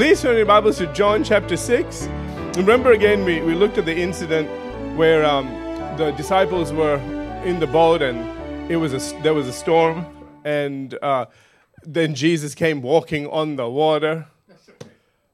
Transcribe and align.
Please 0.00 0.22
turn 0.22 0.38
your 0.38 0.46
Bibles 0.46 0.78
to 0.78 0.86
John 0.94 1.22
chapter 1.22 1.58
6. 1.58 2.08
Remember 2.56 2.92
again, 2.92 3.22
we, 3.22 3.42
we 3.42 3.54
looked 3.54 3.76
at 3.76 3.84
the 3.84 3.94
incident 3.94 4.48
where 4.96 5.26
um, 5.26 5.46
the 5.98 6.12
disciples 6.12 6.72
were 6.72 6.96
in 7.44 7.60
the 7.60 7.66
boat 7.66 8.00
and 8.00 8.72
it 8.72 8.76
was 8.76 8.94
a, 8.94 9.22
there 9.22 9.34
was 9.34 9.46
a 9.46 9.52
storm, 9.52 10.06
and 10.42 10.98
uh, 11.02 11.26
then 11.82 12.14
Jesus 12.14 12.54
came 12.54 12.80
walking 12.80 13.26
on 13.26 13.56
the 13.56 13.68
water. 13.68 14.26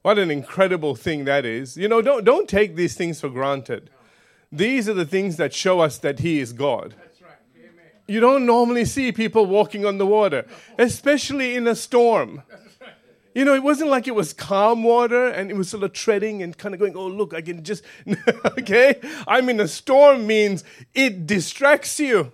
What 0.02 0.18
an 0.18 0.32
incredible 0.32 0.96
thing 0.96 1.26
that 1.26 1.44
is. 1.44 1.76
You 1.76 1.86
know, 1.86 2.02
don't, 2.02 2.24
don't 2.24 2.48
take 2.48 2.74
these 2.74 2.96
things 2.96 3.20
for 3.20 3.28
granted. 3.28 3.88
These 4.50 4.88
are 4.88 4.94
the 4.94 5.06
things 5.06 5.36
that 5.36 5.54
show 5.54 5.78
us 5.78 5.96
that 5.98 6.18
He 6.18 6.40
is 6.40 6.52
God. 6.52 6.96
You 8.08 8.18
don't 8.18 8.44
normally 8.44 8.84
see 8.84 9.12
people 9.12 9.46
walking 9.46 9.86
on 9.86 9.98
the 9.98 10.06
water, 10.06 10.44
especially 10.76 11.54
in 11.54 11.68
a 11.68 11.76
storm. 11.76 12.42
You 13.36 13.44
know, 13.44 13.52
it 13.52 13.62
wasn't 13.62 13.90
like 13.90 14.08
it 14.08 14.14
was 14.14 14.32
calm 14.32 14.82
water 14.82 15.28
and 15.28 15.50
it 15.50 15.56
was 15.58 15.68
sort 15.68 15.82
of 15.82 15.92
treading 15.92 16.42
and 16.42 16.56
kind 16.56 16.74
of 16.74 16.80
going, 16.80 16.96
oh, 16.96 17.06
look, 17.06 17.34
I 17.34 17.42
can 17.42 17.62
just, 17.62 17.84
okay? 18.46 18.98
I 19.28 19.42
mean, 19.42 19.60
a 19.60 19.68
storm 19.68 20.26
means 20.26 20.64
it 20.94 21.26
distracts 21.26 22.00
you. 22.00 22.32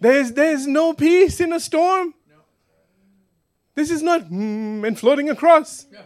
There's, 0.00 0.30
there's 0.34 0.68
no 0.68 0.92
peace 0.92 1.40
in 1.40 1.52
a 1.52 1.58
storm. 1.58 2.14
This 3.74 3.90
is 3.90 4.00
not 4.00 4.30
mm, 4.30 4.86
and 4.86 4.96
floating 4.96 5.28
across. 5.28 5.86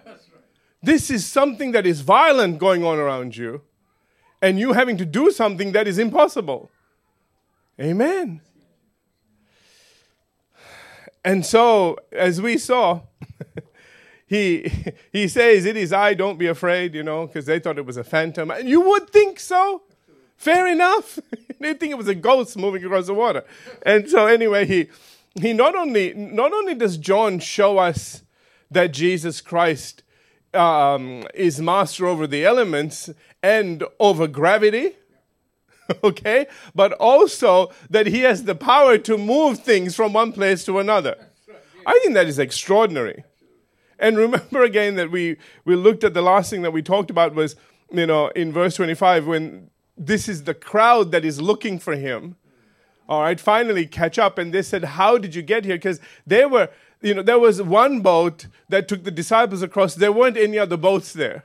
This 0.82 1.10
is 1.10 1.24
something 1.24 1.72
that 1.72 1.86
is 1.86 2.02
violent 2.02 2.58
going 2.58 2.84
on 2.84 2.98
around 2.98 3.38
you, 3.38 3.62
and 4.42 4.58
you 4.58 4.74
having 4.74 4.98
to 4.98 5.06
do 5.06 5.30
something 5.30 5.72
that 5.72 5.88
is 5.88 5.98
impossible. 5.98 6.70
Amen. 7.80 8.42
And 11.24 11.44
so, 11.44 11.96
as 12.12 12.42
we 12.42 12.58
saw, 12.58 13.00
he, 14.26 14.70
he 15.10 15.26
says, 15.26 15.64
It 15.64 15.76
is 15.76 15.92
I, 15.92 16.14
don't 16.14 16.38
be 16.38 16.46
afraid, 16.46 16.94
you 16.94 17.02
know, 17.02 17.26
because 17.26 17.46
they 17.46 17.58
thought 17.58 17.78
it 17.78 17.86
was 17.86 17.96
a 17.96 18.04
phantom. 18.04 18.50
And 18.50 18.68
you 18.68 18.82
would 18.82 19.08
think 19.10 19.40
so. 19.40 19.82
Fair 20.36 20.66
enough. 20.66 21.18
they 21.60 21.74
think 21.74 21.92
it 21.92 21.98
was 21.98 22.08
a 22.08 22.14
ghost 22.14 22.56
moving 22.56 22.84
across 22.84 23.06
the 23.06 23.14
water. 23.14 23.44
And 23.86 24.08
so, 24.08 24.26
anyway, 24.26 24.66
he, 24.66 24.88
he 25.40 25.52
not, 25.52 25.74
only, 25.74 26.12
not 26.12 26.52
only 26.52 26.74
does 26.74 26.98
John 26.98 27.38
show 27.38 27.78
us 27.78 28.22
that 28.70 28.92
Jesus 28.92 29.40
Christ 29.40 30.02
um, 30.52 31.26
is 31.34 31.60
master 31.60 32.06
over 32.06 32.26
the 32.26 32.44
elements 32.44 33.08
and 33.42 33.84
over 33.98 34.26
gravity, 34.26 34.92
okay? 36.04 36.46
But 36.74 36.92
also 36.94 37.70
that 37.90 38.06
he 38.06 38.20
has 38.20 38.44
the 38.44 38.54
power 38.54 38.98
to 38.98 39.18
move 39.18 39.60
things 39.60 39.94
from 39.94 40.12
one 40.12 40.32
place 40.32 40.64
to 40.64 40.78
another. 40.78 41.28
I 41.86 41.98
think 42.02 42.14
that 42.14 42.26
is 42.26 42.38
extraordinary. 42.38 43.24
And 43.98 44.16
remember 44.16 44.62
again 44.62 44.96
that 44.96 45.10
we, 45.10 45.36
we 45.64 45.76
looked 45.76 46.04
at 46.04 46.14
the 46.14 46.22
last 46.22 46.50
thing 46.50 46.62
that 46.62 46.72
we 46.72 46.82
talked 46.82 47.10
about 47.10 47.34
was, 47.34 47.56
you 47.90 48.06
know, 48.06 48.28
in 48.28 48.52
verse 48.52 48.76
25, 48.76 49.26
when 49.26 49.70
this 49.96 50.28
is 50.28 50.44
the 50.44 50.54
crowd 50.54 51.12
that 51.12 51.24
is 51.24 51.40
looking 51.40 51.78
for 51.78 51.94
him. 51.94 52.36
All 53.08 53.22
right, 53.22 53.38
finally 53.38 53.86
catch 53.86 54.18
up. 54.18 54.38
And 54.38 54.52
they 54.52 54.62
said, 54.62 54.84
How 54.84 55.18
did 55.18 55.34
you 55.34 55.42
get 55.42 55.64
here? 55.64 55.76
Because 55.76 56.00
they 56.26 56.46
were, 56.46 56.70
you 57.02 57.14
know, 57.14 57.22
there 57.22 57.38
was 57.38 57.60
one 57.60 58.00
boat 58.00 58.46
that 58.70 58.88
took 58.88 59.04
the 59.04 59.10
disciples 59.10 59.62
across. 59.62 59.94
There 59.94 60.12
weren't 60.12 60.38
any 60.38 60.58
other 60.58 60.78
boats 60.78 61.12
there. 61.12 61.44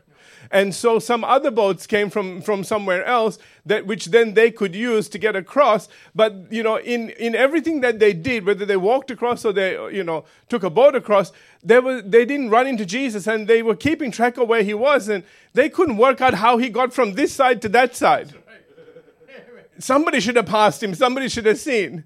And 0.52 0.74
so 0.74 0.98
some 0.98 1.24
other 1.24 1.52
boats 1.52 1.86
came 1.86 2.10
from, 2.10 2.42
from 2.42 2.64
somewhere 2.64 3.04
else 3.06 3.38
that 3.68 3.86
which 3.86 4.08
then 4.08 4.34
they 4.34 4.50
could 4.50 4.76
use 4.76 5.08
to 5.10 5.20
get 5.20 5.36
across. 5.36 5.88
But 6.16 6.52
you 6.52 6.64
know, 6.64 6.78
in, 6.78 7.12
in 7.12 7.36
everything 7.36 7.82
that 7.82 8.00
they 8.00 8.14
did, 8.14 8.46
whether 8.46 8.66
they 8.66 8.78
walked 8.78 9.12
across 9.12 9.46
or 9.46 9.54
they 9.54 9.74
you 9.94 10.04
know 10.04 10.26
took 10.48 10.64
a 10.64 10.70
boat 10.70 10.96
across, 10.96 11.32
they 11.64 11.80
were 11.80 12.02
they 12.02 12.26
didn't 12.26 12.50
run 12.50 12.66
into 12.66 12.86
Jesus 12.86 13.28
and 13.28 13.48
they 13.48 13.62
were 13.62 13.76
keeping 13.76 14.10
track 14.10 14.38
of 14.38 14.48
where 14.48 14.64
he 14.64 14.74
was 14.74 15.08
and 15.08 15.24
they 15.54 15.70
couldn't 15.70 15.98
work 15.98 16.20
out 16.20 16.36
how 16.36 16.58
he 16.58 16.70
got 16.70 16.94
from 16.94 17.14
this 17.14 17.32
side 17.32 17.62
to 17.62 17.70
that 17.70 17.96
side. 17.96 18.34
Somebody 19.78 20.20
should 20.20 20.36
have 20.36 20.48
passed 20.48 20.82
him, 20.84 20.94
somebody 20.96 21.30
should 21.30 21.46
have 21.46 21.60
seen. 21.60 22.06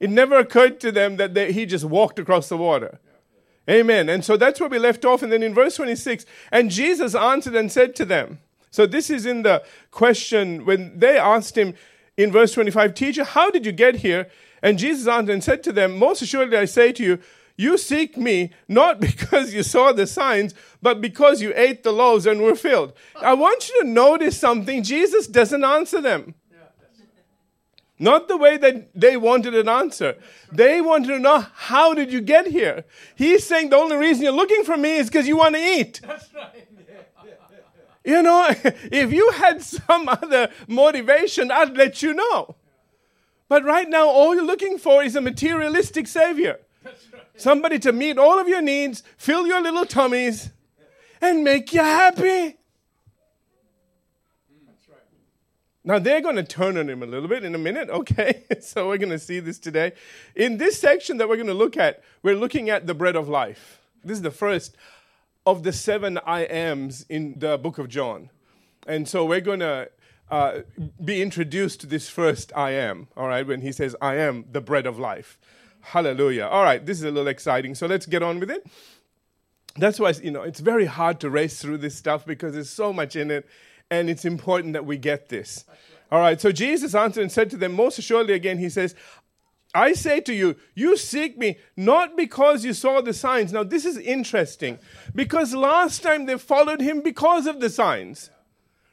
It 0.00 0.10
never 0.10 0.36
occurred 0.36 0.80
to 0.80 0.90
them 0.90 1.16
that 1.18 1.34
they, 1.34 1.52
he 1.52 1.64
just 1.64 1.84
walked 1.84 2.18
across 2.18 2.48
the 2.48 2.56
water. 2.56 2.98
Amen. 3.70 4.08
And 4.08 4.24
so 4.24 4.36
that's 4.36 4.60
where 4.60 4.68
we 4.68 4.78
left 4.78 5.04
off. 5.04 5.22
And 5.22 5.32
then 5.32 5.42
in 5.42 5.54
verse 5.54 5.76
26, 5.76 6.26
and 6.50 6.70
Jesus 6.70 7.14
answered 7.14 7.54
and 7.54 7.70
said 7.70 7.94
to 7.96 8.04
them, 8.04 8.38
so 8.72 8.86
this 8.86 9.10
is 9.10 9.26
in 9.26 9.42
the 9.42 9.62
question 9.90 10.64
when 10.64 10.98
they 10.98 11.18
asked 11.18 11.56
him 11.56 11.74
in 12.16 12.32
verse 12.32 12.52
25, 12.52 12.94
Teacher, 12.94 13.22
how 13.22 13.50
did 13.50 13.64
you 13.66 13.72
get 13.72 13.96
here? 13.96 14.28
And 14.62 14.78
Jesus 14.78 15.06
answered 15.06 15.32
and 15.32 15.44
said 15.44 15.62
to 15.64 15.72
them, 15.72 15.98
Most 15.98 16.22
assuredly 16.22 16.56
I 16.56 16.64
say 16.64 16.90
to 16.92 17.04
you, 17.04 17.18
you 17.56 17.76
seek 17.76 18.16
me 18.16 18.50
not 18.68 18.98
because 19.00 19.52
you 19.52 19.62
saw 19.62 19.92
the 19.92 20.06
signs, 20.06 20.54
but 20.80 21.02
because 21.02 21.42
you 21.42 21.52
ate 21.54 21.82
the 21.82 21.92
loaves 21.92 22.24
and 22.24 22.40
were 22.40 22.56
filled. 22.56 22.94
I 23.20 23.34
want 23.34 23.68
you 23.68 23.82
to 23.82 23.88
notice 23.88 24.40
something. 24.40 24.82
Jesus 24.82 25.26
doesn't 25.26 25.62
answer 25.62 26.00
them. 26.00 26.34
Not 28.02 28.26
the 28.26 28.36
way 28.36 28.56
that 28.56 28.88
they 28.96 29.16
wanted 29.16 29.54
an 29.54 29.68
answer. 29.68 30.16
They 30.50 30.80
wanted 30.80 31.06
to 31.06 31.18
know, 31.20 31.46
how 31.54 31.94
did 31.94 32.12
you 32.12 32.20
get 32.20 32.48
here? 32.48 32.84
He's 33.14 33.46
saying 33.46 33.70
the 33.70 33.76
only 33.76 33.96
reason 33.96 34.24
you're 34.24 34.32
looking 34.32 34.64
for 34.64 34.76
me 34.76 34.96
is 34.96 35.06
because 35.06 35.28
you 35.28 35.36
want 35.36 35.54
to 35.54 35.60
eat. 35.60 36.00
That's 36.06 36.34
right. 36.34 36.66
You 38.04 38.20
know, 38.24 38.48
if 38.64 39.12
you 39.12 39.30
had 39.30 39.62
some 39.62 40.08
other 40.08 40.50
motivation, 40.66 41.52
I'd 41.52 41.76
let 41.76 42.02
you 42.02 42.12
know. 42.12 42.56
But 43.48 43.62
right 43.62 43.88
now, 43.88 44.08
all 44.08 44.34
you're 44.34 44.42
looking 44.42 44.78
for 44.78 45.04
is 45.04 45.14
a 45.14 45.20
materialistic 45.20 46.08
savior. 46.08 46.58
Somebody 47.36 47.78
to 47.78 47.92
meet 47.92 48.18
all 48.18 48.40
of 48.40 48.48
your 48.48 48.62
needs, 48.62 49.04
fill 49.16 49.46
your 49.46 49.62
little 49.62 49.86
tummies, 49.86 50.50
and 51.20 51.44
make 51.44 51.72
you 51.72 51.82
happy. 51.82 52.56
Now 55.84 55.98
they're 55.98 56.20
going 56.20 56.36
to 56.36 56.44
turn 56.44 56.76
on 56.76 56.88
him 56.88 57.02
a 57.02 57.06
little 57.06 57.28
bit 57.28 57.44
in 57.44 57.54
a 57.54 57.58
minute, 57.58 57.90
okay? 57.90 58.44
so 58.60 58.88
we're 58.88 58.98
going 58.98 59.10
to 59.10 59.18
see 59.18 59.40
this 59.40 59.58
today. 59.58 59.92
In 60.36 60.58
this 60.58 60.78
section 60.78 61.16
that 61.16 61.28
we're 61.28 61.36
going 61.36 61.48
to 61.48 61.54
look 61.54 61.76
at, 61.76 62.02
we're 62.22 62.36
looking 62.36 62.70
at 62.70 62.86
the 62.86 62.94
bread 62.94 63.16
of 63.16 63.28
life. 63.28 63.80
This 64.04 64.18
is 64.18 64.22
the 64.22 64.30
first 64.30 64.76
of 65.44 65.64
the 65.64 65.72
seven 65.72 66.18
I 66.24 66.42
ams 66.42 67.04
in 67.08 67.38
the 67.38 67.58
book 67.58 67.78
of 67.78 67.88
John. 67.88 68.30
And 68.86 69.08
so 69.08 69.24
we're 69.24 69.40
going 69.40 69.60
to 69.60 69.90
uh, 70.30 70.60
be 71.04 71.20
introduced 71.20 71.80
to 71.80 71.86
this 71.86 72.08
first 72.08 72.52
I 72.56 72.70
am, 72.70 73.08
all 73.16 73.28
right, 73.28 73.46
when 73.46 73.60
he 73.60 73.72
says, 73.72 73.96
I 74.00 74.16
am 74.16 74.44
the 74.50 74.60
bread 74.60 74.86
of 74.86 74.98
life. 74.98 75.38
Hallelujah. 75.80 76.46
All 76.46 76.62
right, 76.62 76.84
this 76.84 76.98
is 76.98 77.04
a 77.04 77.10
little 77.10 77.28
exciting. 77.28 77.74
So 77.74 77.86
let's 77.86 78.06
get 78.06 78.22
on 78.22 78.38
with 78.38 78.50
it. 78.50 78.64
That's 79.76 79.98
why, 79.98 80.10
you 80.22 80.30
know, 80.30 80.42
it's 80.42 80.60
very 80.60 80.86
hard 80.86 81.18
to 81.20 81.30
race 81.30 81.60
through 81.60 81.78
this 81.78 81.96
stuff 81.96 82.24
because 82.24 82.54
there's 82.54 82.70
so 82.70 82.92
much 82.92 83.16
in 83.16 83.30
it 83.30 83.48
and 83.92 84.08
it's 84.08 84.24
important 84.24 84.72
that 84.72 84.86
we 84.86 84.96
get 84.96 85.28
this. 85.28 85.66
All 86.10 86.18
right, 86.18 86.40
so 86.40 86.50
Jesus 86.50 86.94
answered 86.94 87.20
and 87.20 87.30
said 87.30 87.50
to 87.50 87.58
them, 87.58 87.74
Most 87.74 87.98
assuredly, 87.98 88.32
again, 88.32 88.56
he 88.56 88.70
says, 88.70 88.94
I 89.74 89.92
say 89.92 90.20
to 90.20 90.32
you, 90.32 90.56
you 90.74 90.96
seek 90.96 91.36
me 91.36 91.58
not 91.76 92.16
because 92.16 92.64
you 92.64 92.72
saw 92.72 93.02
the 93.02 93.12
signs. 93.12 93.52
Now, 93.52 93.64
this 93.64 93.84
is 93.84 93.98
interesting 93.98 94.78
because 95.14 95.54
last 95.54 96.02
time 96.02 96.24
they 96.24 96.38
followed 96.38 96.80
him 96.80 97.02
because 97.02 97.46
of 97.46 97.60
the 97.60 97.68
signs. 97.68 98.30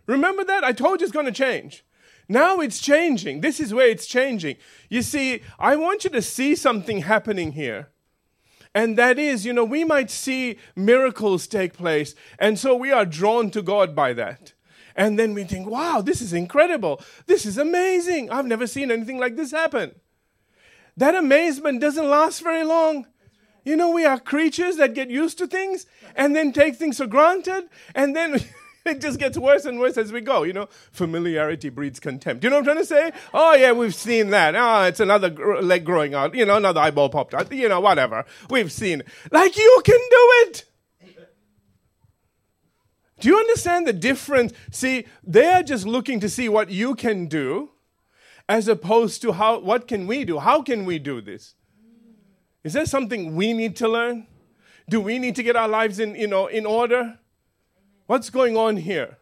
Remember 0.06 0.44
that? 0.44 0.66
I 0.66 0.74
told 0.74 1.00
you 1.00 1.06
it's 1.06 1.14
going 1.14 1.26
to 1.26 1.32
change. 1.32 1.86
Now 2.28 2.60
it's 2.60 2.80
changing. 2.80 3.40
This 3.40 3.62
is 3.62 3.74
where 3.74 3.88
it's 3.88 4.06
changing. 4.06 4.58
You 4.90 5.02
see, 5.02 5.42
I 5.58 5.78
want 5.78 6.04
you 6.04 6.10
to 6.10 6.22
see 6.22 6.56
something 6.56 7.04
happening 7.04 7.54
here. 7.54 7.88
And 8.76 8.98
that 8.98 9.18
is, 9.18 9.46
you 9.46 9.54
know, 9.54 9.66
we 9.66 9.84
might 9.84 10.12
see 10.12 10.58
miracles 10.76 11.48
take 11.48 11.74
place, 11.74 12.16
and 12.38 12.60
so 12.60 12.76
we 12.76 12.92
are 12.92 13.06
drawn 13.06 13.50
to 13.52 13.62
God 13.62 13.96
by 13.96 14.14
that. 14.14 14.54
And 14.96 15.18
then 15.18 15.34
we 15.34 15.44
think, 15.44 15.70
wow, 15.70 16.02
this 16.02 16.22
is 16.22 16.34
incredible. 16.34 17.02
This 17.26 17.46
is 17.46 17.58
amazing. 17.58 18.30
I've 18.30 18.46
never 18.46 18.68
seen 18.68 18.92
anything 18.92 19.18
like 19.18 19.36
this 19.36 19.52
happen. 19.52 19.96
That 20.98 21.16
amazement 21.16 21.82
doesn't 21.82 22.10
last 22.10 22.42
very 22.42 22.64
long. 22.64 23.08
You 23.64 23.76
know, 23.76 23.92
we 23.92 24.06
are 24.06 24.20
creatures 24.20 24.78
that 24.78 24.94
get 24.94 25.10
used 25.10 25.38
to 25.38 25.48
things 25.48 25.86
and 26.16 26.36
then 26.36 26.52
take 26.52 26.76
things 26.76 26.98
for 26.98 27.08
granted, 27.08 27.70
and 27.94 28.16
then 28.16 28.44
it 28.86 29.02
just 29.02 29.20
gets 29.20 29.38
worse 29.38 29.66
and 29.66 29.80
worse 29.80 29.98
as 29.98 30.12
we 30.12 30.22
go. 30.22 30.44
You 30.44 30.54
know, 30.54 30.68
familiarity 30.92 31.70
breeds 31.70 32.00
contempt. 32.00 32.44
You 32.44 32.50
know 32.50 32.58
what 32.58 32.68
I'm 32.70 32.76
trying 32.76 32.78
to 32.78 32.86
say? 32.86 33.12
Oh, 33.34 33.54
yeah, 33.54 33.72
we've 33.72 33.96
seen 33.96 34.32
that. 34.32 34.56
Oh, 34.56 34.84
it's 34.84 35.00
another 35.00 35.30
leg 35.62 35.86
growing 35.86 36.14
out. 36.14 36.36
You 36.36 36.46
know, 36.46 36.58
another 36.58 36.82
eyeball 36.82 37.10
popped 37.10 37.34
out. 37.34 37.52
You 37.52 37.70
know, 37.70 37.80
whatever. 37.80 38.26
We've 38.50 38.72
seen. 38.72 39.04
Like, 39.32 39.58
you 39.58 39.82
can 39.86 40.00
do 40.00 40.28
it. 40.48 40.66
Do 43.20 43.28
you 43.28 43.38
understand 43.38 43.86
the 43.86 43.94
difference? 43.94 44.54
See, 44.72 45.06
they 45.24 45.48
are 45.48 45.64
just 45.64 45.86
looking 45.86 46.20
to 46.22 46.30
see 46.30 46.48
what 46.50 46.70
you 46.70 46.96
can 46.96 47.28
do 47.28 47.72
as 48.48 48.68
opposed 48.68 49.22
to 49.22 49.34
how 49.34 49.60
what 49.60 49.88
can 49.88 50.08
we 50.08 50.26
do? 50.26 50.40
How 50.40 50.62
can 50.62 50.86
we 50.86 51.00
do 51.00 51.22
this? 51.22 51.56
Is 52.64 52.74
there 52.74 52.86
something 52.86 53.36
we 53.36 53.54
need 53.54 53.76
to 53.78 53.88
learn? 53.88 54.28
Do 54.90 55.00
we 55.00 55.20
need 55.20 55.36
to 55.36 55.44
get 55.44 55.56
our 55.56 55.68
lives 55.68 56.00
in, 56.00 56.16
you 56.16 56.28
know, 56.28 56.48
in 56.48 56.66
order? 56.66 57.20
What's 58.08 58.30
going 58.30 58.58
on 58.58 58.78
here? 58.78 59.18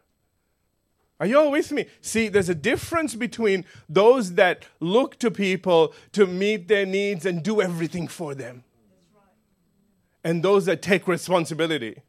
Are 1.20 1.26
you 1.26 1.40
all 1.40 1.52
with 1.52 1.72
me? 1.72 1.88
See, 2.00 2.30
there's 2.30 2.50
a 2.50 2.56
difference 2.56 3.16
between 3.16 3.66
those 3.90 4.36
that 4.36 4.66
look 4.80 5.18
to 5.20 5.32
people 5.32 5.94
to 6.12 6.28
meet 6.28 6.68
their 6.68 6.86
needs 6.86 7.26
and 7.26 7.44
do 7.44 7.60
everything 7.60 8.08
for 8.08 8.36
them, 8.36 8.64
and 10.24 10.44
those 10.44 10.66
that 10.66 10.82
take 10.82 11.08
responsibility. 11.08 12.02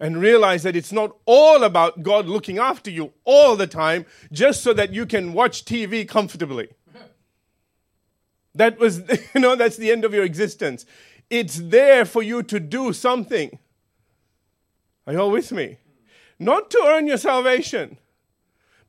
And 0.00 0.20
realize 0.20 0.62
that 0.64 0.76
it's 0.76 0.92
not 0.92 1.16
all 1.24 1.62
about 1.62 2.02
God 2.02 2.26
looking 2.26 2.58
after 2.58 2.90
you 2.90 3.12
all 3.24 3.56
the 3.56 3.66
time 3.66 4.06
just 4.32 4.62
so 4.62 4.72
that 4.72 4.92
you 4.92 5.06
can 5.06 5.32
watch 5.32 5.64
TV 5.64 6.08
comfortably. 6.08 6.68
That 8.56 8.78
was, 8.78 9.02
you 9.34 9.40
know, 9.40 9.56
that's 9.56 9.76
the 9.76 9.90
end 9.90 10.04
of 10.04 10.14
your 10.14 10.22
existence. 10.22 10.86
It's 11.28 11.56
there 11.56 12.04
for 12.04 12.22
you 12.22 12.44
to 12.44 12.60
do 12.60 12.92
something. 12.92 13.58
Are 15.08 15.12
you 15.12 15.18
all 15.18 15.32
with 15.32 15.50
me? 15.50 15.78
Not 16.38 16.70
to 16.70 16.80
earn 16.86 17.08
your 17.08 17.16
salvation, 17.16 17.98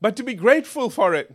but 0.00 0.14
to 0.16 0.22
be 0.22 0.34
grateful 0.34 0.88
for 0.88 1.14
it 1.14 1.34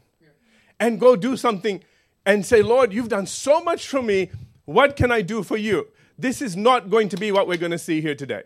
and 0.80 0.98
go 0.98 1.18
do 1.18 1.36
something 1.36 1.84
and 2.26 2.46
say, 2.46 2.62
Lord, 2.62 2.94
you've 2.94 3.10
done 3.10 3.26
so 3.26 3.62
much 3.62 3.88
for 3.88 4.02
me. 4.02 4.30
What 4.66 4.96
can 4.96 5.12
I 5.12 5.22
do 5.22 5.44
for 5.44 5.58
you? 5.58 5.88
This 6.18 6.42
is 6.42 6.56
not 6.56 6.90
going 6.90 7.10
to 7.10 7.18
be 7.18 7.32
what 7.32 7.48
we're 7.48 7.58
going 7.58 7.72
to 7.72 7.78
see 7.78 8.00
here 8.00 8.16
today. 8.16 8.44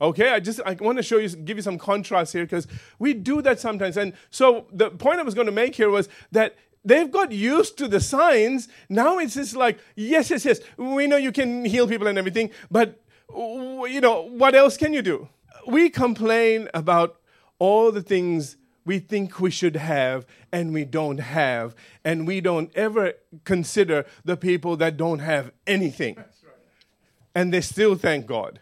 Okay, 0.00 0.30
I 0.30 0.38
just 0.40 0.60
I 0.64 0.76
want 0.80 0.98
to 0.98 1.02
show 1.02 1.18
you, 1.18 1.28
give 1.28 1.56
you 1.56 1.62
some 1.62 1.76
contrast 1.78 2.32
here 2.32 2.44
because 2.44 2.68
we 2.98 3.14
do 3.14 3.42
that 3.42 3.58
sometimes. 3.58 3.96
And 3.96 4.12
so 4.30 4.66
the 4.72 4.90
point 4.90 5.18
I 5.18 5.24
was 5.24 5.34
going 5.34 5.46
to 5.46 5.52
make 5.52 5.74
here 5.74 5.90
was 5.90 6.08
that 6.30 6.56
they've 6.84 7.10
got 7.10 7.32
used 7.32 7.76
to 7.78 7.88
the 7.88 8.00
signs. 8.00 8.68
Now 8.88 9.18
it's 9.18 9.34
just 9.34 9.56
like, 9.56 9.78
yes, 9.96 10.30
yes, 10.30 10.44
yes, 10.44 10.60
we 10.76 11.06
know 11.06 11.16
you 11.16 11.32
can 11.32 11.64
heal 11.64 11.88
people 11.88 12.06
and 12.06 12.16
everything, 12.16 12.50
but 12.70 13.00
you 13.36 14.00
know 14.00 14.22
what 14.22 14.54
else 14.54 14.76
can 14.76 14.92
you 14.92 15.02
do? 15.02 15.28
We 15.66 15.90
complain 15.90 16.68
about 16.72 17.20
all 17.58 17.90
the 17.90 18.02
things 18.02 18.56
we 18.84 19.00
think 19.00 19.40
we 19.40 19.50
should 19.50 19.76
have 19.76 20.24
and 20.50 20.72
we 20.72 20.84
don't 20.84 21.18
have, 21.18 21.74
and 22.04 22.26
we 22.26 22.40
don't 22.40 22.74
ever 22.74 23.14
consider 23.44 24.06
the 24.24 24.36
people 24.36 24.76
that 24.76 24.96
don't 24.96 25.18
have 25.18 25.50
anything. 25.66 26.16
Right. 26.16 26.26
And 27.34 27.52
they 27.52 27.60
still 27.60 27.96
thank 27.96 28.26
God. 28.26 28.60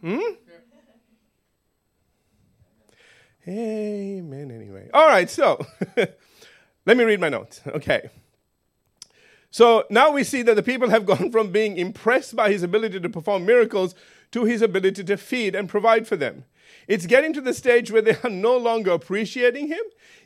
Hmm? 0.00 0.18
Amen, 3.46 4.50
anyway. 4.50 4.90
All 4.92 5.06
right, 5.06 5.28
so 5.30 5.64
let 6.86 6.96
me 6.96 7.04
read 7.04 7.20
my 7.20 7.30
notes. 7.30 7.62
Okay. 7.66 8.10
So 9.50 9.84
now 9.88 10.12
we 10.12 10.22
see 10.22 10.42
that 10.42 10.54
the 10.54 10.62
people 10.62 10.90
have 10.90 11.06
gone 11.12 11.30
from 11.30 11.50
being 11.50 11.78
impressed 11.78 12.36
by 12.36 12.50
his 12.50 12.62
ability 12.62 13.00
to 13.00 13.08
perform 13.08 13.46
miracles 13.46 13.94
to 14.32 14.44
his 14.44 14.60
ability 14.60 15.04
to 15.04 15.16
feed 15.16 15.54
and 15.54 15.68
provide 15.68 16.06
for 16.06 16.16
them. 16.16 16.44
It's 16.86 17.06
getting 17.06 17.32
to 17.32 17.40
the 17.40 17.54
stage 17.54 17.90
where 17.90 18.02
they 18.02 18.16
are 18.22 18.30
no 18.30 18.56
longer 18.56 18.92
appreciating 18.92 19.68
him, 19.68 19.80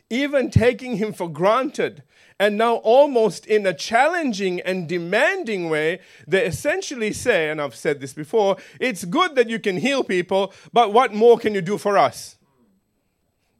even 0.09 0.51
taking 0.51 0.97
him 0.97 1.13
for 1.13 1.29
granted. 1.29 2.03
And 2.39 2.57
now, 2.57 2.75
almost 2.75 3.45
in 3.45 3.65
a 3.65 3.73
challenging 3.73 4.59
and 4.61 4.87
demanding 4.87 5.69
way, 5.69 5.99
they 6.27 6.45
essentially 6.45 7.13
say, 7.13 7.49
and 7.49 7.61
I've 7.61 7.75
said 7.75 8.01
this 8.01 8.13
before, 8.13 8.57
it's 8.79 9.05
good 9.05 9.35
that 9.35 9.49
you 9.49 9.59
can 9.59 9.77
heal 9.77 10.03
people, 10.03 10.53
but 10.71 10.91
what 10.91 11.13
more 11.13 11.37
can 11.37 11.53
you 11.53 11.61
do 11.61 11.77
for 11.77 11.97
us? 11.97 12.37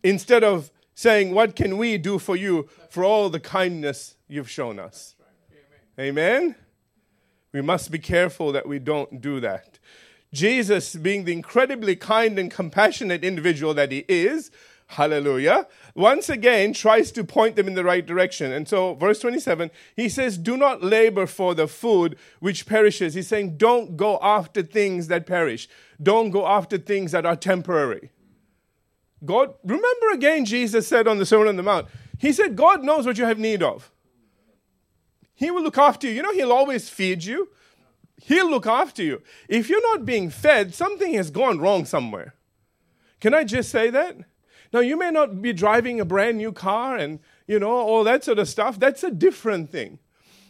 Instead 0.03 0.43
of 0.43 0.71
saying, 0.95 1.33
What 1.33 1.55
can 1.55 1.77
we 1.77 1.97
do 1.97 2.19
for 2.19 2.35
you 2.35 2.69
for 2.89 3.03
all 3.03 3.29
the 3.29 3.39
kindness 3.39 4.15
you've 4.27 4.49
shown 4.49 4.79
us? 4.79 5.15
Amen? 5.99 6.55
We 7.51 7.61
must 7.61 7.91
be 7.91 7.99
careful 7.99 8.51
that 8.51 8.67
we 8.67 8.79
don't 8.79 9.21
do 9.21 9.39
that. 9.39 9.79
Jesus, 10.33 10.95
being 10.95 11.25
the 11.25 11.33
incredibly 11.33 11.95
kind 11.95 12.39
and 12.39 12.49
compassionate 12.49 13.23
individual 13.23 13.75
that 13.75 13.91
he 13.91 14.03
is, 14.07 14.49
hallelujah, 14.87 15.67
once 15.95 16.27
again 16.27 16.73
tries 16.73 17.11
to 17.11 17.23
point 17.23 17.55
them 17.55 17.67
in 17.67 17.75
the 17.75 17.83
right 17.83 18.05
direction. 18.05 18.51
And 18.51 18.67
so, 18.67 18.95
verse 18.95 19.19
27, 19.19 19.69
he 19.95 20.09
says, 20.09 20.37
Do 20.37 20.57
not 20.57 20.83
labor 20.83 21.27
for 21.27 21.53
the 21.53 21.67
food 21.67 22.17
which 22.39 22.65
perishes. 22.65 23.13
He's 23.13 23.27
saying, 23.27 23.57
Don't 23.57 23.95
go 23.95 24.17
after 24.21 24.63
things 24.63 25.07
that 25.07 25.27
perish, 25.27 25.69
don't 26.01 26.31
go 26.31 26.47
after 26.47 26.77
things 26.77 27.11
that 27.11 27.25
are 27.25 27.35
temporary. 27.35 28.09
God, 29.23 29.53
remember 29.63 30.11
again, 30.13 30.45
Jesus 30.45 30.87
said 30.87 31.07
on 31.07 31.17
the 31.17 31.25
Sermon 31.25 31.47
on 31.47 31.55
the 31.55 31.63
Mount, 31.63 31.87
He 32.17 32.33
said, 32.33 32.55
God 32.55 32.83
knows 32.83 33.05
what 33.05 33.17
you 33.17 33.25
have 33.25 33.39
need 33.39 33.61
of. 33.61 33.91
He 35.35 35.51
will 35.51 35.63
look 35.63 35.77
after 35.77 36.07
you. 36.07 36.13
You 36.13 36.23
know, 36.23 36.33
He'll 36.33 36.51
always 36.51 36.89
feed 36.89 37.23
you. 37.23 37.49
He'll 38.17 38.49
look 38.49 38.65
after 38.65 39.03
you. 39.03 39.21
If 39.47 39.69
you're 39.69 39.95
not 39.95 40.05
being 40.05 40.29
fed, 40.29 40.73
something 40.73 41.13
has 41.13 41.29
gone 41.29 41.59
wrong 41.59 41.85
somewhere. 41.85 42.35
Can 43.19 43.33
I 43.33 43.43
just 43.43 43.69
say 43.69 43.89
that? 43.89 44.17
Now, 44.73 44.79
you 44.79 44.97
may 44.97 45.11
not 45.11 45.41
be 45.41 45.53
driving 45.53 45.99
a 45.99 46.05
brand 46.05 46.37
new 46.37 46.51
car 46.51 46.97
and, 46.97 47.19
you 47.45 47.59
know, 47.59 47.69
all 47.69 48.03
that 48.03 48.23
sort 48.23 48.39
of 48.39 48.49
stuff. 48.49 48.79
That's 48.79 49.03
a 49.03 49.11
different 49.11 49.69
thing. 49.69 49.99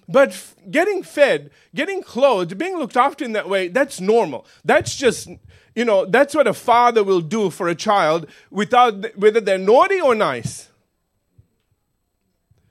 But 0.07 0.29
f- 0.29 0.55
getting 0.71 1.03
fed, 1.03 1.51
getting 1.75 2.01
clothed, 2.01 2.57
being 2.57 2.77
looked 2.77 2.95
after 2.97 3.25
in 3.25 3.33
that 3.33 3.49
way, 3.49 3.67
that's 3.67 3.99
normal. 3.99 4.45
That's 4.63 4.95
just, 4.95 5.27
you 5.75 5.83
know, 5.83 6.05
that's 6.05 6.33
what 6.33 6.47
a 6.47 6.53
father 6.53 7.03
will 7.03 7.21
do 7.21 7.49
for 7.49 7.67
a 7.67 7.75
child 7.75 8.27
without, 8.49 9.17
whether 9.17 9.41
they're 9.41 9.57
naughty 9.57 9.99
or 9.99 10.15
nice. 10.15 10.69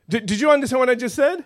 Did, 0.08 0.26
did 0.26 0.40
you 0.40 0.50
understand 0.50 0.80
what 0.80 0.90
I 0.90 0.94
just 0.94 1.14
said? 1.14 1.44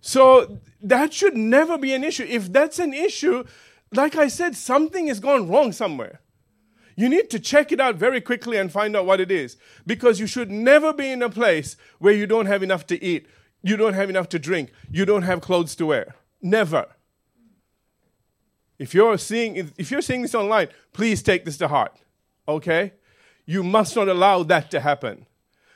So 0.00 0.60
that 0.82 1.12
should 1.12 1.36
never 1.36 1.78
be 1.78 1.92
an 1.92 2.04
issue. 2.04 2.26
If 2.28 2.52
that's 2.52 2.78
an 2.78 2.92
issue, 2.92 3.44
like 3.92 4.16
I 4.16 4.28
said, 4.28 4.56
something 4.56 5.08
has 5.08 5.20
gone 5.20 5.48
wrong 5.48 5.72
somewhere. 5.72 6.20
You 6.96 7.08
need 7.08 7.30
to 7.30 7.38
check 7.38 7.72
it 7.72 7.80
out 7.80 7.96
very 7.96 8.20
quickly 8.20 8.58
and 8.58 8.70
find 8.70 8.96
out 8.96 9.06
what 9.06 9.20
it 9.20 9.30
is. 9.30 9.56
Because 9.86 10.20
you 10.20 10.26
should 10.26 10.50
never 10.50 10.92
be 10.92 11.10
in 11.10 11.22
a 11.22 11.30
place 11.30 11.76
where 11.98 12.12
you 12.12 12.26
don't 12.26 12.46
have 12.46 12.62
enough 12.62 12.86
to 12.88 13.02
eat, 13.02 13.26
you 13.62 13.76
don't 13.76 13.94
have 13.94 14.10
enough 14.10 14.28
to 14.30 14.38
drink, 14.38 14.72
you 14.90 15.04
don't 15.04 15.22
have 15.22 15.40
clothes 15.40 15.74
to 15.76 15.86
wear. 15.86 16.14
Never. 16.40 16.86
If 18.78 18.94
you're 18.94 19.18
seeing 19.18 19.56
if 19.76 19.90
you're 19.90 20.02
seeing 20.02 20.22
this 20.22 20.34
online, 20.34 20.68
please 20.92 21.22
take 21.22 21.44
this 21.44 21.56
to 21.58 21.68
heart. 21.68 21.96
Okay? 22.48 22.94
You 23.46 23.62
must 23.62 23.94
not 23.94 24.08
allow 24.08 24.42
that 24.44 24.70
to 24.72 24.80
happen. 24.80 25.26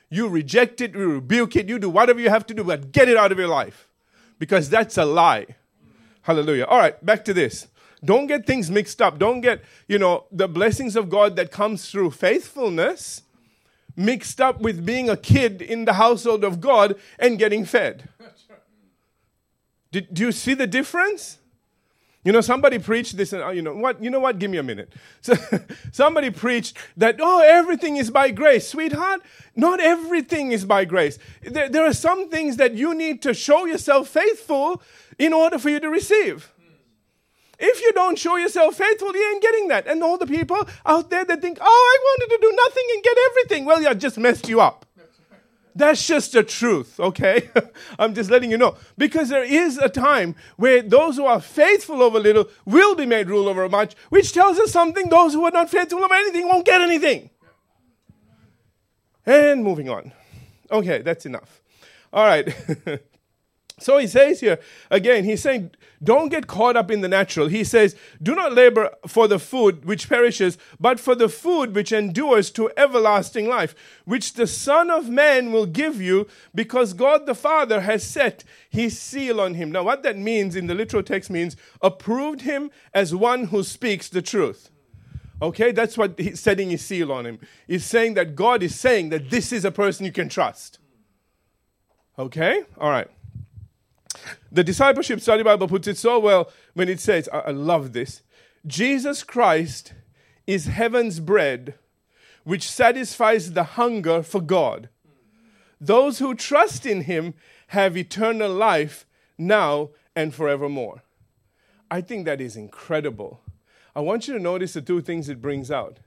You 0.09 0.29
reject 0.29 0.81
it, 0.81 0.95
you 0.95 1.13
rebuke 1.13 1.57
it, 1.57 1.69
you 1.69 1.79
do 1.79 1.91
whatever 1.91 2.21
you 2.21 2.31
have 2.31 2.47
to 2.47 2.55
do, 2.55 2.65
but 2.65 2.93
get 2.93 3.09
it 3.09 3.17
out 3.17 3.33
of 3.33 3.39
your 3.39 3.49
life 3.49 3.89
because 4.39 4.69
that's 4.69 4.97
a 4.99 5.05
lie. 5.05 5.47
Hallelujah. 6.23 6.65
All 6.65 6.79
right, 6.79 7.05
back 7.05 7.25
to 7.27 7.35
this. 7.35 7.69
Don't 8.07 8.27
get 8.27 8.47
things 8.47 8.71
mixed 8.71 9.03
up. 9.03 9.19
Don't 9.19 9.41
get, 9.41 9.63
you 9.89 9.99
know, 9.99 10.25
the 10.33 10.49
blessings 10.49 10.97
of 10.97 11.11
God 11.11 11.37
that 11.37 11.51
comes 11.51 11.91
through 11.91 12.13
faithfulness 12.13 13.23
mixed 13.97 14.41
up 14.41 14.61
with 14.61 14.85
being 14.85 15.09
a 15.09 15.17
kid 15.17 15.63
in 15.63 15.85
the 15.85 15.95
household 15.95 16.45
of 16.45 16.61
God 16.61 16.97
and 17.19 17.39
getting 17.39 17.65
fed. 17.65 18.09
Did, 19.91 20.13
do 20.13 20.27
you 20.27 20.33
see 20.33 20.55
the 20.55 20.67
difference? 20.67 21.39
You 22.23 22.33
know, 22.33 22.41
somebody 22.41 22.81
preached 22.81 23.17
this, 23.17 23.33
and 23.33 23.41
uh, 23.41 23.51
you 23.51 23.63
know 23.63 23.73
what? 23.73 24.03
You 24.03 24.11
know 24.11 24.19
what? 24.19 24.41
Give 24.41 24.51
me 24.51 24.59
a 24.59 24.63
minute. 24.63 24.93
So, 25.21 25.35
somebody 25.93 26.31
preached 26.31 26.77
that 26.97 27.19
oh, 27.21 27.41
everything 27.41 27.97
is 27.97 28.11
by 28.11 28.33
grace, 28.33 28.69
sweetheart. 28.69 29.23
Not 29.55 29.79
everything 29.79 30.51
is 30.51 30.65
by 30.65 30.85
grace. 30.85 31.21
There, 31.43 31.69
there 31.69 31.87
are 31.87 31.93
some 31.93 32.29
things 32.29 32.57
that 32.57 32.75
you 32.75 32.97
need 32.97 33.23
to 33.23 33.33
show 33.33 33.65
yourself 33.65 34.09
faithful 34.09 34.83
in 35.21 35.33
order 35.33 35.57
for 35.57 35.71
you 35.71 35.79
to 35.79 35.89
receive. 35.89 36.53
If 37.59 37.81
you 37.81 37.93
don't 37.93 38.19
show 38.19 38.37
yourself 38.37 38.77
faithful, 38.77 39.15
you 39.15 39.31
ain't 39.33 39.43
getting 39.43 39.69
that. 39.69 39.87
And 39.87 40.03
all 40.03 40.19
the 40.19 40.27
people 40.27 40.59
out 40.85 41.11
there 41.11 41.25
that 41.25 41.41
think, 41.41 41.59
oh, 41.61 41.65
I 41.65 41.97
wanted 42.03 42.35
to 42.35 42.41
do 42.43 42.57
nothing 42.57 42.85
and 42.95 43.03
get 43.03 43.17
everything. 43.31 43.65
Well, 43.65 43.83
yeah, 43.83 43.95
just 43.95 44.19
messed 44.19 44.49
you 44.49 44.61
up. 44.61 44.85
That's 45.75 46.07
just 46.07 46.33
the 46.33 46.43
truth, 46.43 46.99
okay? 46.99 47.51
I'm 47.99 48.15
just 48.15 48.31
letting 48.31 48.51
you 48.51 48.57
know. 48.57 48.77
Because 48.97 49.29
there 49.29 49.45
is 49.45 49.77
a 49.77 49.91
time 49.91 50.35
where 50.57 50.81
those 50.81 51.17
who 51.17 51.27
are 51.27 51.41
faithful 51.41 52.03
over 52.03 52.19
little 52.19 52.49
will 52.65 52.95
be 52.95 53.05
made 53.05 53.29
rule 53.29 53.47
over 53.47 53.69
much, 53.69 53.95
which 54.09 54.33
tells 54.33 54.59
us 54.59 54.73
something 54.73 55.11
those 55.11 55.35
who 55.35 55.45
are 55.45 55.51
not 55.51 55.69
faithful 55.69 56.03
over 56.03 56.15
anything 56.15 56.49
won't 56.49 56.65
get 56.65 56.81
anything. 56.81 57.29
And 59.27 59.63
moving 59.63 59.91
on. 59.91 60.13
Okay, 60.71 61.03
that's 61.03 61.27
enough. 61.27 61.61
All 62.11 62.25
right. 62.25 62.55
So 63.79 63.99
he 63.99 64.07
says 64.07 64.41
here, 64.41 64.59
again, 64.91 65.25
he's 65.25 65.43
saying, 65.43 65.71
don't 66.03 66.29
get 66.29 66.47
caught 66.47 66.77
up 66.77 66.91
in 66.91 67.01
the 67.01 67.09
natural. 67.09 67.49
He 67.49 67.65
says, 67.65 67.97
do 68.23 68.35
not 68.35 68.53
labor 68.53 68.91
for 69.07 69.27
the 69.27 69.39
food 69.39 69.85
which 69.85 70.09
perishes, 70.09 70.59
but 70.79 71.01
for 71.01 71.15
the 71.15 71.29
food 71.29 71.75
which 71.75 71.93
endures 71.93 72.51
to 72.53 72.71
everlasting 72.77 73.49
life, 73.49 73.75
which 74.05 74.35
the 74.35 74.47
Son 74.47 74.91
of 74.91 75.09
Man 75.09 75.53
will 75.53 75.67
give 75.67 76.01
you, 76.01 76.27
because 76.55 76.93
God 76.93 77.27
the 77.27 77.35
Father 77.35 77.81
has 77.83 78.05
set 78.05 78.45
his 78.69 78.99
seal 78.99 79.41
on 79.41 79.55
him. 79.55 79.73
Now, 79.73 79.83
what 79.83 80.03
that 80.03 80.19
means 80.19 80.55
in 80.57 80.67
the 80.67 80.75
literal 80.75 81.03
text 81.03 81.31
means 81.31 81.57
approved 81.81 82.43
him 82.43 82.71
as 82.93 83.15
one 83.15 83.45
who 83.45 83.63
speaks 83.63 84.09
the 84.09 84.23
truth. 84.23 84.71
Okay, 85.41 85.71
that's 85.71 85.99
what 85.99 86.19
he's 86.19 86.41
setting 86.41 86.71
his 86.71 86.85
seal 86.85 87.13
on 87.13 87.27
him. 87.27 87.39
He's 87.67 87.85
saying 87.85 88.15
that 88.15 88.35
God 88.37 88.63
is 88.63 88.75
saying 88.75 89.11
that 89.11 89.29
this 89.29 89.53
is 89.53 89.65
a 89.65 89.71
person 89.71 90.07
you 90.07 90.13
can 90.13 90.29
trust. 90.29 90.79
Okay, 92.19 92.63
all 92.79 92.91
right. 92.91 93.09
The 94.51 94.65
Discipleship 94.65 95.21
Study 95.21 95.43
Bible 95.43 95.69
puts 95.69 95.89
it 95.89 95.99
so 95.99 96.19
well 96.19 96.51
when 96.75 96.89
it 96.89 97.01
says, 97.01 97.29
I, 97.33 97.39
I 97.39 97.51
love 97.51 97.93
this 97.93 98.23
Jesus 98.67 99.23
Christ 99.23 99.93
is 100.47 100.67
heaven's 100.67 101.21
bread, 101.21 101.75
which 102.45 102.71
satisfies 102.71 103.53
the 103.53 103.65
hunger 103.65 104.23
for 104.23 104.41
God. 104.41 104.89
Those 105.81 106.19
who 106.19 106.35
trust 106.35 106.87
in 106.87 107.03
him 107.03 107.35
have 107.69 107.97
eternal 107.97 108.51
life 108.51 109.07
now 109.37 109.91
and 110.15 110.35
forevermore. 110.35 111.03
I 111.91 112.01
think 112.01 112.25
that 112.25 112.41
is 112.41 112.57
incredible. 112.57 113.41
I 113.95 114.01
want 114.01 114.27
you 114.27 114.35
to 114.35 114.41
notice 114.41 114.73
the 114.73 114.83
two 114.83 115.01
things 115.01 115.29
it 115.29 115.43
brings 115.43 115.71
out. 115.71 115.99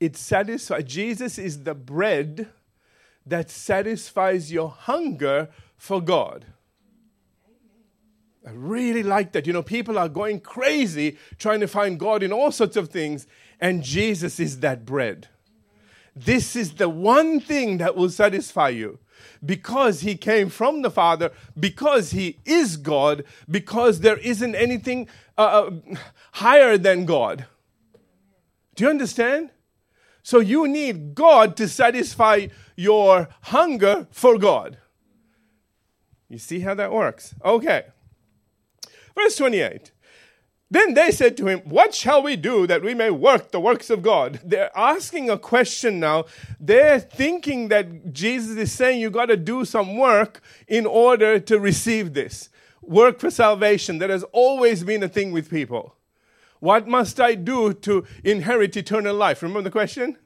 It 0.00 0.16
satisfies, 0.16 0.84
Jesus 0.84 1.38
is 1.38 1.64
the 1.64 1.74
bread 1.74 2.48
that 3.26 3.50
satisfies 3.50 4.52
your 4.52 4.68
hunger 4.68 5.48
for 5.76 6.00
God. 6.00 6.46
I 8.46 8.50
really 8.50 9.02
like 9.02 9.32
that. 9.32 9.46
You 9.46 9.52
know, 9.52 9.62
people 9.62 9.98
are 9.98 10.08
going 10.08 10.40
crazy 10.40 11.16
trying 11.38 11.60
to 11.60 11.68
find 11.68 11.98
God 11.98 12.22
in 12.22 12.32
all 12.32 12.52
sorts 12.52 12.76
of 12.76 12.90
things, 12.90 13.26
and 13.60 13.82
Jesus 13.82 14.38
is 14.38 14.60
that 14.60 14.84
bread. 14.84 15.28
This 16.14 16.54
is 16.54 16.74
the 16.74 16.88
one 16.88 17.40
thing 17.40 17.78
that 17.78 17.96
will 17.96 18.10
satisfy 18.10 18.68
you 18.68 18.98
because 19.44 20.00
he 20.00 20.16
came 20.16 20.48
from 20.48 20.82
the 20.82 20.90
Father, 20.90 21.32
because 21.58 22.10
he 22.10 22.38
is 22.44 22.76
God, 22.76 23.24
because 23.50 24.00
there 24.00 24.18
isn't 24.18 24.54
anything 24.54 25.08
uh, 25.38 25.40
uh 25.40 25.70
higher 26.32 26.76
than 26.76 27.06
God. 27.06 27.46
Do 28.74 28.84
you 28.84 28.90
understand? 28.90 29.50
So 30.22 30.40
you 30.40 30.68
need 30.68 31.14
God 31.14 31.56
to 31.56 31.68
satisfy 31.68 32.48
your 32.76 33.28
hunger 33.42 34.06
for 34.10 34.38
God. 34.38 34.78
You 36.28 36.38
see 36.38 36.60
how 36.60 36.74
that 36.74 36.92
works? 36.92 37.34
Okay. 37.44 37.84
Verse 39.16 39.36
28. 39.36 39.92
Then 40.70 40.94
they 40.94 41.10
said 41.10 41.36
to 41.36 41.46
him, 41.46 41.60
What 41.60 41.94
shall 41.94 42.22
we 42.22 42.36
do 42.36 42.66
that 42.66 42.82
we 42.82 42.94
may 42.94 43.10
work 43.10 43.52
the 43.52 43.60
works 43.60 43.90
of 43.90 44.02
God? 44.02 44.40
They're 44.44 44.76
asking 44.76 45.30
a 45.30 45.38
question 45.38 46.00
now. 46.00 46.24
They're 46.58 46.98
thinking 46.98 47.68
that 47.68 48.12
Jesus 48.12 48.56
is 48.56 48.72
saying 48.72 49.00
you 49.00 49.10
got 49.10 49.26
to 49.26 49.36
do 49.36 49.64
some 49.64 49.96
work 49.96 50.40
in 50.66 50.84
order 50.84 51.38
to 51.38 51.60
receive 51.60 52.14
this. 52.14 52.48
Work 52.82 53.20
for 53.20 53.30
salvation. 53.30 53.98
That 53.98 54.10
has 54.10 54.24
always 54.32 54.82
been 54.82 55.02
a 55.02 55.08
thing 55.08 55.30
with 55.32 55.50
people. 55.50 55.94
What 56.60 56.88
must 56.88 57.20
I 57.20 57.34
do 57.34 57.72
to 57.72 58.04
inherit 58.24 58.76
eternal 58.76 59.14
life? 59.14 59.42
Remember 59.42 59.62
the 59.62 59.70
question? 59.70 60.16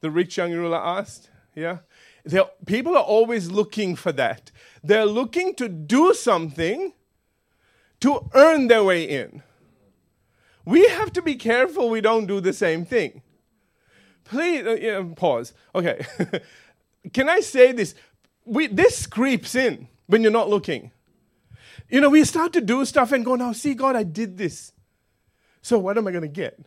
The 0.00 0.10
rich 0.10 0.36
young 0.36 0.52
ruler 0.52 0.76
asked? 0.76 1.30
Yeah? 1.54 1.78
They're, 2.24 2.50
people 2.66 2.96
are 2.96 3.02
always 3.02 3.50
looking 3.50 3.96
for 3.96 4.12
that. 4.12 4.50
They're 4.82 5.06
looking 5.06 5.54
to 5.54 5.68
do 5.68 6.14
something 6.14 6.92
to 8.02 8.28
earn 8.34 8.68
their 8.68 8.84
way 8.84 9.04
in. 9.04 9.42
We 10.64 10.86
have 10.88 11.12
to 11.14 11.22
be 11.22 11.36
careful 11.36 11.88
we 11.88 12.00
don't 12.00 12.26
do 12.26 12.40
the 12.40 12.52
same 12.52 12.84
thing. 12.84 13.22
Please, 14.24 14.66
uh, 14.66 14.76
yeah, 14.80 15.02
pause. 15.16 15.52
Okay. 15.74 16.04
Can 17.12 17.28
I 17.28 17.40
say 17.40 17.72
this? 17.72 17.94
We, 18.44 18.66
this 18.66 19.06
creeps 19.06 19.54
in 19.54 19.88
when 20.06 20.22
you're 20.22 20.30
not 20.30 20.48
looking. 20.48 20.92
You 21.88 22.00
know, 22.00 22.10
we 22.10 22.24
start 22.24 22.52
to 22.54 22.60
do 22.60 22.84
stuff 22.84 23.12
and 23.12 23.24
go, 23.24 23.34
now, 23.34 23.52
see, 23.52 23.74
God, 23.74 23.96
I 23.96 24.02
did 24.02 24.36
this. 24.36 24.72
So 25.62 25.78
what 25.78 25.98
am 25.98 26.06
I 26.06 26.10
going 26.10 26.22
to 26.22 26.28
get? 26.28 26.58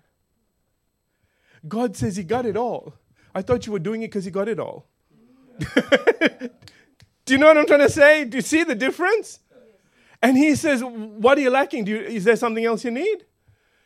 God 1.67 1.97
says 1.97 2.15
He 2.15 2.23
got 2.23 2.45
it 2.45 2.55
all. 2.55 2.93
I 3.33 3.41
thought 3.41 3.65
you 3.65 3.73
were 3.73 3.79
doing 3.79 4.03
it 4.03 4.07
because 4.07 4.25
He 4.25 4.31
got 4.31 4.47
it 4.47 4.59
all. 4.59 4.87
do 5.59 7.33
you 7.33 7.37
know 7.37 7.47
what 7.47 7.57
I'm 7.57 7.65
trying 7.65 7.79
to 7.79 7.89
say? 7.89 8.23
Do 8.25 8.37
you 8.37 8.41
see 8.41 8.63
the 8.63 8.75
difference? 8.75 9.39
And 10.25 10.39
He 10.39 10.55
says, 10.55 10.83
What 10.83 11.37
are 11.37 11.41
you 11.41 11.51
lacking? 11.51 11.85
You, 11.85 11.97
is 11.97 12.23
there 12.23 12.35
something 12.35 12.65
else 12.65 12.83
you 12.83 12.89
need? 12.89 13.25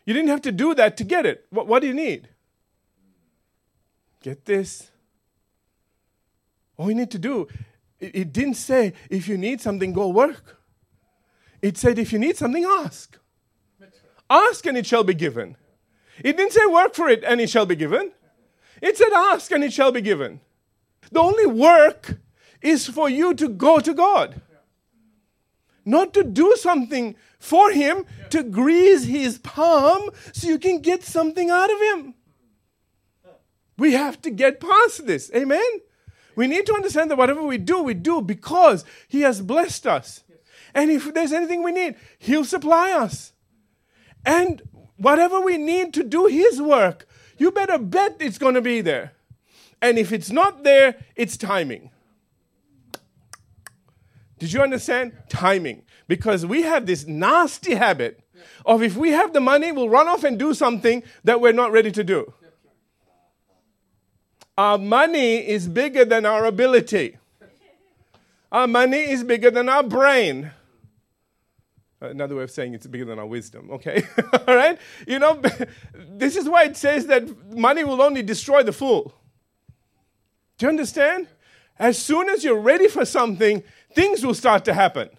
You 0.06 0.14
didn't 0.14 0.30
have 0.30 0.42
to 0.44 0.54
do 0.54 0.74
that 0.74 0.96
to 0.96 1.04
get 1.04 1.26
it. 1.26 1.46
What, 1.50 1.68
what 1.68 1.82
do 1.82 1.88
you 1.88 1.94
need? 1.94 2.30
Get 4.22 4.46
this. 4.46 4.90
All 6.78 6.88
you 6.88 6.96
need 6.96 7.12
to 7.12 7.20
do, 7.20 7.50
it, 8.00 8.16
it 8.16 8.32
didn't 8.32 8.54
say, 8.54 8.94
if 9.10 9.28
you 9.28 9.38
need 9.38 9.60
something, 9.60 9.92
go 9.92 10.08
work. 10.08 10.56
It 11.62 11.78
said, 11.78 12.00
if 12.00 12.14
you 12.14 12.20
need 12.20 12.38
something, 12.38 12.64
ask. 12.64 13.18
Ask 14.30 14.66
and 14.66 14.78
it 14.78 14.86
shall 14.86 15.04
be 15.04 15.14
given. 15.14 15.58
It 16.24 16.38
didn't 16.38 16.54
say 16.54 16.66
work 16.68 16.96
for 16.96 17.10
it 17.10 17.22
and 17.26 17.42
it 17.42 17.50
shall 17.50 17.66
be 17.66 17.76
given. 17.76 18.14
It 18.82 18.96
said 18.96 19.12
ask 19.12 19.52
and 19.52 19.62
it 19.62 19.74
shall 19.74 19.92
be 19.92 20.00
given. 20.00 20.40
The 21.12 21.20
only 21.20 21.48
work 21.48 22.18
is 22.62 22.88
for 22.88 23.10
you 23.10 23.34
to 23.34 23.50
go 23.50 23.80
to 23.80 23.94
God 23.94 24.42
not 25.86 26.14
to 26.14 26.24
do 26.24 26.56
something 26.58 27.16
for 27.40 27.72
him, 27.72 28.06
yeah. 28.20 28.28
to 28.28 28.44
grease 28.44 29.04
his 29.06 29.38
palm 29.40 30.10
so 30.34 30.48
you 30.48 30.60
can 30.60 30.82
get 30.82 31.04
something 31.04 31.50
out 31.50 31.72
of 31.72 31.80
him. 31.80 32.14
We 33.78 33.94
have 33.94 34.22
to 34.24 34.30
get 34.30 34.60
past 34.60 35.08
this. 35.08 35.32
Amen? 35.34 35.62
We 36.36 36.48
need 36.48 36.66
to 36.68 36.74
understand 36.74 37.10
that 37.12 37.18
whatever 37.18 37.44
we 37.44 37.58
do, 37.58 37.82
we 37.82 37.94
do 37.94 38.22
because 38.22 38.86
he 39.08 39.22
has 39.22 39.42
blessed 39.42 39.88
us. 39.88 40.24
And 40.74 40.92
if 40.92 41.14
there's 41.14 41.34
anything 41.34 41.64
we 41.64 41.72
need, 41.72 41.96
he'll 42.18 42.46
supply 42.46 42.92
us. 42.92 43.34
And 44.26 44.62
whatever 44.98 45.40
we 45.42 45.58
need 45.58 45.94
to 45.96 46.04
do 46.04 46.28
his 46.28 46.62
work, 46.62 47.08
you 47.38 47.52
better 47.52 47.78
bet 47.78 48.18
it's 48.20 48.38
going 48.38 48.56
to 48.56 48.62
be 48.62 48.82
there. 48.82 49.14
And 49.82 49.98
if 49.98 50.12
it's 50.12 50.30
not 50.30 50.64
there, 50.64 50.98
it's 51.16 51.38
timing. 51.38 51.90
Did 54.40 54.54
you 54.54 54.62
understand? 54.62 55.14
Timing. 55.30 55.84
Because 56.08 56.46
we 56.46 56.64
have 56.64 56.86
this 56.86 57.06
nasty 57.06 57.76
habit 57.76 58.24
of 58.66 58.82
if 58.82 58.96
we 58.96 59.12
have 59.12 59.34
the 59.34 59.42
money, 59.42 59.72
we'll 59.72 59.90
run 59.90 60.08
off 60.08 60.24
and 60.24 60.40
do 60.40 60.54
something 60.54 61.04
that 61.24 61.42
we're 61.42 61.54
not 61.54 61.72
ready 61.72 61.92
to 61.92 62.04
do. 62.04 62.34
Our 64.58 64.78
money 64.78 65.38
is 65.38 65.68
bigger 65.68 66.04
than 66.04 66.26
our 66.26 66.46
ability. 66.46 67.18
Our 68.52 68.68
money 68.68 68.98
is 68.98 69.24
bigger 69.24 69.52
than 69.52 69.70
our 69.70 69.84
brain. 69.84 70.52
Uh, 72.02 72.08
another 72.08 72.36
way 72.36 72.44
of 72.44 72.52
saying 72.52 72.74
it's 72.74 72.88
bigger 72.88 73.06
than 73.06 73.20
our 73.20 73.26
wisdom, 73.26 73.70
okay? 73.72 74.04
All 74.48 74.56
right? 74.56 74.78
You 75.06 75.20
know, 75.20 75.42
this 75.94 76.36
is 76.36 76.48
why 76.48 76.64
it 76.64 76.78
says 76.78 77.08
that 77.08 77.56
money 77.56 77.84
will 77.84 78.02
only 78.02 78.24
destroy 78.24 78.64
the 78.64 78.72
fool. 78.74 79.14
Do 80.58 80.66
you 80.66 80.70
understand? 80.70 81.28
As 81.78 81.98
soon 81.98 82.28
as 82.28 82.44
you're 82.44 82.60
ready 82.60 82.88
for 82.88 83.06
something, 83.06 83.64
things 84.00 84.26
will 84.26 84.34
start 84.34 84.64
to 84.66 84.74
happen. 84.74 85.10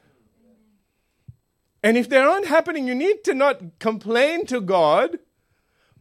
And 1.82 1.96
if 1.98 2.08
they 2.08 2.16
aren't 2.16 2.46
happening, 2.46 2.86
you 2.86 2.94
need 2.94 3.24
to 3.24 3.34
not 3.34 3.78
complain 3.78 4.46
to 4.46 4.60
God, 4.60 5.18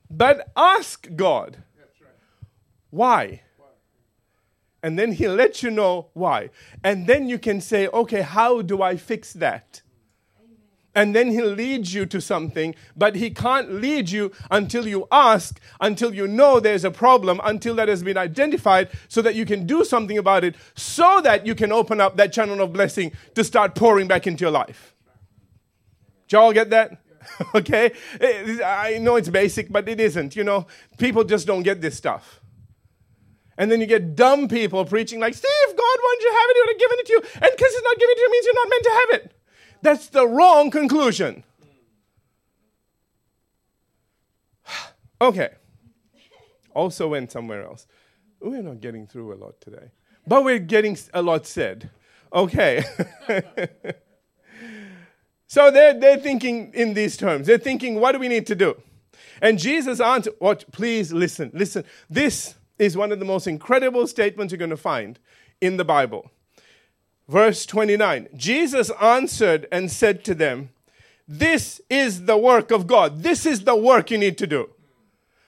but 0.09 0.49
ask 0.55 1.07
God. 1.15 1.63
Why? 2.89 3.41
And 4.81 4.97
then 4.97 5.11
He'll 5.11 5.35
let 5.35 5.61
you 5.61 5.71
know 5.71 6.07
why. 6.13 6.49
And 6.83 7.05
then 7.05 7.27
you 7.27 7.37
can 7.37 7.59
say, 7.59 7.87
okay, 7.87 8.21
how 8.21 8.61
do 8.61 8.81
I 8.81 8.95
fix 8.95 9.33
that? 9.33 9.81
And 10.99 11.15
then 11.15 11.31
he'll 11.31 11.47
lead 11.47 11.87
you 11.87 12.05
to 12.05 12.19
something, 12.19 12.75
but 12.93 13.15
he 13.15 13.29
can't 13.29 13.75
lead 13.75 14.09
you 14.09 14.33
until 14.51 14.85
you 14.85 15.07
ask, 15.13 15.57
until 15.79 16.13
you 16.13 16.27
know 16.27 16.59
there's 16.59 16.83
a 16.83 16.91
problem, 16.91 17.39
until 17.45 17.73
that 17.75 17.87
has 17.87 18.03
been 18.03 18.17
identified, 18.17 18.89
so 19.07 19.21
that 19.21 19.33
you 19.33 19.45
can 19.45 19.65
do 19.65 19.85
something 19.85 20.17
about 20.17 20.43
it, 20.43 20.55
so 20.75 21.21
that 21.21 21.47
you 21.47 21.55
can 21.55 21.71
open 21.71 22.01
up 22.01 22.17
that 22.17 22.33
channel 22.33 22.59
of 22.59 22.73
blessing 22.73 23.13
to 23.33 23.45
start 23.45 23.75
pouring 23.75 24.09
back 24.09 24.27
into 24.27 24.41
your 24.41 24.51
life. 24.51 24.93
Do 26.27 26.35
y'all 26.35 26.51
get 26.51 26.69
that? 26.71 27.01
okay? 27.55 27.93
I 28.65 28.97
know 28.99 29.15
it's 29.15 29.29
basic, 29.29 29.71
but 29.71 29.87
it 29.87 30.01
isn't. 30.01 30.35
You 30.35 30.43
know, 30.43 30.67
people 30.97 31.23
just 31.23 31.47
don't 31.47 31.63
get 31.63 31.79
this 31.79 31.95
stuff. 31.95 32.41
And 33.57 33.71
then 33.71 33.79
you 33.79 33.87
get 33.87 34.17
dumb 34.17 34.49
people 34.49 34.83
preaching 34.83 35.21
like, 35.21 35.33
Steve, 35.33 35.69
God 35.69 35.77
wants 35.77 36.23
you 36.25 36.29
to 36.29 36.35
have 36.35 36.49
it, 36.49 36.55
He 36.55 36.59
would 36.59 36.73
have 36.73 36.79
given 36.79 36.99
it 36.99 37.05
to 37.05 37.13
you. 37.13 37.21
And 37.35 37.51
because 37.55 37.71
He's 37.71 37.83
not 37.83 37.97
giving 37.97 38.11
it 38.11 38.15
to 38.15 38.21
you 38.21 38.31
means 38.31 38.45
you're 38.45 38.55
not 38.55 38.69
meant 38.69 38.83
to 38.83 38.91
have 38.91 39.21
it. 39.21 39.38
That's 39.81 40.07
the 40.07 40.27
wrong 40.27 40.71
conclusion. 40.71 41.43
okay. 45.21 45.49
Also 46.73 47.07
went 47.07 47.31
somewhere 47.31 47.63
else. 47.63 47.87
We're 48.39 48.61
not 48.61 48.79
getting 48.79 49.07
through 49.07 49.33
a 49.33 49.37
lot 49.37 49.59
today, 49.59 49.91
but 50.25 50.43
we're 50.43 50.59
getting 50.59 50.97
a 51.13 51.21
lot 51.21 51.45
said. 51.45 51.89
Okay. 52.31 52.83
so 55.47 55.71
they're, 55.71 55.99
they're 55.99 56.19
thinking 56.19 56.71
in 56.73 56.93
these 56.93 57.17
terms. 57.17 57.47
They're 57.47 57.57
thinking, 57.57 57.99
what 57.99 58.13
do 58.13 58.19
we 58.19 58.27
need 58.27 58.47
to 58.47 58.55
do? 58.55 58.81
And 59.41 59.57
Jesus 59.57 59.99
answered, 59.99 60.35
what? 60.39 60.71
Please 60.71 61.11
listen, 61.11 61.51
listen. 61.53 61.83
This 62.09 62.55
is 62.77 62.95
one 62.95 63.11
of 63.11 63.19
the 63.19 63.25
most 63.25 63.47
incredible 63.47 64.07
statements 64.07 64.51
you're 64.51 64.57
going 64.57 64.69
to 64.69 64.77
find 64.77 65.19
in 65.59 65.77
the 65.77 65.85
Bible. 65.85 66.31
Verse 67.29 67.67
29 67.67 68.27
Jesus 68.35 68.89
answered 68.99 69.67
and 69.71 69.91
said 69.91 70.25
to 70.25 70.33
them, 70.33 70.71
This 71.27 71.79
is 71.87 72.25
the 72.25 72.37
work 72.37 72.71
of 72.71 72.87
God. 72.87 73.21
This 73.21 73.45
is 73.45 73.63
the 73.63 73.75
work 73.75 74.09
you 74.09 74.17
need 74.17 74.37
to 74.39 74.47
do. 74.47 74.71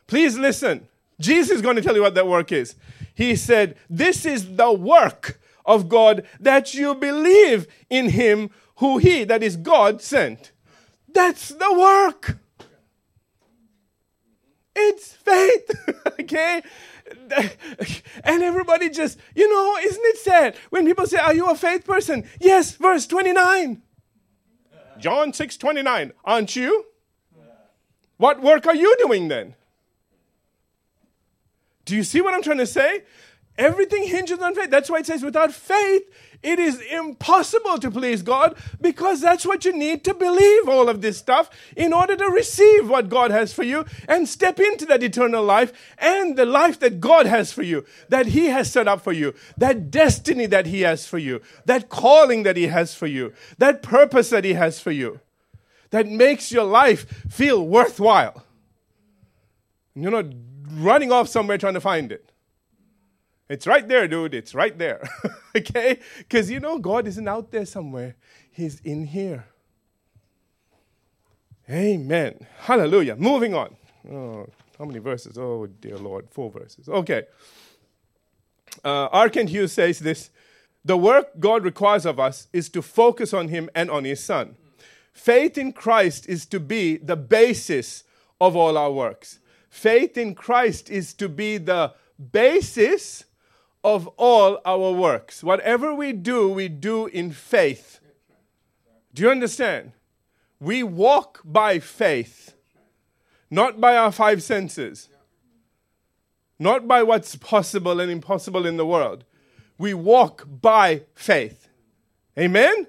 Please 0.06 0.38
listen. 0.38 0.88
Jesus 1.20 1.56
is 1.56 1.62
going 1.62 1.76
to 1.76 1.82
tell 1.82 1.96
you 1.96 2.04
what 2.04 2.14
that 2.14 2.28
work 2.28 2.52
is. 2.52 2.76
He 3.16 3.36
said, 3.36 3.78
This 3.90 4.26
is 4.26 4.58
the 4.58 4.72
work 4.72 5.40
of 5.66 5.90
God 5.90 6.28
that 6.40 6.76
you 6.76 6.94
believe 6.94 7.68
in 7.90 8.10
Him 8.10 8.52
who 8.76 9.00
He, 9.00 9.24
that 9.24 9.42
is 9.42 9.58
God, 9.58 10.04
sent. 10.04 10.52
That's 11.12 11.50
the 11.50 11.74
work. 11.74 12.38
It's 14.76 15.14
faith. 15.14 15.72
okay? 16.20 16.62
and 18.24 18.44
everybody 18.44 18.90
just, 18.90 19.20
you 19.36 19.50
know, 19.50 19.78
isn't 19.84 20.06
it 20.06 20.18
sad 20.18 20.56
when 20.70 20.86
people 20.86 21.06
say, 21.06 21.18
Are 21.18 21.34
you 21.34 21.50
a 21.50 21.56
faith 21.56 21.86
person? 21.86 22.28
Yes, 22.40 22.76
verse 22.76 23.08
29. 23.08 23.82
John 25.00 25.34
6 25.34 25.58
29. 25.58 26.14
Aren't 26.24 26.56
you? 26.56 26.86
What 28.18 28.42
work 28.42 28.68
are 28.68 28.76
you 28.76 28.96
doing 29.00 29.30
then? 29.30 29.56
Do 31.86 31.96
you 31.96 32.04
see 32.04 32.22
what 32.22 32.34
I'm 32.34 32.44
trying 32.44 32.60
to 32.60 32.68
say? 32.68 33.04
Everything 33.58 34.08
hinges 34.08 34.40
on 34.40 34.56
faith. 34.56 34.70
That's 34.70 34.90
why 34.90 35.00
it 35.00 35.08
says, 35.08 35.24
without 35.24 35.52
faith, 35.52 36.04
it 36.44 36.58
is 36.58 36.82
impossible 36.82 37.78
to 37.78 37.92
please 37.92 38.24
God 38.24 38.58
because 38.80 39.22
that's 39.22 39.46
what 39.46 39.64
you 39.64 39.74
need 39.74 40.04
to 40.06 40.14
believe 40.14 40.68
all 40.68 40.90
of 40.90 41.02
this 41.02 41.18
stuff 41.18 41.50
in 41.76 41.94
order 41.94 42.16
to 42.16 42.26
receive 42.30 42.90
what 42.90 43.10
God 43.10 43.30
has 43.30 43.54
for 43.54 43.64
you 43.64 43.86
and 44.08 44.28
step 44.28 44.60
into 44.60 44.86
that 44.88 45.04
eternal 45.04 45.44
life 45.44 45.72
and 46.00 46.36
the 46.36 46.46
life 46.46 46.80
that 46.80 47.00
God 47.00 47.28
has 47.28 47.52
for 47.52 47.62
you, 47.62 47.86
that 48.10 48.28
He 48.28 48.48
has 48.48 48.72
set 48.72 48.88
up 48.88 49.02
for 49.02 49.14
you, 49.14 49.36
that 49.58 49.92
destiny 49.92 50.48
that 50.48 50.66
He 50.66 50.82
has 50.82 51.06
for 51.06 51.20
you, 51.20 51.42
that 51.66 51.90
calling 51.90 52.42
that 52.44 52.58
He 52.58 52.68
has 52.68 52.96
for 52.96 53.08
you, 53.08 53.34
that 53.60 53.84
purpose 53.84 54.32
that 54.32 54.44
He 54.44 54.54
has 54.54 54.80
for 54.80 54.92
you, 54.92 55.20
that 55.92 56.08
makes 56.08 56.52
your 56.52 56.64
life 56.64 57.08
feel 57.30 57.64
worthwhile. 57.64 58.44
You're 59.94 60.10
not 60.10 60.34
running 60.72 61.12
off 61.12 61.28
somewhere 61.28 61.60
trying 61.60 61.76
to 61.76 61.82
find 61.82 62.12
it. 62.12 62.31
It's 63.52 63.68
right 63.68 63.86
there, 63.86 64.08
dude. 64.08 64.34
It's 64.34 64.56
right 64.56 64.78
there. 64.78 65.04
okay? 65.58 66.00
Because 66.20 66.50
you 66.50 66.62
know, 66.62 66.80
God 66.80 67.06
isn't 67.06 67.28
out 67.28 67.52
there 67.52 67.66
somewhere, 67.66 68.16
He's 68.50 68.80
in 68.80 69.06
here. 69.06 69.46
Amen. 71.70 72.48
Hallelujah. 72.60 73.18
Moving 73.18 73.54
on. 73.54 73.76
Oh, 74.10 74.48
how 74.80 74.86
many 74.86 75.00
verses? 75.00 75.38
Oh, 75.38 75.68
dear 75.68 75.98
Lord. 75.98 76.30
Four 76.32 76.50
verses. 76.50 76.88
Okay. 76.88 77.24
Uh, 78.86 79.08
R. 79.12 79.30
Kent 79.30 79.50
Hughes 79.50 79.74
says 79.74 80.00
this 80.00 80.30
The 80.86 80.96
work 80.96 81.38
God 81.38 81.66
requires 81.66 82.06
of 82.06 82.22
us 82.22 82.48
is 82.54 82.70
to 82.70 82.82
focus 82.82 83.34
on 83.34 83.50
Him 83.50 83.70
and 83.76 83.92
on 83.92 84.06
His 84.06 84.24
Son. 84.24 84.56
Faith 85.12 85.58
in 85.58 85.74
Christ 85.74 86.26
is 86.30 86.46
to 86.48 86.60
be 86.62 86.96
the 86.96 87.18
basis 87.18 88.06
of 88.40 88.56
all 88.56 88.78
our 88.78 88.92
works. 88.94 89.40
Faith 89.70 90.18
in 90.18 90.36
Christ 90.36 90.90
is 90.90 91.14
to 91.16 91.28
be 91.28 91.58
the 91.58 91.94
basis 92.32 93.26
of 93.84 94.08
all 94.18 94.60
our 94.66 94.92
works. 94.92 95.44
Whatever 95.44 95.94
we 95.94 96.14
do, 96.14 96.50
we 96.50 96.68
do 96.68 97.08
in 97.08 97.32
faith. 97.32 98.00
Do 99.14 99.24
you 99.24 99.30
understand? 99.30 99.94
We 100.60 100.84
walk 100.84 101.42
by 101.44 101.80
faith, 101.80 102.54
not 103.50 103.82
by 103.82 103.98
our 103.98 104.12
five 104.12 104.44
senses, 104.44 105.10
not 106.60 106.88
by 106.88 107.02
what's 107.02 107.36
possible 107.36 108.00
and 108.00 108.12
impossible 108.12 108.66
in 108.66 108.78
the 108.78 108.86
world. 108.86 109.26
We 109.78 109.96
walk 109.96 110.46
by 110.48 111.04
faith. 111.16 111.68
Amen? 112.38 112.86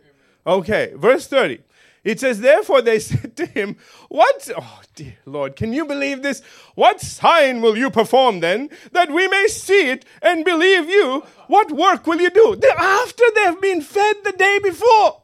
Okay, 0.46 0.92
verse 0.94 1.26
30. 1.26 1.60
It 2.04 2.18
says, 2.18 2.40
Therefore 2.40 2.82
they 2.82 2.98
said 2.98 3.36
to 3.36 3.46
him, 3.46 3.76
What, 4.08 4.50
oh 4.56 4.80
dear 4.94 5.16
Lord, 5.24 5.56
can 5.56 5.72
you 5.72 5.84
believe 5.84 6.22
this? 6.22 6.42
What 6.74 7.00
sign 7.00 7.60
will 7.60 7.76
you 7.76 7.90
perform 7.90 8.40
then, 8.40 8.70
that 8.92 9.10
we 9.10 9.28
may 9.28 9.46
see 9.48 9.90
it 9.90 10.04
and 10.20 10.44
believe 10.44 10.88
you? 10.88 11.24
What 11.46 11.70
work 11.70 12.06
will 12.06 12.20
you 12.20 12.30
do? 12.30 12.60
After 12.76 13.24
they've 13.34 13.60
been 13.60 13.82
fed 13.82 14.16
the 14.24 14.32
day 14.32 14.58
before, 14.62 15.22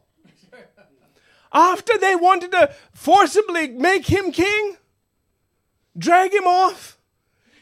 after 1.53 1.97
they 1.99 2.15
wanted 2.15 2.53
to 2.53 2.75
forcibly 2.93 3.69
make 3.69 4.07
him 4.07 4.31
king, 4.33 4.77
drag 5.97 6.33
him 6.33 6.47
off, 6.47 6.99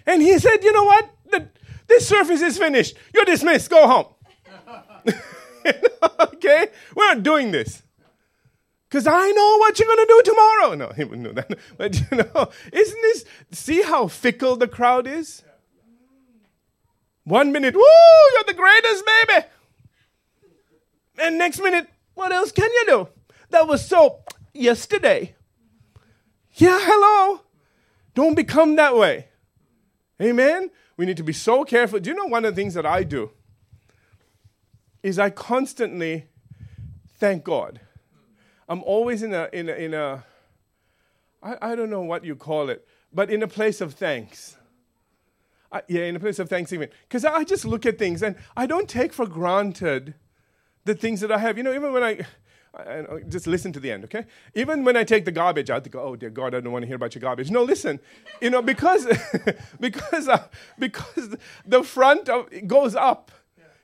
and 0.05 0.21
he 0.21 0.39
said, 0.39 0.63
You 0.63 0.73
know 0.73 0.85
what? 0.85 1.11
The, 1.31 1.49
this 1.87 2.07
service 2.07 2.43
is 2.43 2.59
finished. 2.59 2.97
You're 3.15 3.25
dismissed. 3.25 3.71
Go 3.71 3.87
home. 3.87 4.07
okay? 6.21 6.69
We're 6.95 7.15
not 7.15 7.23
doing 7.23 7.53
this 7.53 7.83
because 8.89 9.07
I 9.07 9.31
know 9.33 9.59
what 9.59 9.79
you're 9.79 9.89
going 9.89 10.07
to 10.07 10.07
do 10.07 10.23
tomorrow. 10.25 10.75
No, 10.75 10.93
he 10.95 11.05
wouldn't 11.05 11.27
do 11.27 11.33
that. 11.33 11.59
But 11.77 11.99
you 11.99 12.17
know, 12.19 12.51
isn't 12.73 13.03
this, 13.03 13.25
see 13.53 13.83
how 13.83 14.07
fickle 14.07 14.57
the 14.57 14.69
crowd 14.69 15.07
is? 15.07 15.43
One 17.25 17.51
minute, 17.51 17.75
woo, 17.75 17.83
you're 18.35 18.45
the 18.47 18.55
greatest, 18.55 19.05
baby. 19.05 19.47
And 21.19 21.39
next 21.39 21.59
minute, 21.61 21.89
what 22.15 22.31
else 22.33 22.53
can 22.53 22.71
you 22.71 22.85
do? 22.87 23.09
That 23.51 23.67
was 23.67 23.87
so 23.87 24.21
yesterday. 24.53 25.35
Yeah, 26.55 26.79
hello. 26.81 27.41
Don't 28.15 28.35
become 28.35 28.77
that 28.77 28.97
way. 28.97 29.29
Amen? 30.23 30.71
We 30.97 31.05
need 31.05 31.17
to 31.19 31.23
be 31.23 31.33
so 31.33 31.65
careful. 31.65 32.01
Do 32.01 32.11
you 32.11 32.17
know 32.17 32.27
one 32.27 32.45
of 32.45 32.55
the 32.55 32.61
things 32.61 32.75
that 32.75 32.87
I 32.87 33.03
do? 33.03 33.31
Is 35.03 35.19
I 35.19 35.31
constantly 35.31 36.29
thank 37.19 37.45
God. 37.45 37.81
I'm 38.69 38.83
always 38.83 39.23
in 39.23 39.33
a, 39.33 39.49
in 39.53 39.69
a, 39.69 39.73
in 39.73 39.95
a 39.95 40.25
I, 41.43 41.73
I 41.73 41.77
don't 41.77 41.91
know 41.91 42.03
what 42.03 42.25
you 42.25 42.35
call 42.35 42.69
it, 42.69 42.87
but 43.13 43.31
in 43.31 43.43
a 43.43 43.49
place 43.49 43.81
of 43.81 43.95
thanks. 43.95 44.57
I, 45.71 45.83
yeah, 45.89 46.05
in 46.05 46.17
a 46.17 46.21
place 46.21 46.39
of 46.39 46.49
thanksgiving. 46.49 46.89
Because 47.09 47.25
I 47.25 47.45
just 47.45 47.65
look 47.65 47.87
at 47.87 47.99
things 47.99 48.23
and 48.23 48.37
I 48.57 48.67
don't 48.67 48.89
take 48.89 49.13
for 49.13 49.27
granted 49.27 50.15
the 50.85 50.95
things 50.95 51.21
that 51.21 51.33
I 51.33 51.39
have. 51.39 51.57
You 51.57 51.65
know, 51.65 51.75
even 51.75 51.93
when 51.93 52.03
I, 52.03 52.21
I, 52.75 53.05
just 53.29 53.47
listen 53.47 53.73
to 53.73 53.81
the 53.81 53.91
end, 53.91 54.05
okay? 54.05 54.27
Even 54.55 54.85
when 54.85 54.97
I 54.97 55.05
take 55.05 55.25
the 55.25 55.33
garbage 55.33 55.71
out, 55.71 55.87
I 55.87 55.89
go, 55.89 56.01
oh 56.01 56.17
dear 56.17 56.31
God, 56.31 56.55
I 56.55 56.61
don't 56.61 56.73
want 56.73 56.83
to 56.83 56.87
hear 56.87 56.97
about 56.97 57.15
your 57.15 57.21
garbage. 57.21 57.51
No, 57.51 57.63
listen, 57.63 58.01
you 58.41 58.51
know, 58.51 58.63
because 58.63 59.07
because 59.81 60.29
uh, 60.29 60.45
because 60.79 61.37
the 61.65 61.83
front 61.83 62.29
of, 62.29 62.49
goes 62.67 62.95
up 62.95 63.31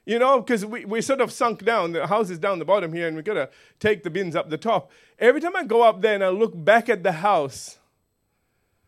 you 0.04 0.18
know, 0.18 0.40
because 0.40 0.66
we, 0.66 0.84
we 0.84 1.00
sort 1.00 1.20
of 1.20 1.30
sunk 1.30 1.64
down. 1.64 1.92
The 1.92 2.06
house 2.06 2.30
is 2.30 2.38
down 2.38 2.58
the 2.58 2.64
bottom 2.64 2.92
here, 2.92 3.06
and 3.06 3.16
we 3.16 3.22
got 3.22 3.34
to 3.34 3.50
take 3.78 4.02
the 4.02 4.10
bins 4.10 4.34
up 4.34 4.50
the 4.50 4.58
top. 4.58 4.90
Every 5.18 5.40
time 5.40 5.54
I 5.54 5.64
go 5.64 5.82
up 5.82 6.00
there 6.02 6.14
and 6.14 6.24
I 6.24 6.28
look 6.28 6.52
back 6.54 6.88
at 6.88 7.02
the 7.02 7.12
house, 7.12 7.78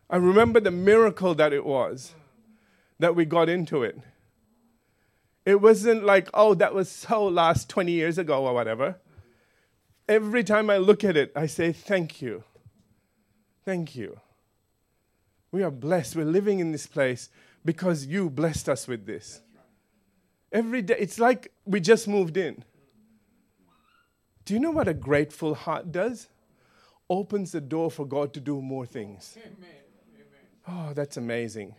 I 0.09 0.17
remember 0.17 0.59
the 0.59 0.71
miracle 0.71 1.33
that 1.35 1.53
it 1.53 1.65
was 1.65 2.13
that 2.99 3.15
we 3.15 3.25
got 3.25 3.49
into 3.49 3.83
it. 3.83 3.99
It 5.45 5.61
wasn't 5.61 6.03
like, 6.03 6.29
oh, 6.33 6.53
that 6.55 6.73
was 6.73 6.89
so 6.89 7.25
last 7.25 7.69
20 7.69 7.91
years 7.91 8.17
ago 8.17 8.45
or 8.45 8.53
whatever. 8.53 8.97
Every 10.07 10.43
time 10.43 10.69
I 10.69 10.77
look 10.77 11.03
at 11.03 11.15
it, 11.15 11.31
I 11.35 11.45
say, 11.45 11.71
thank 11.71 12.21
you. 12.21 12.43
Thank 13.63 13.95
you. 13.95 14.19
We 15.51 15.63
are 15.63 15.71
blessed. 15.71 16.15
We're 16.15 16.25
living 16.25 16.59
in 16.59 16.71
this 16.71 16.87
place 16.87 17.29
because 17.63 18.05
you 18.05 18.29
blessed 18.29 18.69
us 18.69 18.87
with 18.87 19.05
this. 19.05 19.41
Every 20.55 20.81
day, 20.81 20.95
it's 20.97 21.19
like 21.19 21.51
we 21.65 21.81
just 21.81 22.07
moved 22.07 22.37
in. 22.37 22.63
Do 24.45 24.53
you 24.53 24.59
know 24.61 24.71
what 24.71 24.87
a 24.87 24.93
grateful 24.93 25.53
heart 25.53 25.91
does? 25.91 26.29
Opens 27.09 27.51
the 27.51 27.59
door 27.59 27.91
for 27.91 28.05
God 28.05 28.33
to 28.35 28.39
do 28.39 28.61
more 28.61 28.85
things. 28.85 29.37
Amen. 29.37 29.69
Oh, 30.65 30.93
that's 30.93 31.17
amazing. 31.17 31.75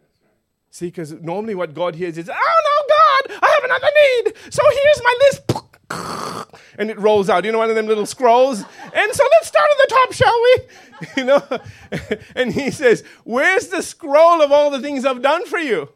That's 0.00 0.22
right. 0.22 0.32
See, 0.70 0.86
because 0.86 1.12
normally 1.12 1.54
what 1.54 1.74
God 1.74 1.96
hears 1.96 2.16
is, 2.16 2.30
oh 2.30 2.32
no, 2.68 2.76
God, 2.96 3.40
I 3.42 3.54
have 3.56 3.64
another 3.64 3.92
need. 4.02 4.54
So 4.54 4.62
here's 4.70 5.02
my 5.02 5.14
list. 5.20 5.52
And 6.78 6.90
it 6.90 6.98
rolls 6.98 7.28
out. 7.28 7.44
You 7.44 7.50
know, 7.50 7.58
one 7.58 7.70
of 7.70 7.76
them 7.76 7.86
little 7.86 8.06
scrolls. 8.06 8.60
And 8.60 9.12
so 9.12 9.24
let's 9.32 9.48
start 9.48 9.68
at 9.70 9.88
the 9.88 9.94
top, 9.94 10.12
shall 10.12 10.42
we? 10.42 10.56
You 11.16 11.24
know? 11.24 11.42
and 12.36 12.52
he 12.52 12.70
says, 12.70 13.04
Where's 13.24 13.68
the 13.68 13.82
scroll 13.82 14.40
of 14.40 14.52
all 14.52 14.70
the 14.70 14.80
things 14.80 15.04
I've 15.04 15.22
done 15.22 15.44
for 15.44 15.58
you? 15.58 15.90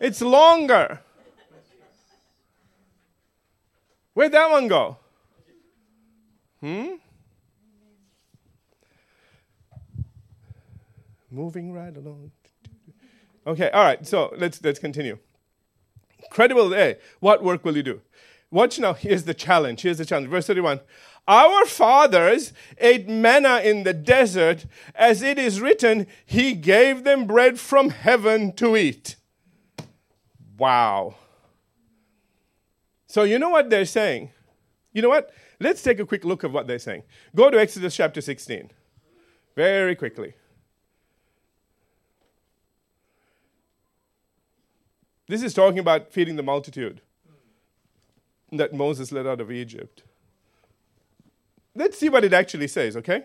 It's 0.00 0.22
longer. 0.22 1.00
Where'd 4.16 4.32
that 4.32 4.50
one 4.50 4.66
go? 4.66 4.96
Hmm? 6.60 6.94
Moving 11.30 11.70
right 11.70 11.94
along. 11.94 12.30
Okay, 13.46 13.68
all 13.68 13.84
right, 13.84 14.06
so 14.06 14.32
let's, 14.38 14.64
let's 14.64 14.78
continue. 14.78 15.18
Credible 16.30 16.74
A. 16.74 16.96
What 17.20 17.44
work 17.44 17.62
will 17.62 17.76
you 17.76 17.82
do? 17.82 18.00
Watch 18.50 18.78
now. 18.78 18.94
Here's 18.94 19.24
the 19.24 19.34
challenge. 19.34 19.82
Here's 19.82 19.98
the 19.98 20.06
challenge. 20.06 20.30
Verse 20.30 20.46
31. 20.46 20.80
Our 21.28 21.66
fathers 21.66 22.54
ate 22.78 23.06
manna 23.06 23.58
in 23.58 23.82
the 23.82 23.92
desert, 23.92 24.64
as 24.94 25.20
it 25.20 25.38
is 25.38 25.60
written, 25.60 26.06
He 26.24 26.54
gave 26.54 27.04
them 27.04 27.26
bread 27.26 27.60
from 27.60 27.90
heaven 27.90 28.54
to 28.54 28.78
eat. 28.78 29.16
Wow. 30.56 31.16
So, 33.16 33.22
you 33.22 33.38
know 33.38 33.48
what 33.48 33.70
they're 33.70 33.86
saying? 33.86 34.28
You 34.92 35.00
know 35.00 35.08
what? 35.08 35.30
Let's 35.58 35.82
take 35.82 35.98
a 35.98 36.04
quick 36.04 36.22
look 36.22 36.44
at 36.44 36.52
what 36.52 36.66
they're 36.66 36.78
saying. 36.78 37.02
Go 37.34 37.48
to 37.48 37.58
Exodus 37.58 37.96
chapter 37.96 38.20
16. 38.20 38.70
Very 39.54 39.96
quickly. 39.96 40.34
This 45.28 45.42
is 45.42 45.54
talking 45.54 45.78
about 45.78 46.12
feeding 46.12 46.36
the 46.36 46.42
multitude 46.42 47.00
that 48.52 48.74
Moses 48.74 49.10
led 49.10 49.26
out 49.26 49.40
of 49.40 49.50
Egypt. 49.50 50.02
Let's 51.74 51.96
see 51.96 52.10
what 52.10 52.22
it 52.22 52.34
actually 52.34 52.68
says, 52.68 52.98
okay? 52.98 53.24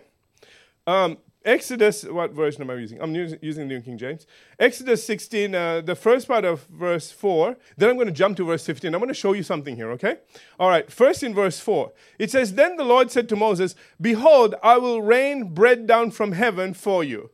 Um, 0.86 1.18
Exodus, 1.44 2.04
what 2.04 2.32
version 2.32 2.62
am 2.62 2.70
I 2.70 2.74
using? 2.74 3.00
I'm 3.00 3.14
using, 3.14 3.38
using 3.42 3.68
New 3.68 3.80
King 3.80 3.98
James. 3.98 4.26
Exodus 4.58 5.04
16, 5.04 5.54
uh, 5.54 5.80
the 5.80 5.94
first 5.94 6.28
part 6.28 6.44
of 6.44 6.64
verse 6.66 7.10
4. 7.10 7.56
Then 7.76 7.90
I'm 7.90 7.96
going 7.96 8.06
to 8.06 8.12
jump 8.12 8.36
to 8.36 8.44
verse 8.44 8.64
15. 8.64 8.94
I'm 8.94 9.00
going 9.00 9.08
to 9.08 9.14
show 9.14 9.32
you 9.32 9.42
something 9.42 9.76
here, 9.76 9.90
okay? 9.92 10.18
All 10.58 10.68
right, 10.68 10.90
first 10.90 11.22
in 11.22 11.34
verse 11.34 11.58
4. 11.58 11.92
It 12.18 12.30
says, 12.30 12.54
Then 12.54 12.76
the 12.76 12.84
Lord 12.84 13.10
said 13.10 13.28
to 13.30 13.36
Moses, 13.36 13.74
Behold, 14.00 14.54
I 14.62 14.78
will 14.78 15.02
rain 15.02 15.54
bread 15.54 15.86
down 15.86 16.10
from 16.10 16.32
heaven 16.32 16.74
for 16.74 17.02
you. 17.02 17.30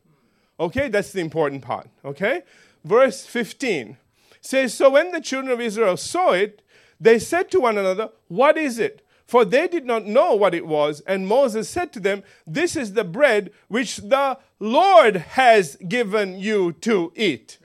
Okay, 0.61 0.89
that's 0.89 1.13
the 1.13 1.21
important 1.21 1.63
part, 1.63 1.89
okay? 2.05 2.43
Verse 2.85 3.27
15 3.27 3.97
says, 4.41 4.75
So 4.75 4.91
when 4.91 5.13
the 5.13 5.21
children 5.21 5.53
of 5.53 5.61
Israel 5.61 5.97
saw 5.97 6.33
it, 6.33 6.63
they 7.01 7.19
said 7.19 7.51
to 7.51 7.61
one 7.61 7.79
another, 7.79 8.11
What 8.29 8.57
is 8.57 8.79
it? 8.79 9.05
For 9.29 9.45
they 9.45 9.69
did 9.69 9.85
not 9.85 10.07
know 10.07 10.35
what 10.35 10.55
it 10.55 10.67
was. 10.67 11.01
And 11.07 11.29
Moses 11.29 11.69
said 11.69 11.93
to 11.93 12.01
them, 12.01 12.23
This 12.47 12.77
is 12.77 12.95
the 12.95 13.05
bread 13.05 13.53
which 13.69 13.99
the 13.99 14.39
Lord 14.59 15.17
has 15.17 15.77
given 15.87 16.39
you 16.39 16.73
to 16.81 17.13
eat. 17.15 17.59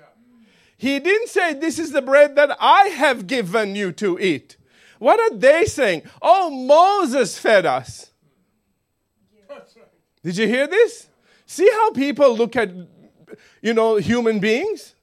He 0.78 1.00
didn't 1.00 1.30
say, 1.30 1.54
This 1.54 1.80
is 1.80 1.94
the 1.94 2.02
bread 2.02 2.36
that 2.36 2.58
I 2.60 2.90
have 2.90 3.28
given 3.28 3.78
you 3.78 3.94
to 3.94 4.20
eat. 4.20 4.58
What 5.00 5.22
are 5.22 5.38
they 5.38 5.64
saying? 5.64 6.02
Oh, 6.22 6.50
Moses 6.50 7.40
fed 7.40 7.66
us. 7.66 8.12
Did 10.22 10.36
you 10.36 10.48
hear 10.48 10.68
this? 10.68 11.08
See 11.46 11.70
how 11.72 11.92
people 11.92 12.36
look 12.36 12.58
at, 12.58 12.72
you 13.62 13.74
know, 13.74 13.96
human 13.96 14.40
beings? 14.40 14.96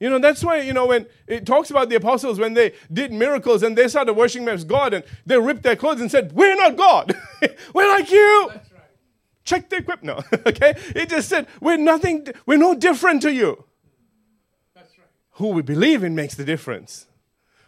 You 0.00 0.10
know, 0.10 0.18
that's 0.18 0.42
why, 0.42 0.60
you 0.60 0.72
know, 0.72 0.86
when 0.86 1.06
it 1.26 1.46
talks 1.46 1.70
about 1.70 1.88
the 1.88 1.96
apostles 1.96 2.38
when 2.38 2.54
they 2.54 2.72
did 2.92 3.12
miracles 3.12 3.62
and 3.62 3.78
they 3.78 3.88
started 3.88 4.14
worshiping 4.14 4.48
as 4.48 4.64
God 4.64 4.92
and 4.92 5.04
they 5.24 5.38
ripped 5.38 5.62
their 5.62 5.76
clothes 5.76 6.00
and 6.00 6.10
said, 6.10 6.32
We're 6.32 6.56
not 6.56 6.76
God. 6.76 7.16
we're 7.74 7.88
like 7.88 8.10
you. 8.10 8.48
Right. 8.50 8.60
Check 9.44 9.70
the 9.70 9.76
equipment. 9.76 10.18
No. 10.32 10.38
okay? 10.46 10.74
It 10.94 11.08
just 11.08 11.28
said, 11.28 11.46
We're 11.60 11.76
nothing, 11.76 12.26
we're 12.44 12.58
no 12.58 12.74
different 12.74 13.22
to 13.22 13.32
you. 13.32 13.64
Right. 14.74 14.84
Who 15.32 15.48
we 15.48 15.62
believe 15.62 16.02
in 16.02 16.14
makes 16.14 16.34
the 16.34 16.44
difference. 16.44 17.06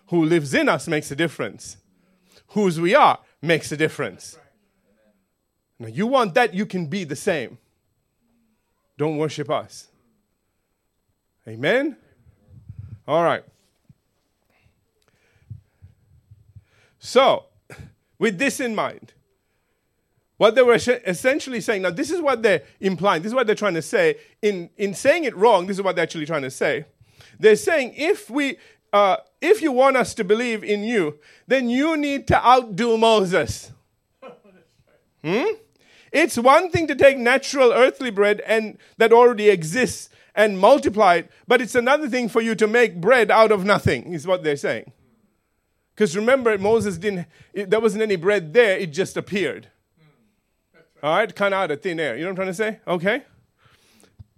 Who 0.08 0.24
lives 0.24 0.52
in 0.52 0.68
us 0.68 0.88
makes 0.88 1.10
a 1.10 1.16
difference. 1.16 1.76
Whose 2.48 2.80
we 2.80 2.94
are 2.94 3.20
makes 3.40 3.70
a 3.70 3.76
difference. 3.76 4.36
Right. 4.36 4.42
Now, 5.78 5.94
you 5.94 6.06
want 6.06 6.34
that, 6.34 6.54
you 6.54 6.66
can 6.66 6.86
be 6.86 7.04
the 7.04 7.16
same. 7.16 7.58
Don't 8.98 9.18
worship 9.18 9.50
us. 9.50 9.88
Amen? 11.46 11.96
All 13.07 13.23
right. 13.23 13.45
So, 16.99 17.45
with 18.19 18.38
this 18.38 18.59
in 18.59 18.75
mind, 18.75 19.12
what 20.38 20.55
they 20.55 20.62
were 20.62 20.75
essentially 20.75 21.61
saying, 21.61 21.83
now 21.83 21.90
this 21.90 22.11
is 22.11 22.21
what 22.21 22.42
they're 22.42 22.62
implying, 22.81 23.23
this 23.23 23.31
is 23.31 23.35
what 23.35 23.47
they're 23.47 23.55
trying 23.55 23.75
to 23.75 23.83
say. 23.83 24.16
In, 24.42 24.71
in 24.77 24.92
saying 24.92 25.25
it 25.25 25.37
wrong, 25.37 25.66
this 25.66 25.77
is 25.77 25.83
what 25.83 25.97
they're 25.97 26.03
actually 26.03 26.27
trying 26.27 26.42
to 26.42 26.51
say. 26.51 26.85
They're 27.38 27.57
saying 27.57 27.95
if 27.97 28.29
we 28.29 28.59
uh, 28.92 29.19
if 29.40 29.61
you 29.61 29.73
want 29.73 29.97
us 29.97 30.14
to 30.14 30.25
believe 30.25 30.64
in 30.64 30.83
you, 30.83 31.19
then 31.47 31.69
you 31.69 31.97
need 31.97 32.27
to 32.29 32.47
outdo 32.47 32.97
Moses. 32.97 33.73
Hmm? 35.23 35.45
It's 36.16 36.38
one 36.38 36.70
thing 36.70 36.87
to 36.87 36.94
take 36.94 37.18
natural 37.18 37.72
earthly 37.72 38.11
bread 38.11 38.40
and 38.46 38.79
that 38.96 39.12
already 39.12 39.50
exists 39.50 40.09
and 40.35 40.59
multiply 40.59 41.16
it. 41.16 41.31
But 41.46 41.61
it's 41.61 41.74
another 41.74 42.09
thing 42.09 42.31
for 42.31 42.40
you 42.40 42.55
to 42.55 42.66
make 42.66 43.02
bread 43.02 43.31
out 43.31 43.52
of 43.52 43.66
nothing, 43.66 44.14
is 44.14 44.26
what 44.26 44.42
they're 44.42 44.57
saying. 44.57 44.92
Because 45.94 46.16
remember, 46.16 46.57
Moses 46.57 46.96
didn't, 46.96 47.26
it, 47.52 47.68
there 47.68 47.81
wasn't 47.81 48.02
any 48.02 48.16
bread 48.16 48.55
there, 48.55 48.79
it 48.79 48.92
just 48.94 49.18
appeared. 49.18 49.68
Mm, 50.00 50.81
All 51.02 51.16
right, 51.18 51.35
kind 51.35 51.52
of 51.52 51.61
out 51.61 51.70
of 51.70 51.83
thin 51.83 52.00
air. 52.00 52.16
You 52.16 52.22
know 52.22 52.29
what 52.29 52.31
I'm 52.31 52.37
trying 52.37 52.48
to 52.48 52.55
say? 52.55 52.81
Okay? 52.87 53.22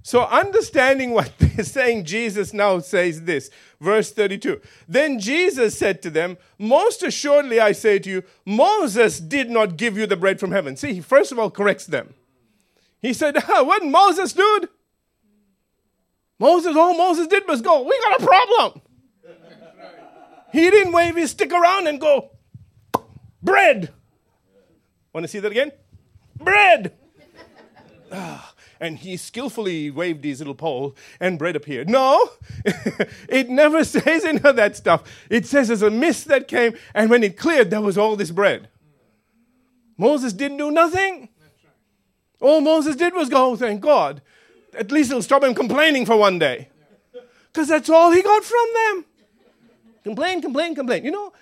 So, 0.03 0.23
understanding 0.25 1.11
what 1.11 1.33
they're 1.39 1.65
saying, 1.65 2.05
Jesus 2.05 2.53
now 2.53 2.79
says 2.79 3.23
this, 3.23 3.51
verse 3.81 4.13
32. 4.13 4.61
Then 4.87 5.19
Jesus 5.19 5.77
said 5.77 6.03
to 6.03 6.11
them, 6.11 6.39
Most 6.59 7.03
assuredly 7.03 7.61
I 7.61 7.73
say 7.73 7.99
to 7.99 8.11
you, 8.11 8.25
Moses 8.47 9.21
did 9.21 9.51
not 9.51 9.77
give 9.77 9.99
you 9.99 10.07
the 10.07 10.17
bread 10.17 10.41
from 10.41 10.53
heaven. 10.53 10.77
See, 10.77 10.95
he 10.95 11.01
first 11.01 11.33
of 11.33 11.39
all 11.39 11.51
corrects 11.51 11.87
them. 11.87 12.15
He 13.01 13.13
said, 13.13 13.37
What 13.47 13.85
Moses, 13.85 14.33
dude? 14.33 14.69
Moses, 16.39 16.77
all 16.77 16.97
Moses 16.97 17.27
did 17.27 17.47
was 17.49 17.61
go, 17.61 17.83
We 17.83 17.99
got 18.05 18.23
a 18.23 18.27
problem. 18.27 18.83
He 20.51 20.71
didn't 20.71 20.95
wave 20.95 21.15
his 21.15 21.33
stick 21.33 21.53
around 21.53 21.89
and 21.89 22.01
go, 22.01 22.31
Bread. 23.43 23.93
Want 25.13 25.25
to 25.25 25.29
see 25.29 25.41
that 25.41 25.53
again? 25.53 25.73
Bread. 26.37 26.95
Ah, 28.11 28.55
and 28.81 28.99
he 28.99 29.17
skillfully 29.17 29.91
waved 29.91 30.25
his 30.25 30.38
little 30.38 30.55
pole 30.55 30.97
and 31.21 31.38
bread 31.38 31.57
appeared. 31.57 31.88
No, 31.88 32.31
it 33.29 33.49
never 33.49 33.85
says 33.85 34.25
any 34.25 34.41
of 34.43 34.57
that 34.57 34.77
stuff. 34.77 35.05
It 35.31 35.47
says 35.47 35.69
there's 35.69 35.83
a 35.83 35.91
mist 35.91 36.29
that 36.29 36.49
came, 36.49 36.75
and 36.95 37.11
when 37.11 37.23
it 37.23 37.37
cleared, 37.37 37.71
there 37.71 37.81
was 37.81 37.99
all 37.99 38.17
this 38.17 38.31
bread. 38.31 38.69
Moses 39.97 40.33
didn't 40.33 40.59
do 40.59 40.71
nothing. 40.71 41.29
All 42.41 42.61
Moses 42.61 42.95
did 42.95 43.14
was 43.14 43.29
go, 43.29 43.51
oh, 43.51 43.57
thank 43.57 43.81
God 43.81 44.23
at 44.79 44.93
least 44.93 45.11
it'll 45.11 45.23
stop 45.23 45.43
him 45.43 45.55
complaining 45.55 46.07
for 46.07 46.17
one 46.17 46.38
day. 46.38 46.69
Because 47.53 47.69
that's 47.69 47.91
all 47.91 48.12
he 48.12 48.23
got 48.23 48.45
from 48.45 48.67
them. 48.75 49.05
Complain, 50.05 50.41
complain, 50.41 50.75
complain. 50.75 51.05
You 51.05 51.11
know, 51.11 51.33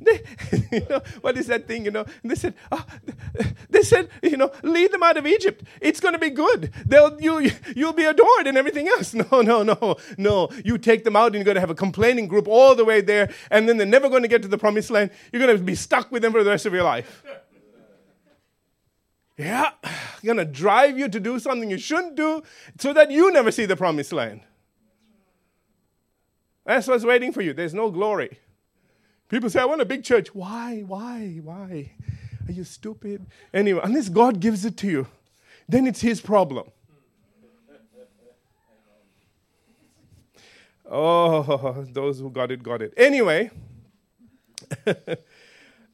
they, 0.00 0.22
you 0.72 0.86
know, 0.88 1.02
what 1.20 1.36
is 1.36 1.46
that 1.46 1.66
thing? 1.66 1.84
You 1.84 1.90
know, 1.90 2.04
they 2.24 2.34
said, 2.34 2.54
oh, 2.70 2.84
they 3.70 3.82
said, 3.82 4.08
you 4.22 4.36
know, 4.36 4.50
lead 4.62 4.92
them 4.92 5.02
out 5.02 5.16
of 5.16 5.26
Egypt. 5.26 5.64
It's 5.80 6.00
going 6.00 6.14
to 6.14 6.18
be 6.18 6.30
good. 6.30 6.72
They'll 6.86 7.20
you 7.20 7.50
you'll 7.74 7.92
be 7.92 8.04
adored 8.04 8.46
and 8.46 8.56
everything 8.56 8.88
else. 8.88 9.14
No, 9.30 9.42
no, 9.42 9.62
no, 9.62 9.96
no. 10.16 10.48
You 10.64 10.78
take 10.78 11.02
them 11.04 11.16
out 11.16 11.26
and 11.26 11.36
you're 11.36 11.44
going 11.44 11.56
to 11.56 11.60
have 11.60 11.70
a 11.70 11.74
complaining 11.74 12.28
group 12.28 12.46
all 12.46 12.74
the 12.74 12.84
way 12.84 13.00
there, 13.00 13.30
and 13.50 13.68
then 13.68 13.76
they're 13.76 13.86
never 13.86 14.08
going 14.08 14.22
to 14.22 14.28
get 14.28 14.42
to 14.42 14.48
the 14.48 14.56
promised 14.56 14.90
land. 14.90 15.10
You're 15.32 15.44
going 15.44 15.56
to 15.56 15.62
be 15.62 15.74
stuck 15.74 16.12
with 16.12 16.22
them 16.22 16.32
for 16.32 16.44
the 16.44 16.50
rest 16.50 16.64
of 16.66 16.72
your 16.72 16.84
life. 16.84 17.24
Yeah, 19.38 19.70
going 20.24 20.38
to 20.38 20.44
drive 20.44 20.98
you 20.98 21.08
to 21.08 21.20
do 21.20 21.38
something 21.38 21.70
you 21.70 21.78
shouldn't 21.78 22.16
do 22.16 22.42
so 22.78 22.92
that 22.92 23.12
you 23.12 23.32
never 23.32 23.52
see 23.52 23.66
the 23.66 23.76
promised 23.76 24.12
land. 24.12 24.40
That's 26.66 26.88
what's 26.88 27.04
waiting 27.04 27.32
for 27.32 27.40
you. 27.40 27.54
There's 27.54 27.72
no 27.72 27.90
glory. 27.90 28.40
People 29.28 29.50
say, 29.50 29.60
I 29.60 29.64
want 29.64 29.80
a 29.80 29.84
big 29.84 30.04
church. 30.04 30.34
Why? 30.34 30.84
Why? 30.86 31.40
Why? 31.42 31.92
Are 32.46 32.52
you 32.52 32.64
stupid? 32.64 33.26
Anyway, 33.52 33.80
unless 33.82 34.08
God 34.08 34.40
gives 34.40 34.64
it 34.64 34.76
to 34.78 34.86
you, 34.88 35.06
then 35.68 35.86
it's 35.86 36.00
His 36.00 36.20
problem. 36.20 36.70
Oh, 40.90 41.84
those 41.92 42.18
who 42.18 42.30
got 42.30 42.50
it, 42.50 42.62
got 42.62 42.80
it. 42.80 42.94
Anyway. 42.96 43.50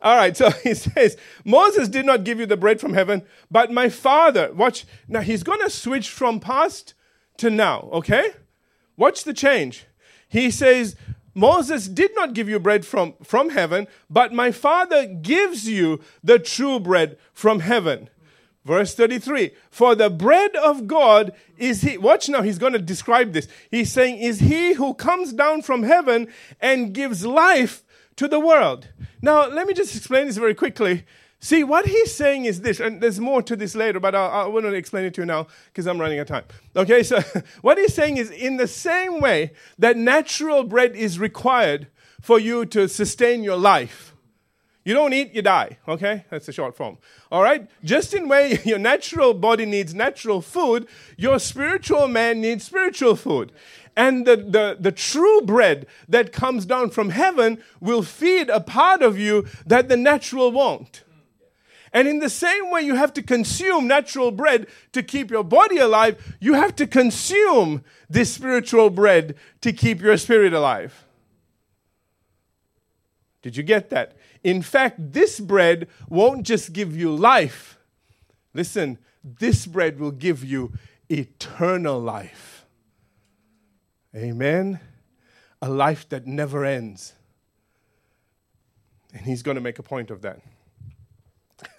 All 0.00 0.16
right, 0.16 0.36
so 0.36 0.50
he 0.62 0.74
says, 0.74 1.16
Moses 1.44 1.88
did 1.88 2.06
not 2.06 2.24
give 2.24 2.38
you 2.38 2.46
the 2.46 2.56
bread 2.56 2.80
from 2.80 2.94
heaven, 2.94 3.22
but 3.50 3.72
my 3.72 3.88
father. 3.88 4.52
Watch. 4.52 4.84
Now 5.08 5.20
he's 5.20 5.42
going 5.42 5.60
to 5.60 5.70
switch 5.70 6.10
from 6.10 6.40
past 6.40 6.94
to 7.38 7.50
now, 7.50 7.88
okay? 7.92 8.30
Watch 8.96 9.24
the 9.24 9.34
change. 9.34 9.86
He 10.28 10.50
says, 10.50 10.94
Moses 11.34 11.88
did 11.88 12.14
not 12.14 12.34
give 12.34 12.48
you 12.48 12.58
bread 12.60 12.86
from, 12.86 13.14
from 13.22 13.50
heaven, 13.50 13.88
but 14.08 14.32
my 14.32 14.52
father 14.52 15.06
gives 15.06 15.68
you 15.68 16.00
the 16.22 16.38
true 16.38 16.78
bread 16.78 17.18
from 17.32 17.60
heaven. 17.60 18.08
Verse 18.64 18.94
33 18.94 19.50
For 19.70 19.94
the 19.94 20.08
bread 20.08 20.54
of 20.56 20.86
God 20.86 21.32
is 21.58 21.82
he. 21.82 21.98
Watch 21.98 22.28
now, 22.28 22.42
he's 22.42 22.58
going 22.58 22.72
to 22.72 22.78
describe 22.78 23.32
this. 23.32 23.48
He's 23.70 23.92
saying, 23.92 24.18
Is 24.18 24.40
he 24.40 24.74
who 24.74 24.94
comes 24.94 25.32
down 25.32 25.62
from 25.62 25.82
heaven 25.82 26.28
and 26.60 26.94
gives 26.94 27.26
life 27.26 27.84
to 28.16 28.28
the 28.28 28.40
world. 28.40 28.88
Now, 29.22 29.46
let 29.48 29.66
me 29.66 29.74
just 29.74 29.96
explain 29.96 30.26
this 30.26 30.36
very 30.36 30.54
quickly. 30.54 31.04
See, 31.44 31.62
what 31.62 31.84
he's 31.84 32.14
saying 32.14 32.46
is 32.46 32.62
this, 32.62 32.80
and 32.80 33.02
there's 33.02 33.20
more 33.20 33.42
to 33.42 33.54
this 33.54 33.74
later, 33.74 34.00
but 34.00 34.14
I, 34.14 34.28
I 34.28 34.46
want 34.46 34.64
to 34.64 34.72
explain 34.72 35.04
it 35.04 35.12
to 35.12 35.20
you 35.20 35.26
now 35.26 35.46
because 35.66 35.86
I'm 35.86 36.00
running 36.00 36.18
out 36.18 36.22
of 36.22 36.28
time. 36.28 36.44
Okay, 36.74 37.02
so 37.02 37.20
what 37.60 37.76
he's 37.76 37.92
saying 37.92 38.16
is 38.16 38.30
in 38.30 38.56
the 38.56 38.66
same 38.66 39.20
way 39.20 39.52
that 39.78 39.98
natural 39.98 40.64
bread 40.64 40.96
is 40.96 41.18
required 41.18 41.88
for 42.22 42.38
you 42.38 42.64
to 42.64 42.88
sustain 42.88 43.42
your 43.44 43.58
life. 43.58 44.14
You 44.86 44.94
don't 44.94 45.12
eat, 45.12 45.34
you 45.34 45.42
die. 45.42 45.76
Okay? 45.86 46.24
That's 46.30 46.46
the 46.46 46.52
short 46.52 46.74
form. 46.76 46.96
All 47.30 47.42
right? 47.42 47.68
Just 47.84 48.14
in 48.14 48.26
way 48.26 48.58
your 48.64 48.78
natural 48.78 49.34
body 49.34 49.66
needs 49.66 49.94
natural 49.94 50.40
food, 50.40 50.88
your 51.18 51.38
spiritual 51.38 52.08
man 52.08 52.40
needs 52.40 52.64
spiritual 52.64 53.16
food. 53.16 53.52
And 53.94 54.26
the, 54.26 54.36
the, 54.36 54.78
the 54.80 54.92
true 54.92 55.42
bread 55.42 55.88
that 56.08 56.32
comes 56.32 56.64
down 56.64 56.88
from 56.88 57.10
heaven 57.10 57.62
will 57.80 58.02
feed 58.02 58.48
a 58.48 58.60
part 58.60 59.02
of 59.02 59.18
you 59.18 59.46
that 59.66 59.90
the 59.90 59.98
natural 59.98 60.50
won't. 60.50 61.04
And 61.94 62.08
in 62.08 62.18
the 62.18 62.28
same 62.28 62.72
way, 62.72 62.82
you 62.82 62.96
have 62.96 63.12
to 63.14 63.22
consume 63.22 63.86
natural 63.86 64.32
bread 64.32 64.66
to 64.92 65.02
keep 65.02 65.30
your 65.30 65.44
body 65.44 65.78
alive, 65.78 66.36
you 66.40 66.54
have 66.54 66.74
to 66.76 66.88
consume 66.88 67.84
this 68.10 68.34
spiritual 68.34 68.90
bread 68.90 69.36
to 69.60 69.72
keep 69.72 70.00
your 70.00 70.16
spirit 70.16 70.52
alive. 70.52 71.04
Did 73.42 73.56
you 73.56 73.62
get 73.62 73.90
that? 73.90 74.16
In 74.42 74.60
fact, 74.60 75.12
this 75.12 75.38
bread 75.38 75.86
won't 76.08 76.44
just 76.44 76.72
give 76.72 76.96
you 76.96 77.14
life. 77.14 77.78
Listen, 78.54 78.98
this 79.22 79.64
bread 79.64 80.00
will 80.00 80.10
give 80.10 80.42
you 80.42 80.72
eternal 81.08 82.00
life. 82.00 82.66
Amen. 84.16 84.80
A 85.62 85.68
life 85.68 86.08
that 86.08 86.26
never 86.26 86.64
ends. 86.64 87.12
And 89.12 89.22
he's 89.26 89.42
going 89.42 89.54
to 89.54 89.60
make 89.60 89.78
a 89.78 89.82
point 89.82 90.10
of 90.10 90.22
that. 90.22 90.40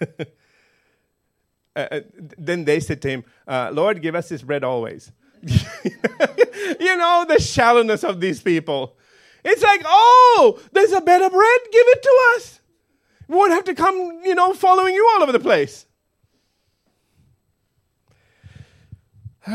uh, 1.76 1.78
uh 1.78 2.00
then 2.38 2.64
they 2.64 2.80
said 2.80 3.02
to 3.02 3.08
him, 3.08 3.24
uh, 3.46 3.70
Lord, 3.72 4.02
give 4.02 4.14
us 4.14 4.28
this 4.28 4.42
bread 4.42 4.64
always. 4.64 5.12
you 5.42 6.96
know, 6.96 7.24
the 7.28 7.38
shallowness 7.40 8.04
of 8.04 8.20
these 8.20 8.40
people. 8.42 8.96
It's 9.44 9.62
like, 9.62 9.82
oh, 9.84 10.60
there's 10.72 10.92
a 10.92 11.00
better 11.00 11.30
bread, 11.30 11.60
give 11.72 11.86
it 11.86 12.02
to 12.02 12.18
us. 12.34 12.60
We 13.28 13.36
won't 13.36 13.52
have 13.52 13.64
to 13.64 13.74
come, 13.74 14.20
you 14.24 14.34
know, 14.34 14.54
following 14.54 14.94
you 14.94 15.08
all 15.14 15.22
over 15.22 15.32
the 15.32 15.40
place. 15.40 15.86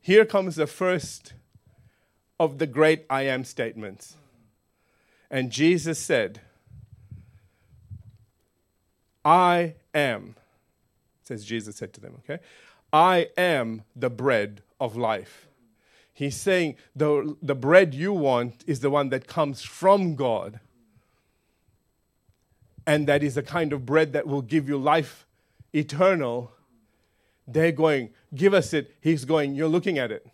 Here 0.00 0.24
comes 0.24 0.56
the 0.56 0.66
first 0.66 1.34
of 2.40 2.58
the 2.58 2.66
great 2.66 3.04
I 3.10 3.22
am 3.22 3.44
statements. 3.44 4.16
And 5.30 5.50
Jesus 5.50 5.98
said, 5.98 6.40
I 9.26 9.74
am, 9.92 10.36
says 11.24 11.44
Jesus 11.44 11.74
said 11.74 11.92
to 11.94 12.00
them, 12.00 12.14
okay? 12.20 12.40
I 12.92 13.28
am 13.36 13.82
the 13.96 14.08
bread 14.08 14.62
of 14.80 14.96
life. 14.96 15.48
He's 16.14 16.36
saying 16.36 16.76
the, 16.94 17.36
the 17.42 17.56
bread 17.56 17.92
you 17.92 18.12
want 18.12 18.62
is 18.68 18.80
the 18.80 18.88
one 18.88 19.08
that 19.08 19.26
comes 19.26 19.62
from 19.62 20.14
God. 20.14 20.60
And 22.86 23.08
that 23.08 23.24
is 23.24 23.34
the 23.34 23.42
kind 23.42 23.72
of 23.72 23.84
bread 23.84 24.12
that 24.12 24.28
will 24.28 24.42
give 24.42 24.68
you 24.68 24.78
life 24.78 25.26
eternal. 25.74 26.52
They're 27.48 27.72
going, 27.72 28.10
Give 28.34 28.54
us 28.54 28.72
it. 28.72 28.94
He's 29.00 29.24
going, 29.24 29.56
You're 29.56 29.68
looking 29.68 29.98
at 29.98 30.12
it. 30.12 30.26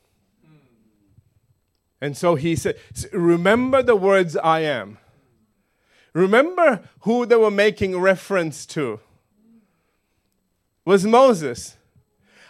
And 2.00 2.16
so 2.16 2.34
he 2.34 2.56
said, 2.56 2.76
Remember 3.12 3.82
the 3.82 3.96
words 3.96 4.36
I 4.36 4.60
am. 4.60 4.98
Remember 6.12 6.88
who 7.00 7.24
they 7.26 7.36
were 7.36 7.50
making 7.50 7.98
reference 7.98 8.66
to 8.66 9.00
was 10.84 11.06
Moses. 11.06 11.76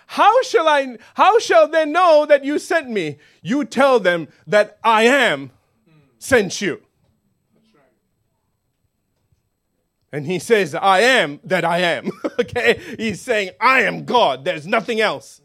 How 0.06 0.42
shall 0.42 0.68
I 0.68 0.98
how 1.14 1.38
shall 1.38 1.68
they 1.68 1.86
know 1.86 2.26
that 2.26 2.44
you 2.44 2.58
sent 2.58 2.90
me? 2.90 3.18
You 3.40 3.64
tell 3.64 4.00
them 4.00 4.28
that 4.46 4.78
I 4.82 5.04
am 5.04 5.52
sent 6.18 6.60
you. 6.60 6.82
And 10.14 10.26
he 10.26 10.38
says, 10.38 10.74
I 10.74 11.00
am 11.00 11.40
that 11.44 11.64
I 11.64 11.78
am. 11.78 12.10
okay? 12.38 12.78
He's 12.98 13.22
saying, 13.22 13.52
I 13.58 13.82
am 13.82 14.04
God. 14.04 14.44
There's 14.44 14.66
nothing 14.66 15.00
else. 15.00 15.40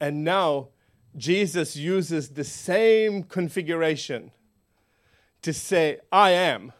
And 0.00 0.24
now 0.24 0.70
Jesus 1.16 1.76
uses 1.76 2.30
the 2.30 2.42
same 2.42 3.22
configuration 3.22 4.32
to 5.46 5.52
say, 5.52 5.98
I 6.10 6.32
am. 6.32 6.72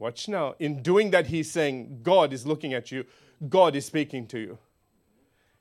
Watch 0.00 0.26
now. 0.26 0.56
In 0.58 0.82
doing 0.82 1.12
that, 1.12 1.28
he's 1.28 1.48
saying, 1.48 2.00
God 2.02 2.32
is 2.32 2.44
looking 2.44 2.74
at 2.74 2.90
you, 2.90 3.04
God 3.48 3.76
is 3.76 3.86
speaking 3.86 4.26
to 4.26 4.40
you. 4.40 4.58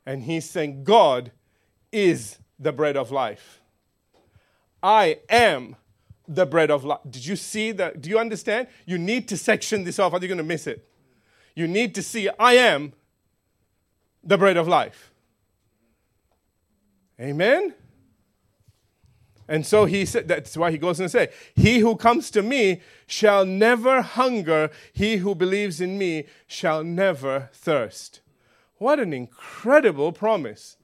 And 0.04 0.24
he's 0.24 0.50
saying, 0.50 0.84
God 0.84 1.32
is 1.92 2.40
the 2.58 2.72
bread 2.72 2.98
of 2.98 3.12
life. 3.12 3.62
I 4.82 5.20
am 5.30 5.76
the 6.28 6.48
bread 6.48 6.72
of 6.72 6.84
life. 6.84 7.02
Did 7.08 7.24
you 7.24 7.36
see 7.36 7.72
that? 7.74 8.02
Do 8.02 8.10
you 8.10 8.18
understand? 8.18 8.68
You 8.88 8.98
need 8.98 9.28
to 9.28 9.38
section 9.38 9.84
this 9.84 10.00
off, 10.00 10.14
or 10.14 10.18
you're 10.18 10.28
going 10.28 10.40
to 10.40 10.44
miss 10.44 10.66
it. 10.66 10.90
You 11.54 11.68
need 11.68 11.94
to 11.94 12.02
see, 12.02 12.30
I 12.40 12.54
am 12.54 12.94
the 14.24 14.40
bread 14.40 14.58
of 14.58 14.68
life. 14.68 15.12
Amen? 17.20 17.76
And 19.52 19.66
so 19.66 19.84
he 19.84 20.06
said, 20.06 20.30
that's 20.30 20.56
why 20.56 20.72
he 20.72 20.78
goes 20.78 20.96
to 21.00 21.10
say, 21.10 21.28
He 21.54 21.80
who 21.80 21.98
comes 21.98 22.32
to 22.32 22.42
me 22.42 22.80
shall 23.06 23.46
never 23.46 24.02
hunger, 24.02 24.72
he 24.94 25.18
who 25.18 25.36
believes 25.36 25.82
in 25.82 25.98
me 25.98 26.28
shall 26.48 26.86
never 26.86 27.50
thirst. 27.52 28.22
What 28.78 28.98
an 28.98 29.12
incredible 29.12 30.14
promise. 30.14 30.78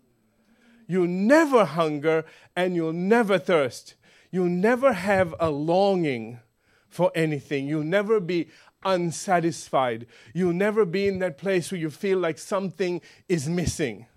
You'll 0.86 1.08
never 1.08 1.64
hunger 1.64 2.26
and 2.58 2.76
you'll 2.76 2.92
never 2.92 3.40
thirst. 3.40 3.96
You'll 4.32 4.48
never 4.48 4.92
have 4.92 5.34
a 5.40 5.50
longing 5.50 6.42
for 6.90 7.10
anything. 7.16 7.70
You'll 7.70 7.84
never 7.84 8.20
be 8.20 8.50
unsatisfied. 8.84 10.08
You'll 10.34 10.52
never 10.52 10.84
be 10.84 11.08
in 11.08 11.20
that 11.20 11.38
place 11.38 11.72
where 11.72 11.80
you 11.80 11.90
feel 11.90 12.20
like 12.20 12.38
something 12.38 13.00
is 13.30 13.48
missing. 13.48 14.08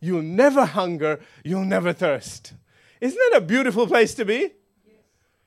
You'll 0.00 0.22
never 0.22 0.66
hunger. 0.66 1.18
You'll 1.42 1.64
never 1.64 1.92
thirst. 1.92 2.52
Isn't 3.00 3.18
that 3.30 3.38
a 3.38 3.40
beautiful 3.40 3.86
place 3.86 4.14
to 4.14 4.24
be? 4.24 4.52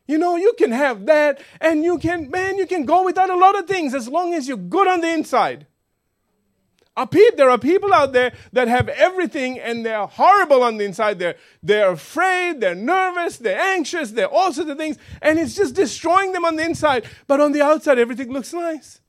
You 0.08 0.18
know, 0.18 0.36
you 0.36 0.54
can 0.58 0.72
have 0.72 1.06
that 1.06 1.42
and 1.62 1.84
you 1.84 1.98
can, 1.98 2.30
man, 2.30 2.58
you 2.58 2.68
can 2.68 2.86
go 2.86 3.06
without 3.06 3.30
a 3.30 3.38
lot 3.38 3.58
of 3.58 3.68
things 3.68 3.94
as 3.94 4.08
long 4.08 4.34
as 4.34 4.48
you're 4.48 4.58
good 4.58 4.88
on 4.88 5.02
the 5.02 5.10
inside. 5.10 5.66
there 6.96 7.50
are 7.50 7.58
people 7.58 7.94
out 7.94 8.12
there 8.12 8.34
that 8.52 8.68
have 8.68 8.90
everything 8.90 9.60
and 9.60 9.86
they're 9.86 10.06
horrible 10.06 10.62
on 10.62 10.78
the 10.78 10.84
inside. 10.84 11.20
They're, 11.20 11.36
they're 11.62 11.92
afraid, 11.92 12.60
they're 12.60 12.76
nervous, 12.76 13.38
they're 13.38 13.60
anxious, 13.60 14.12
they're 14.12 14.28
all 14.28 14.52
sorts 14.52 14.70
of 14.70 14.78
things, 14.78 14.98
and 15.22 15.40
it's 15.40 15.56
just 15.56 15.74
destroying 15.74 16.34
them 16.34 16.44
on 16.44 16.58
the 16.58 16.66
inside. 16.66 17.06
But 17.26 17.40
on 17.40 17.54
the 17.54 17.62
outside, 17.62 17.98
everything 17.98 18.32
looks 18.32 18.54
nice. 18.54 19.00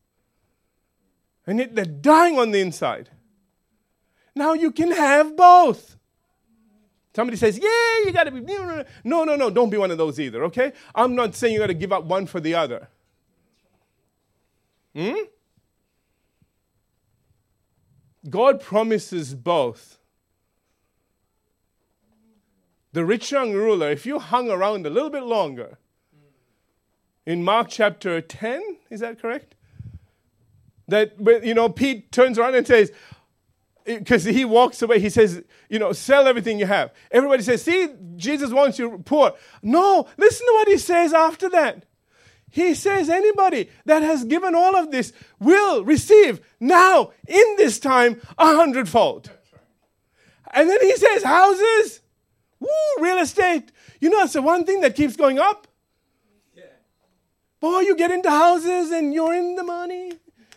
And 1.46 1.58
yet 1.58 1.74
they're 1.74 1.84
dying 1.84 2.38
on 2.38 2.52
the 2.52 2.60
inside. 2.60 3.10
Now 4.34 4.54
you 4.54 4.70
can 4.70 4.92
have 4.92 5.36
both. 5.36 5.96
Somebody 7.14 7.36
says, 7.36 7.56
yeah, 7.56 8.04
you 8.04 8.12
got 8.12 8.24
to 8.24 8.32
be. 8.32 8.40
No, 9.04 9.24
no, 9.24 9.36
no, 9.36 9.48
don't 9.48 9.70
be 9.70 9.76
one 9.76 9.90
of 9.90 9.98
those 9.98 10.18
either, 10.18 10.44
okay? 10.44 10.72
I'm 10.94 11.14
not 11.14 11.34
saying 11.34 11.54
you 11.54 11.60
got 11.60 11.68
to 11.68 11.74
give 11.74 11.92
up 11.92 12.04
one 12.04 12.26
for 12.26 12.40
the 12.40 12.54
other. 12.54 12.88
Hmm? 14.96 15.14
God 18.28 18.60
promises 18.60 19.34
both. 19.34 19.98
The 22.92 23.04
rich 23.04 23.30
young 23.30 23.52
ruler, 23.52 23.90
if 23.90 24.06
you 24.06 24.18
hung 24.18 24.50
around 24.50 24.86
a 24.86 24.90
little 24.90 25.10
bit 25.10 25.24
longer, 25.24 25.78
in 27.26 27.44
Mark 27.44 27.68
chapter 27.68 28.20
10, 28.20 28.76
is 28.90 29.00
that 29.00 29.20
correct? 29.20 29.54
That, 30.88 31.14
you 31.44 31.54
know, 31.54 31.68
Pete 31.68 32.12
turns 32.12 32.38
around 32.38 32.54
and 32.54 32.66
says, 32.66 32.92
because 33.84 34.24
he 34.24 34.44
walks 34.44 34.80
away, 34.82 34.98
he 34.98 35.10
says, 35.10 35.42
you 35.68 35.78
know, 35.78 35.92
sell 35.92 36.26
everything 36.26 36.58
you 36.58 36.66
have. 36.66 36.92
Everybody 37.10 37.42
says, 37.42 37.62
see, 37.62 37.88
Jesus 38.16 38.50
wants 38.50 38.78
you 38.78 39.02
poor. 39.04 39.34
No, 39.62 40.06
listen 40.16 40.46
to 40.46 40.52
what 40.54 40.68
he 40.68 40.78
says 40.78 41.12
after 41.12 41.48
that. 41.50 41.84
He 42.50 42.74
says, 42.74 43.10
anybody 43.10 43.68
that 43.84 44.02
has 44.02 44.24
given 44.24 44.54
all 44.54 44.76
of 44.76 44.90
this 44.90 45.12
will 45.40 45.84
receive 45.84 46.40
now, 46.60 47.10
in 47.26 47.56
this 47.56 47.78
time, 47.78 48.22
a 48.38 48.54
hundredfold. 48.54 49.30
And 50.52 50.70
then 50.70 50.80
he 50.80 50.96
says, 50.96 51.24
houses, 51.24 52.00
woo, 52.60 52.68
real 53.00 53.18
estate. 53.18 53.72
You 54.00 54.08
know, 54.08 54.22
it's 54.22 54.34
the 54.34 54.42
one 54.42 54.64
thing 54.64 54.82
that 54.82 54.94
keeps 54.94 55.16
going 55.16 55.38
up. 55.38 55.66
Boy, 57.58 57.80
you 57.80 57.96
get 57.96 58.10
into 58.10 58.30
houses 58.30 58.90
and 58.90 59.12
you're 59.12 59.34
in 59.34 59.56
the 59.56 59.64
money. 59.64 60.12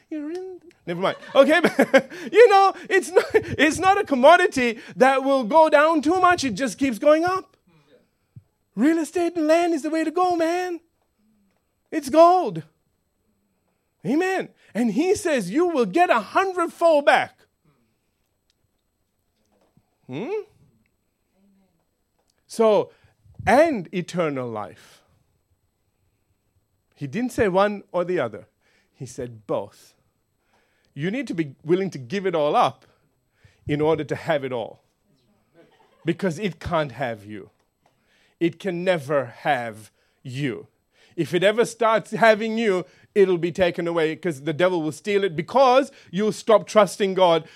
You're 0.10 0.32
in 0.32 0.60
Never 0.88 1.02
mind. 1.02 1.18
Okay, 1.36 1.56
you 2.32 2.50
know, 2.50 2.74
it's 2.90 3.12
not, 3.12 3.26
it's 3.34 3.78
not 3.78 4.00
a 4.00 4.06
commodity 4.06 4.80
that 4.96 5.22
will 5.22 5.44
go 5.44 5.70
down 5.70 6.02
too 6.02 6.22
much. 6.22 6.46
It 6.46 6.52
just 6.52 6.78
keeps 6.78 6.98
going 6.98 7.26
up. 7.26 7.58
Real 8.74 8.98
estate 9.00 9.36
and 9.36 9.48
land 9.48 9.74
is 9.74 9.84
the 9.84 9.90
way 9.90 10.06
to 10.06 10.12
go, 10.12 10.38
man. 10.38 10.80
It's 11.92 12.10
gold. 12.10 12.64
Amen. 14.06 14.50
And 14.74 14.92
he 14.92 15.14
says 15.14 15.52
you 15.52 15.68
will 15.68 15.86
get 15.86 16.10
a 16.10 16.20
hundredfold 16.20 17.06
back. 17.06 17.38
Hmm? 20.06 20.30
So, 22.46 22.92
and 23.46 23.90
eternal 23.94 24.48
life. 24.48 25.02
He 26.96 27.08
didn't 27.08 27.34
say 27.34 27.50
one 27.50 27.84
or 27.92 28.06
the 28.06 28.20
other, 28.20 28.48
he 28.94 29.06
said 29.06 29.46
both 29.46 29.96
you 30.98 31.12
need 31.12 31.28
to 31.28 31.36
be 31.36 31.54
willing 31.64 31.92
to 31.92 32.00
give 32.00 32.26
it 32.26 32.34
all 32.34 32.56
up 32.56 32.84
in 33.68 33.82
order 33.82 34.04
to 34.04 34.16
have 34.16 34.44
it 34.44 34.52
all. 34.52 34.82
Because 36.04 36.40
it 36.40 36.60
can't 36.60 36.94
have 36.94 37.24
you. 37.24 37.52
It 38.40 38.60
can 38.60 38.84
never 38.84 39.26
have 39.26 39.92
you. 40.24 40.66
If 41.16 41.36
it 41.36 41.44
ever 41.44 41.66
starts 41.66 42.10
having 42.12 42.58
you, 42.58 42.84
it'll 43.14 43.38
be 43.38 43.52
taken 43.52 43.88
away 43.88 44.16
because 44.16 44.42
the 44.42 44.54
devil 44.54 44.82
will 44.82 44.92
steal 44.92 45.24
it 45.24 45.36
because 45.36 45.92
you'll 46.10 46.32
stop 46.32 46.66
trusting 46.66 47.14
God. 47.14 47.48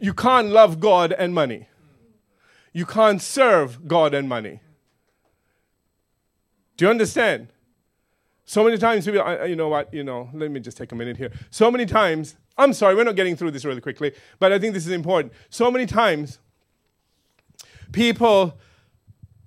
You 0.00 0.12
can't 0.12 0.48
love 0.48 0.80
God 0.80 1.12
and 1.12 1.32
money. 1.32 1.68
You 2.72 2.84
can't 2.84 3.22
serve 3.22 3.86
God 3.86 4.12
and 4.12 4.28
money. 4.28 4.58
Do 6.76 6.86
you 6.86 6.90
understand? 6.90 7.46
So 8.44 8.64
many 8.64 8.76
times, 8.76 9.04
people, 9.04 9.46
you 9.46 9.54
know 9.54 9.68
what, 9.68 9.94
you 9.94 10.02
know, 10.02 10.30
let 10.34 10.50
me 10.50 10.58
just 10.58 10.76
take 10.76 10.90
a 10.90 10.96
minute 10.96 11.16
here. 11.16 11.30
So 11.50 11.70
many 11.70 11.86
times, 11.86 12.34
I'm 12.58 12.72
sorry, 12.72 12.94
we're 12.94 13.04
not 13.04 13.16
getting 13.16 13.36
through 13.36 13.52
this 13.52 13.64
really 13.64 13.80
quickly, 13.80 14.12
but 14.38 14.52
I 14.52 14.58
think 14.58 14.74
this 14.74 14.86
is 14.86 14.92
important. 14.92 15.32
So 15.50 15.70
many 15.70 15.86
times, 15.86 16.38
people 17.92 18.58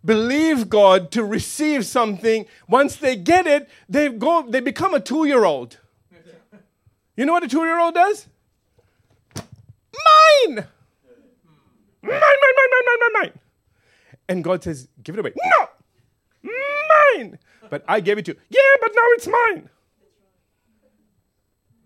believe 0.04 0.70
God 0.70 1.12
to 1.12 1.24
receive 1.24 1.86
something. 1.86 2.46
Once 2.68 2.96
they 2.96 3.16
get 3.16 3.48
it, 3.48 3.70
they 3.90 4.10
go, 4.10 4.46
they 4.48 4.60
become 4.60 4.94
a 4.94 5.00
two-year-old. 5.00 5.78
You 7.18 7.26
know 7.26 7.34
what 7.34 7.44
a 7.44 7.48
two-year-old 7.48 7.96
does? 7.96 8.28
Mine! 9.36 10.56
Mine, 10.56 10.66
mine, 12.04 12.22
mine, 12.22 12.70
mine, 12.72 12.86
mine, 12.86 13.00
mine, 13.00 13.14
mine. 13.14 13.40
And 14.28 14.44
God 14.44 14.64
says, 14.64 14.90
give 15.02 15.16
it 15.16 15.20
away. 15.20 15.34
No! 15.36 16.52
Mine! 17.18 17.40
But 17.70 17.84
I 17.88 18.00
gave 18.00 18.18
it 18.18 18.26
to 18.26 18.34
you. 18.34 18.40
Yeah, 18.50 18.60
but 18.82 18.92
now 18.94 19.02
it's 19.12 19.28
mine. 19.28 19.70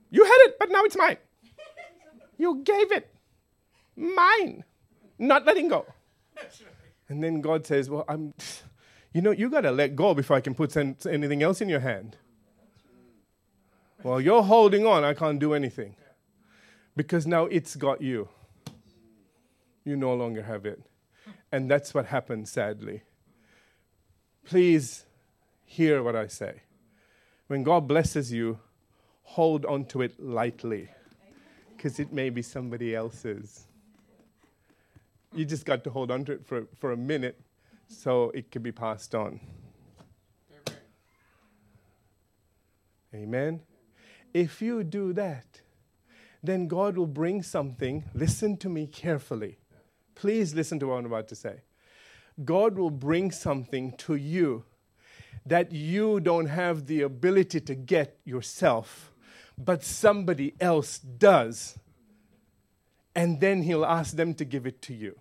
You 0.10 0.24
had 0.24 0.38
it, 0.48 0.60
but 0.60 0.70
now 0.70 0.84
it's 0.84 0.98
mine. 0.98 1.18
You 2.38 2.62
gave 2.64 2.92
it. 2.92 3.14
Mine. 3.96 4.64
Not 5.18 5.46
letting 5.46 5.68
go. 5.68 5.86
And 7.10 7.24
then 7.24 7.42
God 7.42 7.66
says, 7.66 7.90
Well, 7.90 8.06
I'm, 8.08 8.34
you 9.14 9.22
know, 9.22 9.32
you 9.32 9.50
got 9.50 9.62
to 9.62 9.72
let 9.72 9.96
go 9.96 10.14
before 10.14 10.38
I 10.38 10.42
can 10.42 10.56
put 10.56 10.76
anything 10.78 11.44
else 11.44 11.62
in 11.62 11.70
your 11.70 11.82
hand. 11.82 12.16
Well, 14.04 14.22
you're 14.22 14.44
holding 14.44 14.86
on. 14.86 15.04
I 15.04 15.14
can't 15.14 15.40
do 15.40 15.54
anything. 15.54 15.96
Because 16.96 17.28
now 17.28 17.46
it's 17.46 17.76
got 17.76 18.02
you. 18.02 18.30
You 19.84 19.96
no 19.98 20.14
longer 20.14 20.44
have 20.44 20.66
it. 20.66 20.82
And 21.52 21.70
that's 21.70 21.94
what 21.94 22.06
happens, 22.06 22.52
sadly. 22.52 23.04
Please 24.46 25.06
hear 25.66 26.02
what 26.02 26.16
I 26.16 26.28
say. 26.28 26.62
When 27.48 27.64
God 27.64 27.88
blesses 27.88 28.32
you, 28.32 28.60
hold 29.30 29.64
on 29.66 29.86
to 29.86 30.02
it 30.02 30.20
lightly 30.20 30.90
because 31.78 32.00
it 32.00 32.12
may 32.12 32.32
be 32.32 32.42
somebody 32.42 32.96
else's. 32.96 33.68
You 35.36 35.46
just 35.46 35.66
got 35.66 35.84
to 35.84 35.92
hold 35.92 36.10
on 36.10 36.26
to 36.26 36.32
it 36.32 36.46
for, 36.46 36.66
for 36.80 36.92
a 36.94 36.98
minute 36.98 37.40
so 37.88 38.32
it 38.32 38.50
can 38.50 38.64
be 38.64 38.72
passed 38.72 39.14
on. 39.14 39.40
Amen. 43.14 43.24
Amen. 43.24 43.62
If 44.34 44.64
you 44.64 44.84
do 44.84 45.14
that, 45.14 45.62
then 46.42 46.68
God 46.68 46.98
will 46.98 47.08
bring 47.08 47.44
something. 47.44 48.06
Listen 48.16 48.58
to 48.58 48.70
me 48.70 48.88
carefully. 48.88 49.60
Please 50.16 50.56
listen 50.56 50.80
to 50.80 50.88
what 50.88 50.96
I'm 50.96 51.06
about 51.06 51.28
to 51.28 51.36
say. 51.36 51.62
God 52.44 52.78
will 52.78 52.90
bring 52.90 53.30
something 53.30 53.94
to 53.98 54.16
you 54.16 54.64
that 55.46 55.72
you 55.72 56.20
don't 56.20 56.48
have 56.48 56.88
the 56.88 57.02
ability 57.02 57.60
to 57.62 57.76
get 57.76 58.18
yourself, 58.26 59.12
but 59.60 59.84
somebody 59.84 60.54
else 60.60 60.98
does. 60.98 61.78
And 63.14 63.42
then 63.42 63.64
He'll 63.64 63.86
ask 63.86 64.16
them 64.16 64.34
to 64.36 64.46
give 64.46 64.66
it 64.66 64.82
to 64.84 64.94
you. 64.94 65.20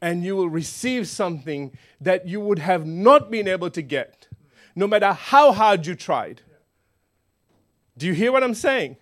And 0.00 0.22
you 0.22 0.36
will 0.36 0.48
receive 0.48 1.08
something 1.08 1.76
that 2.00 2.28
you 2.28 2.40
would 2.40 2.60
have 2.60 2.86
not 2.86 3.30
been 3.30 3.48
able 3.48 3.70
to 3.70 3.82
get, 3.82 4.28
no 4.76 4.86
matter 4.86 5.12
how 5.12 5.52
hard 5.52 5.86
you 5.86 5.96
tried. 5.96 6.42
Do 7.96 8.06
you 8.06 8.12
hear 8.12 8.30
what 8.30 8.44
I'm 8.44 8.54
saying? 8.54 8.96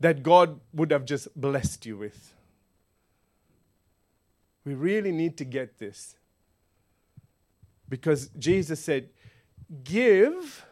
That 0.00 0.22
God 0.22 0.60
would 0.74 0.90
have 0.90 1.06
just 1.06 1.28
blessed 1.40 1.86
you 1.86 1.96
with. 1.96 2.34
We 4.64 4.74
really 4.74 5.12
need 5.12 5.38
to 5.38 5.44
get 5.44 5.78
this. 5.78 6.16
Because 7.88 8.28
Jesus 8.38 8.84
said, 8.84 9.08
Give, 9.84 10.66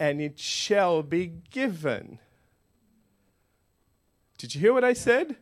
and 0.00 0.18
it 0.18 0.38
shall 0.38 1.02
be 1.02 1.30
given. 1.50 2.18
Did 4.38 4.54
you 4.54 4.60
hear 4.62 4.72
what 4.72 4.82
I 4.82 4.94
said? 4.94 5.36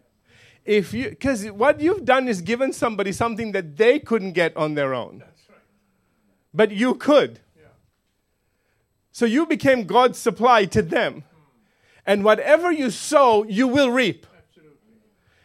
If 0.64 0.92
you, 0.92 1.10
because 1.10 1.46
what 1.46 1.80
you've 1.80 2.04
done 2.04 2.26
is 2.26 2.42
given 2.42 2.72
somebody 2.72 3.12
something 3.12 3.52
that 3.52 3.76
they 3.76 4.00
couldn't 4.00 4.32
get 4.32 4.54
on 4.56 4.74
their 4.74 4.92
own. 4.92 5.20
Right. 5.20 5.58
But 6.52 6.72
you 6.72 6.96
could. 6.96 7.38
Yeah. 7.56 7.68
So 9.12 9.24
you 9.24 9.46
became 9.46 9.84
God's 9.84 10.18
supply 10.18 10.64
to 10.66 10.82
them. 10.82 11.14
Hmm. 11.14 11.20
And 12.04 12.24
whatever 12.24 12.72
you 12.72 12.90
sow, 12.90 13.44
you 13.44 13.68
will 13.68 13.90
reap. 13.90 14.26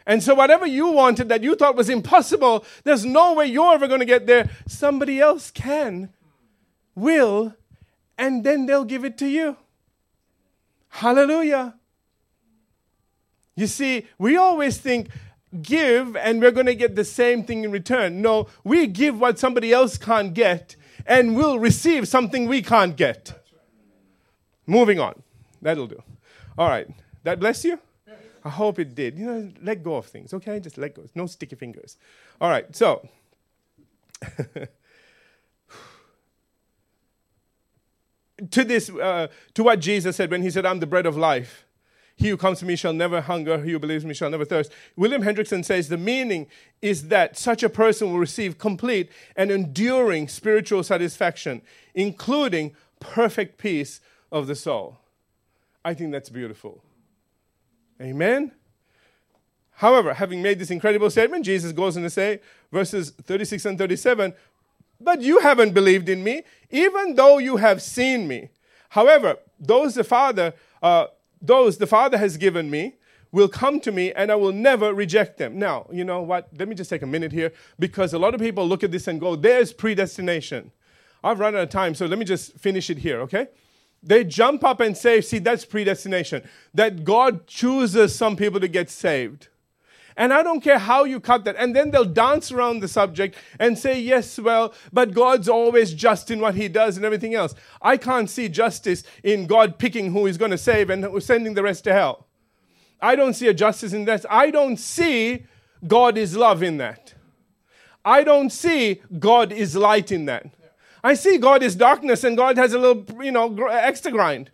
And 0.05 0.21
so, 0.21 0.35
whatever 0.35 0.65
you 0.65 0.87
wanted 0.87 1.29
that 1.29 1.43
you 1.43 1.55
thought 1.55 1.77
was 1.77 1.87
impossible, 1.87 2.65
there's 2.83 3.05
no 3.05 3.35
way 3.35 3.45
you're 3.45 3.73
ever 3.73 3.87
going 3.87 4.01
to 4.01 4.05
get 4.05 4.27
there. 4.27 4.49
Somebody 4.67 5.21
else 5.21 5.49
can, 5.49 6.09
hmm. 6.95 7.01
will, 7.01 7.55
and 8.17 8.43
then 8.43 8.65
they'll 8.65 8.85
give 8.85 9.05
it 9.05 9.17
to 9.19 9.27
you. 9.27 9.57
Hallelujah. 10.89 11.75
You 13.55 13.67
see, 13.67 14.07
we 14.17 14.37
always 14.37 14.77
think 14.77 15.09
give 15.61 16.15
and 16.15 16.41
we're 16.41 16.51
going 16.51 16.65
to 16.65 16.75
get 16.75 16.95
the 16.95 17.05
same 17.05 17.43
thing 17.43 17.63
in 17.63 17.71
return. 17.71 18.21
No, 18.21 18.47
we 18.63 18.87
give 18.87 19.19
what 19.19 19.37
somebody 19.39 19.71
else 19.71 19.97
can't 19.97 20.33
get 20.33 20.75
and 21.05 21.35
we'll 21.35 21.59
receive 21.59 22.07
something 22.07 22.47
we 22.47 22.61
can't 22.61 22.95
get. 22.95 23.33
Moving 24.65 24.99
on. 24.99 25.21
That'll 25.61 25.87
do. 25.87 26.01
All 26.57 26.69
right. 26.69 26.87
That 27.23 27.39
bless 27.39 27.63
you? 27.63 27.79
I 28.45 28.49
hope 28.49 28.79
it 28.79 28.93
did. 28.93 29.17
You 29.17 29.25
know, 29.25 29.51
let 29.61 29.83
go 29.83 29.95
of 29.95 30.05
things, 30.05 30.33
okay? 30.33 30.59
Just 30.59 30.77
let 30.77 30.95
go. 30.95 31.03
No 31.15 31.27
sticky 31.27 31.55
fingers. 31.55 31.97
All 32.41 32.49
right, 32.49 32.75
so. 32.75 33.07
to 38.51 38.63
this, 38.63 38.89
uh, 38.89 39.27
to 39.53 39.63
what 39.63 39.79
Jesus 39.79 40.15
said 40.15 40.31
when 40.31 40.41
he 40.41 40.49
said, 40.49 40.65
I'm 40.65 40.79
the 40.79 40.87
bread 40.87 41.05
of 41.05 41.17
life. 41.17 41.65
He 42.15 42.29
who 42.29 42.37
comes 42.37 42.59
to 42.59 42.65
me 42.65 42.75
shall 42.75 42.93
never 42.93 43.21
hunger, 43.21 43.63
he 43.63 43.71
who 43.71 43.79
believes 43.79 44.05
me 44.05 44.13
shall 44.13 44.29
never 44.29 44.45
thirst. 44.45 44.71
William 44.95 45.23
Hendriksen 45.23 45.65
says 45.65 45.89
the 45.89 45.97
meaning 45.97 46.47
is 46.81 47.07
that 47.07 47.37
such 47.37 47.63
a 47.63 47.69
person 47.69 48.11
will 48.11 48.19
receive 48.19 48.59
complete 48.59 49.09
and 49.35 49.49
enduring 49.49 50.27
spiritual 50.27 50.83
satisfaction, 50.83 51.61
including 51.95 52.75
perfect 52.99 53.57
peace 53.57 53.99
of 54.31 54.47
the 54.47 54.55
soul. 54.55 54.99
I 55.83 55.93
think 55.93 56.11
that's 56.11 56.29
beautiful. 56.29 56.83
Amen? 57.99 58.51
However, 59.77 60.13
having 60.13 60.41
made 60.41 60.59
this 60.59 60.71
incredible 60.71 61.09
statement, 61.09 61.45
Jesus 61.45 61.71
goes 61.71 61.97
on 61.97 62.03
to 62.03 62.09
say, 62.09 62.39
verses 62.71 63.11
36 63.23 63.65
and 63.65 63.77
37, 63.77 64.33
But 65.03 65.21
you 65.21 65.39
haven't 65.39 65.73
believed 65.73 66.09
in 66.09 66.23
me, 66.23 66.43
even 66.69 67.15
though 67.15 67.37
you 67.37 67.57
have 67.57 67.81
seen 67.81 68.27
me. 68.27 68.49
However, 68.89 69.37
those 69.59 69.95
the 69.95 70.03
Father, 70.03 70.53
uh, 70.81 71.07
those 71.41 71.77
the 71.77 71.87
Father 71.87 72.17
has 72.17 72.37
given 72.37 72.69
me, 72.69 72.95
will 73.31 73.49
come 73.49 73.79
to 73.81 73.91
me 73.91 74.13
and 74.13 74.31
I 74.31 74.35
will 74.35 74.51
never 74.51 74.93
reject 74.93 75.37
them. 75.37 75.57
Now, 75.57 75.87
you 75.91 76.05
know 76.05 76.21
what? 76.21 76.49
Let 76.57 76.67
me 76.67 76.75
just 76.75 76.89
take 76.89 77.01
a 77.01 77.07
minute 77.07 77.31
here 77.31 77.51
because 77.79 78.13
a 78.13 78.19
lot 78.19 78.35
of 78.35 78.39
people 78.39 78.65
look 78.65 78.83
at 78.83 78.91
this 78.91 79.07
and 79.07 79.19
go, 79.19 79.35
there's 79.35 79.73
predestination. 79.73 80.71
I've 81.23 81.39
run 81.39 81.55
out 81.55 81.63
of 81.63 81.69
time, 81.69 81.95
so 81.95 82.05
let 82.05 82.19
me 82.19 82.25
just 82.25 82.53
finish 82.59 82.89
it 82.89 82.99
here, 82.99 83.19
okay? 83.21 83.47
They 84.03 84.23
jump 84.23 84.63
up 84.63 84.81
and 84.81 84.95
say, 84.95 85.21
see, 85.21 85.39
that's 85.39 85.65
predestination. 85.65 86.47
That 86.73 87.03
God 87.03 87.47
chooses 87.47 88.13
some 88.13 88.35
people 88.35 88.59
to 88.59 88.67
get 88.67 88.89
saved. 88.89 89.47
And 90.15 90.33
I 90.33 90.43
don't 90.43 90.61
care 90.61 90.79
how 90.79 91.03
you 91.03 91.19
cut 91.19 91.45
that. 91.45 91.55
And 91.57 91.75
then 91.75 91.91
they'll 91.91 92.05
dance 92.05 92.51
around 92.51 92.79
the 92.79 92.87
subject 92.87 93.35
and 93.59 93.77
say, 93.77 93.99
yes, 93.99 94.39
well, 94.39 94.73
but 94.91 95.13
God's 95.13 95.49
always 95.49 95.93
just 95.93 96.29
in 96.29 96.39
what 96.39 96.55
he 96.55 96.67
does 96.67 96.97
and 96.97 97.05
everything 97.05 97.33
else. 97.35 97.55
I 97.81 97.97
can't 97.97 98.29
see 98.29 98.49
justice 98.49 99.03
in 99.23 99.47
God 99.47 99.79
picking 99.79 100.11
who 100.11 100.25
he's 100.25 100.37
going 100.37 100.51
to 100.51 100.57
save 100.57 100.89
and 100.89 101.21
sending 101.23 101.53
the 101.53 101.63
rest 101.63 101.83
to 101.85 101.93
hell. 101.93 102.27
I 103.01 103.15
don't 103.15 103.33
see 103.33 103.47
a 103.47 103.53
justice 103.53 103.93
in 103.93 104.05
that. 104.05 104.25
I 104.29 104.51
don't 104.51 104.77
see 104.77 105.45
God 105.85 106.17
is 106.17 106.37
love 106.37 106.63
in 106.63 106.77
that. 106.77 107.13
I 108.05 108.23
don't 108.23 108.49
see 108.49 109.01
God 109.19 109.51
is 109.51 109.75
light 109.75 110.11
in 110.11 110.25
that. 110.25 110.45
I 111.03 111.15
see 111.15 111.37
God 111.37 111.63
is 111.63 111.75
darkness 111.75 112.23
and 112.23 112.37
God 112.37 112.57
has 112.57 112.73
a 112.73 112.79
little, 112.79 113.05
you 113.21 113.31
know, 113.31 113.53
extra 113.67 114.11
grind. 114.11 114.51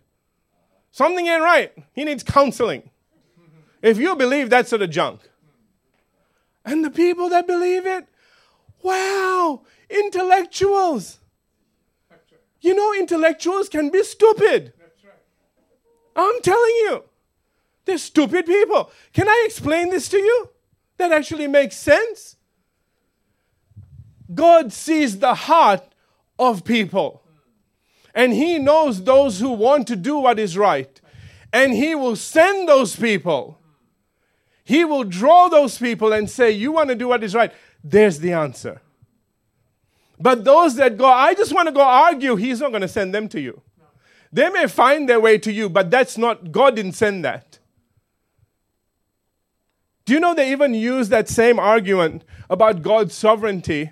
Something 0.90 1.28
ain't 1.28 1.42
right. 1.42 1.72
He 1.92 2.04
needs 2.04 2.24
counseling. 2.24 2.90
If 3.82 3.98
you 3.98 4.16
believe 4.16 4.50
that 4.50 4.66
sort 4.66 4.82
of 4.82 4.90
junk. 4.90 5.20
And 6.64 6.84
the 6.84 6.90
people 6.90 7.28
that 7.30 7.46
believe 7.46 7.86
it, 7.86 8.06
wow, 8.82 9.62
intellectuals. 9.88 11.18
You 12.60 12.74
know, 12.74 12.92
intellectuals 12.94 13.68
can 13.68 13.90
be 13.90 14.02
stupid. 14.04 14.72
I'm 16.14 16.42
telling 16.42 16.74
you, 16.82 17.04
they're 17.84 17.98
stupid 17.98 18.46
people. 18.46 18.90
Can 19.12 19.28
I 19.28 19.44
explain 19.46 19.90
this 19.90 20.08
to 20.08 20.18
you? 20.18 20.50
That 20.98 21.12
actually 21.12 21.46
makes 21.46 21.76
sense. 21.76 22.36
God 24.32 24.72
sees 24.72 25.18
the 25.18 25.34
heart 25.34 25.82
of 26.38 26.64
people. 26.64 27.22
And 28.14 28.32
He 28.32 28.58
knows 28.58 29.04
those 29.04 29.40
who 29.40 29.52
want 29.52 29.86
to 29.88 29.96
do 29.96 30.18
what 30.18 30.38
is 30.38 30.58
right. 30.58 31.00
And 31.52 31.72
He 31.72 31.94
will 31.94 32.16
send 32.16 32.68
those 32.68 32.94
people. 32.96 33.59
He 34.70 34.84
will 34.84 35.02
draw 35.02 35.48
those 35.48 35.76
people 35.78 36.12
and 36.12 36.30
say, 36.30 36.52
You 36.52 36.70
want 36.70 36.90
to 36.90 36.94
do 36.94 37.08
what 37.08 37.24
is 37.24 37.34
right? 37.34 37.52
There's 37.82 38.20
the 38.20 38.34
answer. 38.34 38.80
But 40.16 40.44
those 40.44 40.76
that 40.76 40.96
go, 40.96 41.06
I 41.06 41.34
just 41.34 41.52
want 41.52 41.66
to 41.66 41.72
go 41.72 41.80
argue, 41.80 42.36
He's 42.36 42.60
not 42.60 42.70
going 42.70 42.82
to 42.82 42.86
send 42.86 43.12
them 43.12 43.28
to 43.30 43.40
you. 43.40 43.62
They 44.32 44.48
may 44.48 44.68
find 44.68 45.08
their 45.08 45.18
way 45.18 45.38
to 45.38 45.50
you, 45.50 45.68
but 45.68 45.90
that's 45.90 46.16
not, 46.16 46.52
God 46.52 46.76
didn't 46.76 46.92
send 46.92 47.24
that. 47.24 47.58
Do 50.04 50.12
you 50.12 50.20
know 50.20 50.34
they 50.34 50.52
even 50.52 50.72
use 50.72 51.08
that 51.08 51.28
same 51.28 51.58
argument 51.58 52.22
about 52.48 52.80
God's 52.80 53.12
sovereignty? 53.12 53.90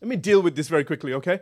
Let 0.00 0.08
me 0.08 0.16
deal 0.16 0.42
with 0.42 0.56
this 0.56 0.66
very 0.66 0.82
quickly, 0.82 1.12
okay? 1.12 1.38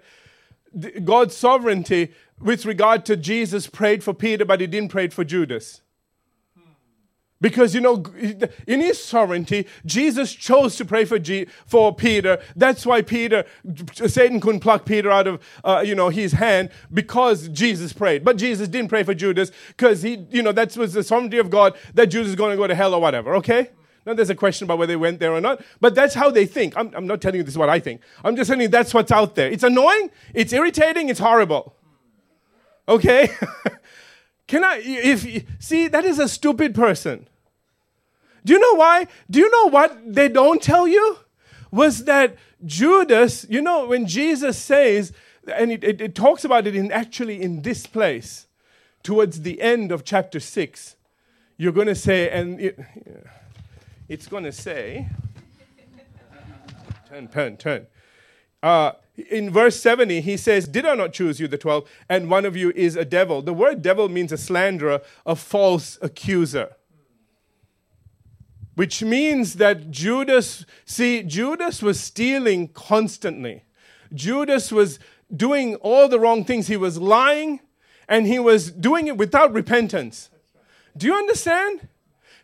God's 1.02 1.34
sovereignty 1.34 2.12
with 2.38 2.66
regard 2.66 3.06
to 3.06 3.16
Jesus 3.16 3.68
prayed 3.68 4.04
for 4.04 4.12
Peter, 4.12 4.44
but 4.44 4.60
he 4.60 4.66
didn't 4.66 4.90
pray 4.90 5.08
for 5.08 5.24
Judas. 5.24 5.80
Because, 7.40 7.72
you 7.72 7.80
know, 7.80 8.04
in 8.66 8.80
his 8.80 9.02
sovereignty, 9.02 9.66
Jesus 9.86 10.34
chose 10.34 10.74
to 10.76 10.84
pray 10.84 11.04
for, 11.04 11.20
G- 11.20 11.46
for 11.66 11.94
Peter. 11.94 12.40
That's 12.56 12.84
why 12.84 13.02
Peter, 13.02 13.44
Satan 13.94 14.40
couldn't 14.40 14.60
pluck 14.60 14.84
Peter 14.84 15.08
out 15.10 15.28
of, 15.28 15.40
uh, 15.62 15.84
you 15.86 15.94
know, 15.94 16.08
his 16.08 16.32
hand 16.32 16.70
because 16.92 17.48
Jesus 17.50 17.92
prayed. 17.92 18.24
But 18.24 18.38
Jesus 18.38 18.66
didn't 18.66 18.88
pray 18.88 19.04
for 19.04 19.14
Judas 19.14 19.52
because 19.68 20.02
he, 20.02 20.26
you 20.30 20.42
know, 20.42 20.50
that 20.50 20.76
was 20.76 20.94
the 20.94 21.04
sovereignty 21.04 21.38
of 21.38 21.48
God 21.48 21.76
that 21.94 22.06
Judas 22.06 22.30
is 22.30 22.34
going 22.34 22.50
to 22.50 22.56
go 22.56 22.66
to 22.66 22.74
hell 22.74 22.92
or 22.92 23.00
whatever, 23.00 23.36
okay? 23.36 23.70
Now, 24.04 24.14
there's 24.14 24.30
a 24.30 24.34
question 24.34 24.64
about 24.64 24.78
whether 24.78 24.92
they 24.92 24.96
went 24.96 25.20
there 25.20 25.32
or 25.32 25.40
not, 25.40 25.62
but 25.80 25.94
that's 25.94 26.14
how 26.14 26.30
they 26.30 26.46
think. 26.46 26.76
I'm, 26.76 26.92
I'm 26.94 27.06
not 27.06 27.20
telling 27.20 27.36
you 27.36 27.42
this 27.42 27.54
is 27.54 27.58
what 27.58 27.68
I 27.68 27.78
think. 27.78 28.00
I'm 28.24 28.36
just 28.36 28.48
telling 28.48 28.62
you 28.62 28.68
that's 28.68 28.94
what's 28.94 29.12
out 29.12 29.34
there. 29.34 29.50
It's 29.50 29.62
annoying, 29.62 30.10
it's 30.34 30.52
irritating, 30.52 31.08
it's 31.08 31.20
horrible. 31.20 31.76
Okay? 32.88 33.28
Can 34.48 34.64
I, 34.64 34.80
if, 34.82 35.44
see, 35.60 35.88
that 35.88 36.04
is 36.04 36.18
a 36.18 36.26
stupid 36.26 36.74
person. 36.74 37.28
Do 38.44 38.54
you 38.54 38.58
know 38.58 38.74
why? 38.74 39.06
Do 39.30 39.38
you 39.38 39.50
know 39.50 39.68
what 39.68 40.14
they 40.14 40.28
don't 40.28 40.62
tell 40.62 40.88
you? 40.88 41.18
Was 41.70 42.04
that 42.04 42.36
Judas, 42.64 43.46
you 43.50 43.60
know, 43.60 43.86
when 43.86 44.06
Jesus 44.06 44.58
says, 44.58 45.12
and 45.54 45.70
it, 45.70 45.84
it, 45.84 46.00
it 46.00 46.14
talks 46.14 46.44
about 46.44 46.66
it 46.66 46.74
in 46.74 46.90
actually 46.90 47.42
in 47.42 47.60
this 47.60 47.86
place, 47.86 48.46
towards 49.02 49.42
the 49.42 49.60
end 49.60 49.92
of 49.92 50.02
chapter 50.02 50.40
6, 50.40 50.96
you're 51.58 51.72
going 51.72 51.86
to 51.86 51.94
say, 51.94 52.30
and 52.30 52.58
it, 52.58 52.78
it's 54.08 54.26
going 54.26 54.44
to 54.44 54.52
say, 54.52 55.08
turn, 57.08 57.28
turn, 57.28 57.56
turn. 57.58 57.86
Uh, 58.62 58.92
in 59.30 59.50
verse 59.50 59.80
70, 59.80 60.20
he 60.20 60.36
says, 60.36 60.68
Did 60.68 60.86
I 60.86 60.94
not 60.94 61.12
choose 61.12 61.40
you, 61.40 61.48
the 61.48 61.58
12, 61.58 61.88
and 62.08 62.30
one 62.30 62.44
of 62.44 62.56
you 62.56 62.72
is 62.74 62.96
a 62.96 63.04
devil? 63.04 63.42
The 63.42 63.52
word 63.52 63.82
devil 63.82 64.08
means 64.08 64.32
a 64.32 64.38
slanderer, 64.38 65.00
a 65.26 65.34
false 65.34 65.98
accuser. 66.00 66.76
Which 68.74 69.02
means 69.02 69.54
that 69.54 69.90
Judas, 69.90 70.64
see, 70.84 71.24
Judas 71.24 71.82
was 71.82 71.98
stealing 71.98 72.68
constantly. 72.68 73.64
Judas 74.14 74.70
was 74.70 75.00
doing 75.34 75.74
all 75.76 76.08
the 76.08 76.20
wrong 76.20 76.44
things. 76.44 76.68
He 76.68 76.76
was 76.76 76.98
lying 76.98 77.60
and 78.08 78.26
he 78.26 78.38
was 78.38 78.70
doing 78.70 79.08
it 79.08 79.16
without 79.16 79.52
repentance. 79.52 80.30
Do 80.96 81.06
you 81.06 81.14
understand? 81.14 81.88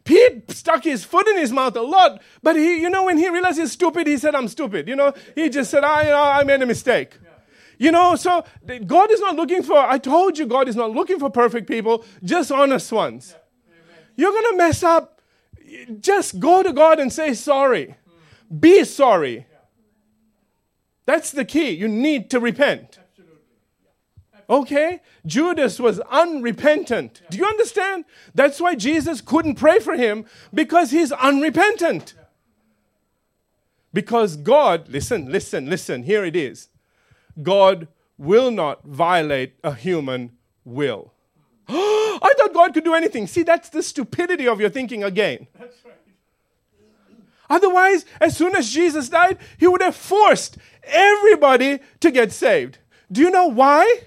Pete 0.05 0.51
stuck 0.51 0.85
his 0.85 1.03
foot 1.03 1.27
in 1.29 1.39
his 1.39 1.51
mouth 1.51 1.75
a 1.77 1.81
lot, 1.81 2.23
but 2.43 2.57
he, 2.57 2.81
you 2.83 2.91
know, 2.91 3.05
when 3.05 3.17
he 3.17 3.29
realized 3.31 3.59
he's 3.59 3.73
stupid, 3.73 4.07
he 4.07 4.19
said, 4.19 4.35
I'm 4.35 4.49
stupid. 4.49 4.87
You 4.87 4.97
know, 4.97 5.15
he 5.35 5.49
just 5.49 5.71
said, 5.71 5.83
I, 5.83 6.05
you 6.05 6.11
know, 6.11 6.23
I 6.23 6.45
made 6.45 6.61
a 6.61 6.67
mistake. 6.67 7.15
You 7.79 7.91
know, 7.91 8.15
so 8.15 8.45
God 8.87 9.11
is 9.11 9.21
not 9.21 9.35
looking 9.35 9.63
for, 9.63 9.79
I 9.79 9.99
told 9.99 10.39
you, 10.39 10.47
God 10.47 10.69
is 10.69 10.77
not 10.77 10.91
looking 10.93 11.19
for 11.19 11.31
perfect 11.31 11.67
people, 11.67 12.05
just 12.23 12.53
honest 12.53 12.93
ones. 12.93 13.35
You're 14.17 14.31
going 14.31 14.53
to 14.53 14.57
mess 14.57 14.83
up. 14.83 15.21
Just 16.01 16.39
go 16.39 16.63
to 16.63 16.73
God 16.73 17.01
and 17.01 17.13
say 17.13 17.35
sorry. 17.35 17.97
Mm. 18.53 18.61
Be 18.61 18.85
sorry. 18.85 19.47
That's 21.07 21.33
the 21.33 21.45
key. 21.45 21.71
You 21.71 21.89
need 21.89 22.31
to 22.31 22.39
repent. 22.39 22.99
Okay? 24.49 25.01
Judas 25.25 25.79
was 25.79 26.01
unrepentant. 26.01 27.23
Do 27.31 27.39
you 27.39 27.45
understand? 27.45 28.05
That's 28.35 28.61
why 28.61 28.75
Jesus 28.75 29.21
couldn't 29.21 29.55
pray 29.55 29.79
for 29.79 29.95
him 29.95 30.27
because 30.53 30.91
he's 30.91 31.13
unrepentant. 31.13 32.15
Because 33.93 34.37
God, 34.37 34.89
listen, 34.89 35.31
listen, 35.31 35.71
listen, 35.71 36.03
here 36.03 36.25
it 36.25 36.37
is. 36.37 36.69
God 37.41 37.89
will 38.19 38.51
not 38.51 38.85
violate 38.85 39.55
a 39.63 39.75
human 39.75 40.33
will. 40.65 41.13
I 41.69 42.33
thought 42.37 42.53
God 42.53 42.75
could 42.75 42.85
do 42.85 42.95
anything. 42.95 43.27
See, 43.27 43.43
that's 43.43 43.69
the 43.69 43.83
stupidity 43.83 44.47
of 44.47 44.61
your 44.61 44.71
thinking 44.71 45.05
again. 45.05 45.47
Otherwise, 47.49 48.05
as 48.21 48.37
soon 48.37 48.57
as 48.57 48.71
Jesus 48.71 49.09
died, 49.09 49.39
he 49.59 49.67
would 49.67 49.83
have 49.83 49.97
forced 49.97 50.57
everybody 50.83 51.79
to 52.01 52.11
get 52.11 52.33
saved. 52.33 52.79
Do 53.13 53.21
you 53.21 53.31
know 53.31 53.47
why? 53.47 54.03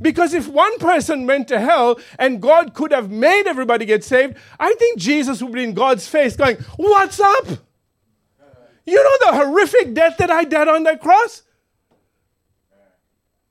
Because 0.00 0.34
if 0.34 0.48
one 0.48 0.78
person 0.78 1.26
went 1.26 1.48
to 1.48 1.60
hell 1.60 1.98
and 2.18 2.40
God 2.40 2.74
could 2.74 2.92
have 2.92 3.10
made 3.10 3.46
everybody 3.46 3.84
get 3.84 4.04
saved, 4.04 4.36
I 4.58 4.74
think 4.74 4.98
Jesus 4.98 5.42
would 5.42 5.52
be 5.52 5.64
in 5.64 5.74
God's 5.74 6.06
face 6.06 6.36
going, 6.36 6.56
What's 6.76 7.20
up? 7.20 7.46
You 8.84 9.02
know 9.02 9.30
the 9.30 9.44
horrific 9.44 9.94
death 9.94 10.16
that 10.18 10.30
I 10.30 10.44
died 10.44 10.68
on 10.68 10.84
that 10.84 11.00
cross? 11.00 11.42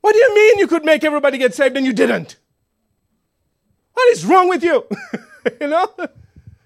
What 0.02 0.14
do 0.14 0.20
you 0.20 0.36
mean 0.36 0.60
you 0.60 0.68
could 0.68 0.86
make 0.86 1.04
everybody 1.04 1.38
get 1.38 1.54
saved 1.54 1.76
and 1.76 1.86
you 1.86 1.92
didn't? 1.92 2.38
What 3.94 4.12
is 4.12 4.26
wrong 4.26 4.48
with 4.50 4.64
you? 4.64 4.86
you 5.62 5.68
know? 5.68 5.90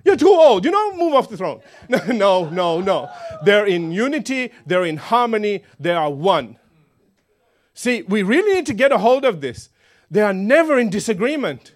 You're 0.04 0.18
too 0.18 0.30
old. 0.30 0.66
You 0.66 0.72
know, 0.72 0.96
move 0.96 1.14
off 1.14 1.30
the 1.30 1.38
throne. 1.38 1.62
No, 1.88 2.00
no, 2.08 2.50
no, 2.50 2.82
no. 2.82 3.10
They're 3.44 3.66
in 3.66 3.92
unity, 3.92 4.52
they're 4.66 4.86
in 4.86 4.98
harmony, 4.98 5.64
they 5.80 5.92
are 5.92 6.10
one. 6.10 6.58
See, 7.80 8.02
we 8.02 8.24
really 8.24 8.56
need 8.56 8.66
to 8.66 8.74
get 8.74 8.92
a 8.92 8.98
hold 8.98 9.24
of 9.24 9.40
this. 9.40 9.70
They 10.12 10.20
are 10.20 10.34
never 10.34 10.78
in 10.78 10.90
disagreement. 10.90 11.76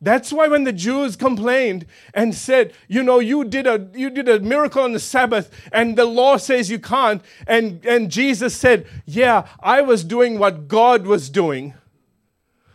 That's 0.00 0.32
why 0.32 0.48
when 0.48 0.64
the 0.64 0.72
Jews 0.72 1.16
complained 1.16 1.84
and 2.14 2.34
said, 2.34 2.72
you 2.88 3.02
know, 3.02 3.18
you 3.18 3.44
did 3.44 3.66
a 3.66 3.90
you 3.94 4.08
did 4.08 4.26
a 4.26 4.40
miracle 4.40 4.82
on 4.82 4.92
the 4.92 5.00
Sabbath 5.00 5.50
and 5.70 5.98
the 5.98 6.06
law 6.06 6.38
says 6.38 6.70
you 6.70 6.78
can't 6.78 7.20
and 7.46 7.84
and 7.84 8.10
Jesus 8.10 8.56
said, 8.56 8.86
"Yeah, 9.04 9.46
I 9.60 9.82
was 9.82 10.02
doing 10.02 10.38
what 10.38 10.66
God 10.66 11.06
was 11.06 11.28
doing." 11.28 11.74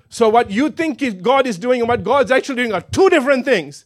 So 0.10 0.30
what 0.30 0.52
you 0.52 0.70
think 0.70 1.02
God 1.24 1.48
is 1.48 1.58
doing 1.58 1.80
and 1.82 1.90
what 1.90 2.04
God's 2.04 2.30
actually 2.30 2.58
doing 2.58 2.74
are 2.74 2.82
two 2.82 3.10
different 3.10 3.46
things. 3.46 3.86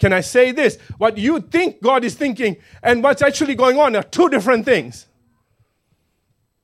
Can 0.00 0.12
I 0.12 0.22
say 0.22 0.50
this? 0.50 0.76
What 0.98 1.18
you 1.18 1.38
think 1.38 1.80
God 1.80 2.02
is 2.02 2.16
thinking 2.16 2.56
and 2.82 3.00
what's 3.00 3.22
actually 3.22 3.54
going 3.54 3.78
on 3.78 3.94
are 3.94 4.02
two 4.02 4.28
different 4.28 4.64
things. 4.64 5.06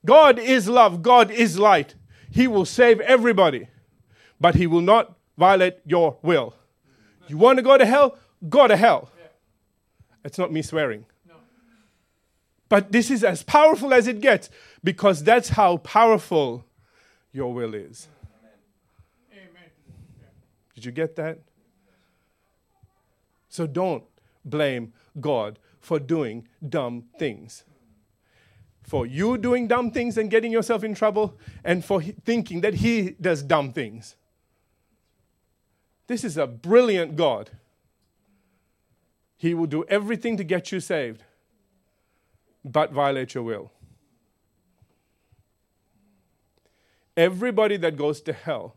God 0.08 0.38
is 0.38 0.70
love, 0.70 1.02
God 1.02 1.30
is 1.30 1.58
light. 1.58 1.94
He 2.30 2.48
will 2.48 2.64
save 2.64 2.98
everybody, 3.00 3.68
but 4.40 4.54
He 4.54 4.66
will 4.66 4.80
not 4.80 5.18
violate 5.36 5.80
your 5.84 6.16
will. 6.22 6.54
You 7.26 7.36
want 7.36 7.58
to 7.58 7.62
go 7.62 7.76
to 7.76 7.84
hell? 7.84 8.16
Go 8.48 8.66
to 8.66 8.74
hell. 8.74 9.10
It's 10.24 10.38
not 10.38 10.50
me 10.50 10.62
swearing. 10.62 11.04
But 12.70 12.90
this 12.90 13.10
is 13.10 13.22
as 13.22 13.42
powerful 13.42 13.92
as 13.92 14.06
it 14.06 14.22
gets 14.22 14.48
because 14.82 15.22
that's 15.22 15.50
how 15.50 15.76
powerful 15.76 16.64
your 17.30 17.52
will 17.52 17.74
is. 17.74 18.08
Amen. 19.30 19.70
Did 20.74 20.86
you 20.86 20.92
get 20.92 21.16
that? 21.16 21.38
So 23.50 23.66
don't 23.66 24.04
blame 24.42 24.94
God 25.20 25.58
for 25.80 25.98
doing 25.98 26.48
dumb 26.66 27.04
things 27.18 27.64
for 28.88 29.04
you 29.06 29.36
doing 29.36 29.68
dumb 29.68 29.90
things 29.90 30.16
and 30.16 30.30
getting 30.30 30.50
yourself 30.50 30.82
in 30.82 30.94
trouble, 30.94 31.36
and 31.62 31.84
for 31.84 32.00
thinking 32.00 32.62
that 32.62 32.74
He 32.74 33.10
does 33.20 33.42
dumb 33.42 33.70
things. 33.70 34.16
This 36.06 36.24
is 36.24 36.38
a 36.38 36.46
brilliant 36.46 37.14
God. 37.14 37.50
He 39.36 39.52
will 39.52 39.66
do 39.66 39.84
everything 39.84 40.38
to 40.38 40.42
get 40.42 40.72
you 40.72 40.80
saved, 40.80 41.22
but 42.64 42.90
violate 42.90 43.34
your 43.34 43.44
will. 43.44 43.70
Everybody 47.14 47.76
that 47.76 47.94
goes 47.96 48.22
to 48.22 48.32
hell, 48.32 48.74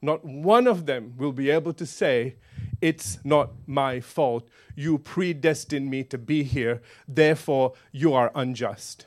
not 0.00 0.24
one 0.24 0.66
of 0.66 0.86
them 0.86 1.12
will 1.18 1.32
be 1.32 1.50
able 1.50 1.74
to 1.74 1.84
say, 1.84 2.36
It's 2.82 3.18
not 3.24 3.52
my 3.64 4.00
fault. 4.00 4.48
You 4.74 4.98
predestined 4.98 5.88
me 5.88 6.02
to 6.04 6.18
be 6.18 6.42
here. 6.42 6.82
Therefore, 7.06 7.74
you 7.92 8.12
are 8.12 8.32
unjust. 8.34 9.06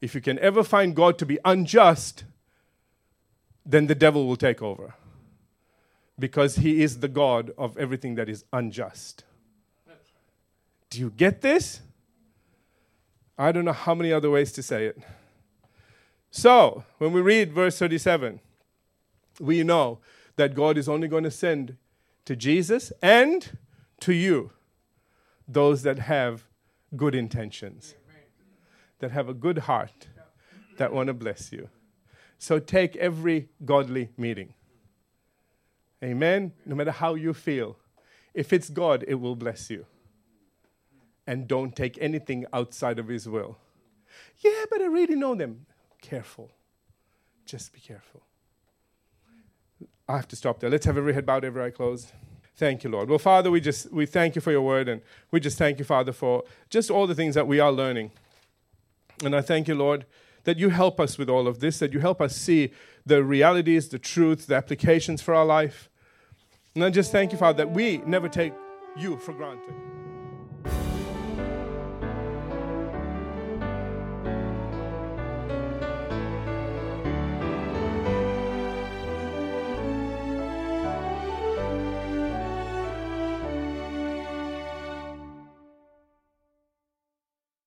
If 0.00 0.14
you 0.14 0.20
can 0.20 0.38
ever 0.38 0.62
find 0.62 0.94
God 0.94 1.18
to 1.18 1.26
be 1.26 1.38
unjust, 1.44 2.24
then 3.66 3.88
the 3.88 3.94
devil 3.94 4.26
will 4.26 4.36
take 4.36 4.62
over. 4.62 4.94
Because 6.16 6.56
he 6.56 6.80
is 6.80 7.00
the 7.00 7.08
God 7.08 7.50
of 7.58 7.76
everything 7.76 8.14
that 8.14 8.28
is 8.28 8.44
unjust. 8.52 9.24
Do 10.90 11.00
you 11.00 11.10
get 11.10 11.40
this? 11.40 11.80
I 13.36 13.50
don't 13.50 13.64
know 13.64 13.72
how 13.72 13.96
many 13.96 14.12
other 14.12 14.30
ways 14.30 14.52
to 14.52 14.62
say 14.62 14.86
it. 14.86 14.98
So, 16.30 16.84
when 16.98 17.12
we 17.12 17.20
read 17.20 17.52
verse 17.52 17.78
37, 17.80 18.38
we 19.40 19.64
know 19.64 19.98
that 20.36 20.54
God 20.54 20.78
is 20.78 20.88
only 20.88 21.08
going 21.08 21.24
to 21.24 21.32
send 21.32 21.76
to 22.24 22.36
Jesus 22.36 22.92
and 23.02 23.58
to 24.00 24.12
you 24.12 24.50
those 25.46 25.82
that 25.82 25.98
have 25.98 26.44
good 26.96 27.14
intentions. 27.14 27.94
that 29.00 29.10
have 29.10 29.28
a 29.28 29.34
good 29.34 29.58
heart 29.58 30.08
that 30.78 30.92
want 30.92 31.08
to 31.08 31.14
bless 31.14 31.52
you. 31.52 31.68
So 32.38 32.58
take 32.58 32.96
every 32.96 33.48
godly 33.64 34.08
meeting. 34.16 34.54
Amen. 36.02 36.52
No 36.64 36.74
matter 36.74 36.90
how 36.90 37.14
you 37.14 37.34
feel, 37.34 37.76
if 38.32 38.52
it's 38.52 38.70
God, 38.70 39.04
it 39.06 39.14
will 39.14 39.36
bless 39.36 39.70
you. 39.70 39.86
And 41.26 41.48
don't 41.48 41.74
take 41.74 41.98
anything 42.00 42.44
outside 42.52 42.98
of 42.98 43.08
His 43.08 43.28
will. 43.28 43.58
Yeah, 44.38 44.64
but 44.70 44.80
I 44.82 44.86
really 44.86 45.16
know 45.16 45.34
them. 45.34 45.66
Careful. 46.02 46.50
Just 47.46 47.72
be 47.72 47.80
careful. 47.80 48.22
I 50.08 50.16
have 50.16 50.28
to 50.28 50.36
stop 50.36 50.60
there. 50.60 50.70
Let's 50.70 50.86
have 50.86 50.98
every 50.98 51.14
head 51.14 51.24
bowed, 51.24 51.44
every 51.44 51.62
eye 51.64 51.70
closed. 51.70 52.12
Thank 52.56 52.84
you, 52.84 52.90
Lord. 52.90 53.08
Well, 53.08 53.18
Father, 53.18 53.50
we 53.50 53.60
just 53.60 53.90
we 53.90 54.06
thank 54.06 54.34
you 54.34 54.40
for 54.40 54.52
your 54.52 54.62
word, 54.62 54.88
and 54.88 55.00
we 55.30 55.40
just 55.40 55.58
thank 55.58 55.78
you, 55.78 55.84
Father, 55.84 56.12
for 56.12 56.44
just 56.70 56.90
all 56.90 57.06
the 57.06 57.14
things 57.14 57.34
that 57.34 57.46
we 57.46 57.58
are 57.58 57.72
learning. 57.72 58.12
And 59.24 59.34
I 59.34 59.40
thank 59.40 59.66
you, 59.66 59.74
Lord, 59.74 60.06
that 60.44 60.58
you 60.58 60.68
help 60.68 61.00
us 61.00 61.18
with 61.18 61.28
all 61.28 61.48
of 61.48 61.60
this, 61.60 61.78
that 61.78 61.92
you 61.92 62.00
help 62.00 62.20
us 62.20 62.36
see 62.36 62.70
the 63.06 63.24
realities, 63.24 63.88
the 63.88 63.98
truths, 63.98 64.46
the 64.46 64.54
applications 64.54 65.20
for 65.20 65.34
our 65.34 65.44
life. 65.44 65.88
And 66.74 66.84
I 66.84 66.90
just 66.90 67.10
thank 67.10 67.32
you, 67.32 67.38
Father, 67.38 67.64
that 67.64 67.72
we 67.72 67.98
never 67.98 68.28
take 68.28 68.52
you 68.96 69.16
for 69.18 69.32
granted. 69.32 69.74